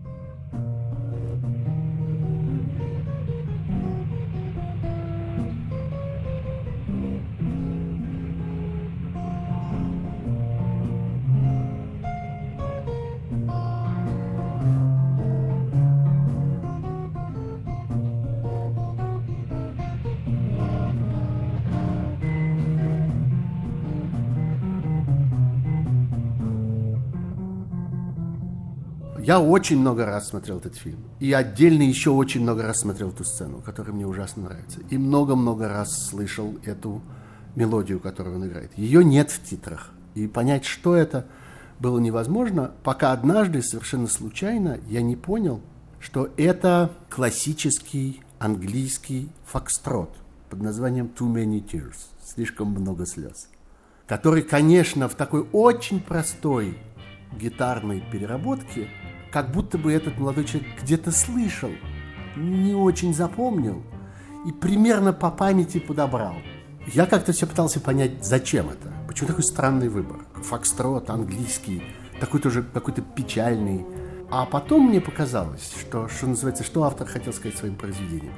Я 29.25 29.39
очень 29.39 29.79
много 29.79 30.05
раз 30.05 30.29
смотрел 30.29 30.59
этот 30.59 30.75
фильм. 30.75 30.99
И 31.19 31.33
отдельно 31.33 31.81
еще 31.81 32.11
очень 32.11 32.41
много 32.41 32.61
раз 32.61 32.81
смотрел 32.81 33.09
эту 33.09 33.23
сцену, 33.23 33.59
которая 33.59 33.91
мне 33.91 34.05
ужасно 34.05 34.43
нравится. 34.43 34.81
И 34.91 34.99
много-много 34.99 35.67
раз 35.67 36.09
слышал 36.09 36.53
эту 36.63 37.01
мелодию, 37.55 37.99
которую 37.99 38.35
он 38.35 38.47
играет. 38.47 38.69
Ее 38.77 39.03
нет 39.03 39.31
в 39.31 39.43
титрах. 39.43 39.89
И 40.13 40.27
понять, 40.27 40.63
что 40.63 40.93
это, 40.93 41.25
было 41.79 41.97
невозможно, 41.97 42.73
пока 42.83 43.13
однажды, 43.13 43.63
совершенно 43.63 44.05
случайно, 44.05 44.77
я 44.89 45.01
не 45.01 45.15
понял, 45.15 45.59
что 45.99 46.29
это 46.37 46.91
классический 47.09 48.21
английский 48.37 49.29
фокстрот 49.47 50.15
под 50.51 50.61
названием 50.61 51.07
Too 51.07 51.33
Many 51.33 51.65
Tears, 51.65 51.97
слишком 52.23 52.67
много 52.67 53.07
слез, 53.07 53.49
который, 54.05 54.43
конечно, 54.43 55.09
в 55.09 55.15
такой 55.15 55.47
очень 55.51 55.99
простой 55.99 56.77
гитарной 57.35 58.03
переработке 58.11 58.87
как 59.35 59.51
будто 59.51 59.77
бы 59.77 59.91
этот 59.91 60.17
молодой 60.17 60.45
человек 60.45 60.69
где-то 60.81 61.11
слышал, 61.11 61.69
не 62.37 62.73
очень 62.73 63.13
запомнил 63.13 63.83
и 64.47 64.53
примерно 64.53 65.11
по 65.11 65.29
памяти 65.29 65.77
подобрал. 65.79 66.35
Я 66.93 67.05
как-то 67.05 67.33
все 67.33 67.45
пытался 67.45 67.81
понять, 67.81 68.23
зачем 68.23 68.69
это. 68.69 68.93
Почему 69.09 69.27
такой 69.27 69.43
странный 69.43 69.89
выбор? 69.89 70.19
Фокстрот, 70.35 71.09
английский, 71.09 71.83
такой 72.21 72.39
тоже 72.39 72.63
какой-то 72.63 73.01
печальный. 73.01 73.85
А 74.31 74.45
потом 74.45 74.87
мне 74.87 75.01
показалось, 75.01 75.69
что, 75.81 76.07
что 76.07 76.27
называется, 76.27 76.63
что 76.63 76.85
автор 76.85 77.05
хотел 77.05 77.33
сказать 77.33 77.57
своим 77.57 77.75
произведением. 77.75 78.35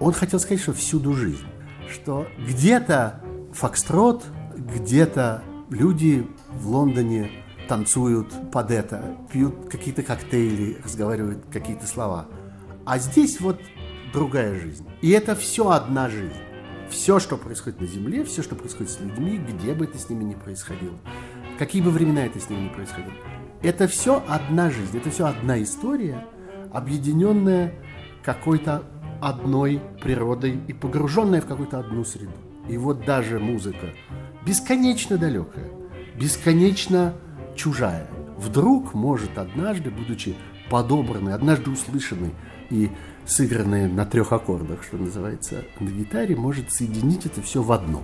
Он 0.00 0.12
хотел 0.12 0.40
сказать, 0.40 0.60
что 0.60 0.72
всюду 0.72 1.12
жизнь. 1.12 1.46
Что 1.88 2.26
где-то 2.44 3.20
фокстрот, 3.52 4.24
где-то 4.56 5.44
люди 5.70 6.26
в 6.50 6.70
Лондоне 6.70 7.30
танцуют 7.68 8.50
под 8.50 8.70
это, 8.70 9.16
пьют 9.32 9.68
какие-то 9.70 10.02
коктейли, 10.02 10.78
разговаривают 10.82 11.44
какие-то 11.50 11.86
слова. 11.86 12.26
А 12.84 12.98
здесь 12.98 13.40
вот 13.40 13.60
другая 14.12 14.58
жизнь. 14.58 14.86
И 15.02 15.10
это 15.10 15.34
все 15.34 15.70
одна 15.70 16.08
жизнь. 16.08 16.32
Все, 16.90 17.18
что 17.18 17.36
происходит 17.36 17.80
на 17.80 17.86
Земле, 17.86 18.24
все, 18.24 18.42
что 18.42 18.54
происходит 18.54 18.92
с 18.92 19.00
людьми, 19.00 19.38
где 19.38 19.74
бы 19.74 19.84
это 19.84 19.98
с 19.98 20.08
ними 20.08 20.24
ни 20.24 20.34
происходило, 20.34 20.94
какие 21.58 21.82
бы 21.82 21.90
времена 21.90 22.26
это 22.26 22.38
с 22.38 22.48
ними 22.48 22.64
ни 22.64 22.68
происходило, 22.68 23.14
это 23.62 23.88
все 23.88 24.22
одна 24.28 24.70
жизнь, 24.70 24.96
это 24.96 25.10
все 25.10 25.26
одна 25.26 25.60
история, 25.62 26.26
объединенная 26.72 27.74
какой-то 28.22 28.84
одной 29.20 29.80
природой 30.02 30.60
и 30.68 30.72
погруженная 30.72 31.40
в 31.40 31.46
какую-то 31.46 31.78
одну 31.78 32.04
среду. 32.04 32.32
И 32.68 32.76
вот 32.76 33.04
даже 33.04 33.38
музыка 33.40 33.94
бесконечно 34.46 35.16
далекая, 35.16 35.70
бесконечно 36.16 37.14
чужая, 37.54 38.08
вдруг 38.36 38.94
может 38.94 39.38
однажды, 39.38 39.90
будучи 39.90 40.36
подобранной, 40.70 41.34
однажды 41.34 41.70
услышанной 41.70 42.32
и 42.70 42.90
сыгранной 43.26 43.88
на 43.88 44.04
трех 44.04 44.32
аккордах, 44.32 44.82
что 44.82 44.96
называется, 44.96 45.64
на 45.80 45.88
гитаре, 45.88 46.36
может 46.36 46.72
соединить 46.72 47.26
это 47.26 47.42
все 47.42 47.62
в 47.62 47.72
одно. 47.72 48.02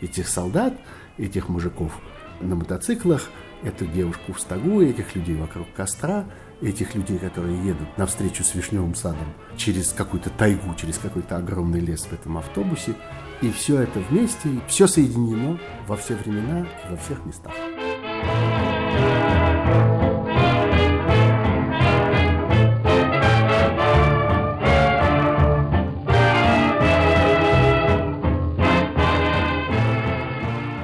Этих 0.00 0.28
солдат, 0.28 0.74
этих 1.18 1.48
мужиков 1.48 1.92
на 2.40 2.54
мотоциклах, 2.56 3.30
эту 3.62 3.86
девушку 3.86 4.32
в 4.32 4.40
стогу, 4.40 4.80
этих 4.82 5.14
людей 5.14 5.36
вокруг 5.36 5.66
костра, 5.74 6.24
этих 6.60 6.94
людей, 6.94 7.18
которые 7.18 7.62
едут 7.64 7.96
навстречу 7.98 8.44
с 8.44 8.54
вишневым 8.54 8.94
садом 8.94 9.32
через 9.56 9.92
какую-то 9.92 10.30
тайгу, 10.30 10.74
через 10.74 10.98
какой-то 10.98 11.36
огромный 11.36 11.80
лес 11.80 12.02
в 12.02 12.12
этом 12.12 12.38
автобусе. 12.38 12.94
И 13.40 13.50
все 13.50 13.80
это 13.82 14.00
вместе, 14.00 14.48
все 14.68 14.86
соединено 14.86 15.58
во 15.86 15.96
все 15.96 16.14
времена 16.14 16.66
и 16.86 16.90
во 16.90 16.96
всех 16.96 17.24
местах. 17.24 17.52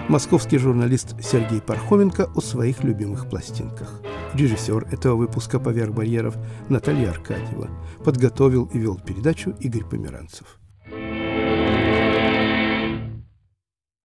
Московский 0.09 0.59
журналист 0.59 1.17
Сергей 1.21 1.61
Пархоменко 1.61 2.31
о 2.33 2.41
своих 2.41 2.85
любимых 2.85 3.29
пластинках. 3.29 4.01
Режиссер 4.35 4.87
этого 4.93 5.17
выпуска 5.17 5.59
«Поверх 5.59 5.95
барьеров» 5.95 6.37
Наталья 6.69 7.11
Аркадьева. 7.11 7.69
Подготовил 8.05 8.67
и 8.73 8.79
вел 8.79 9.01
передачу 9.05 9.51
Игорь 9.59 9.85
Померанцев. 9.85 10.61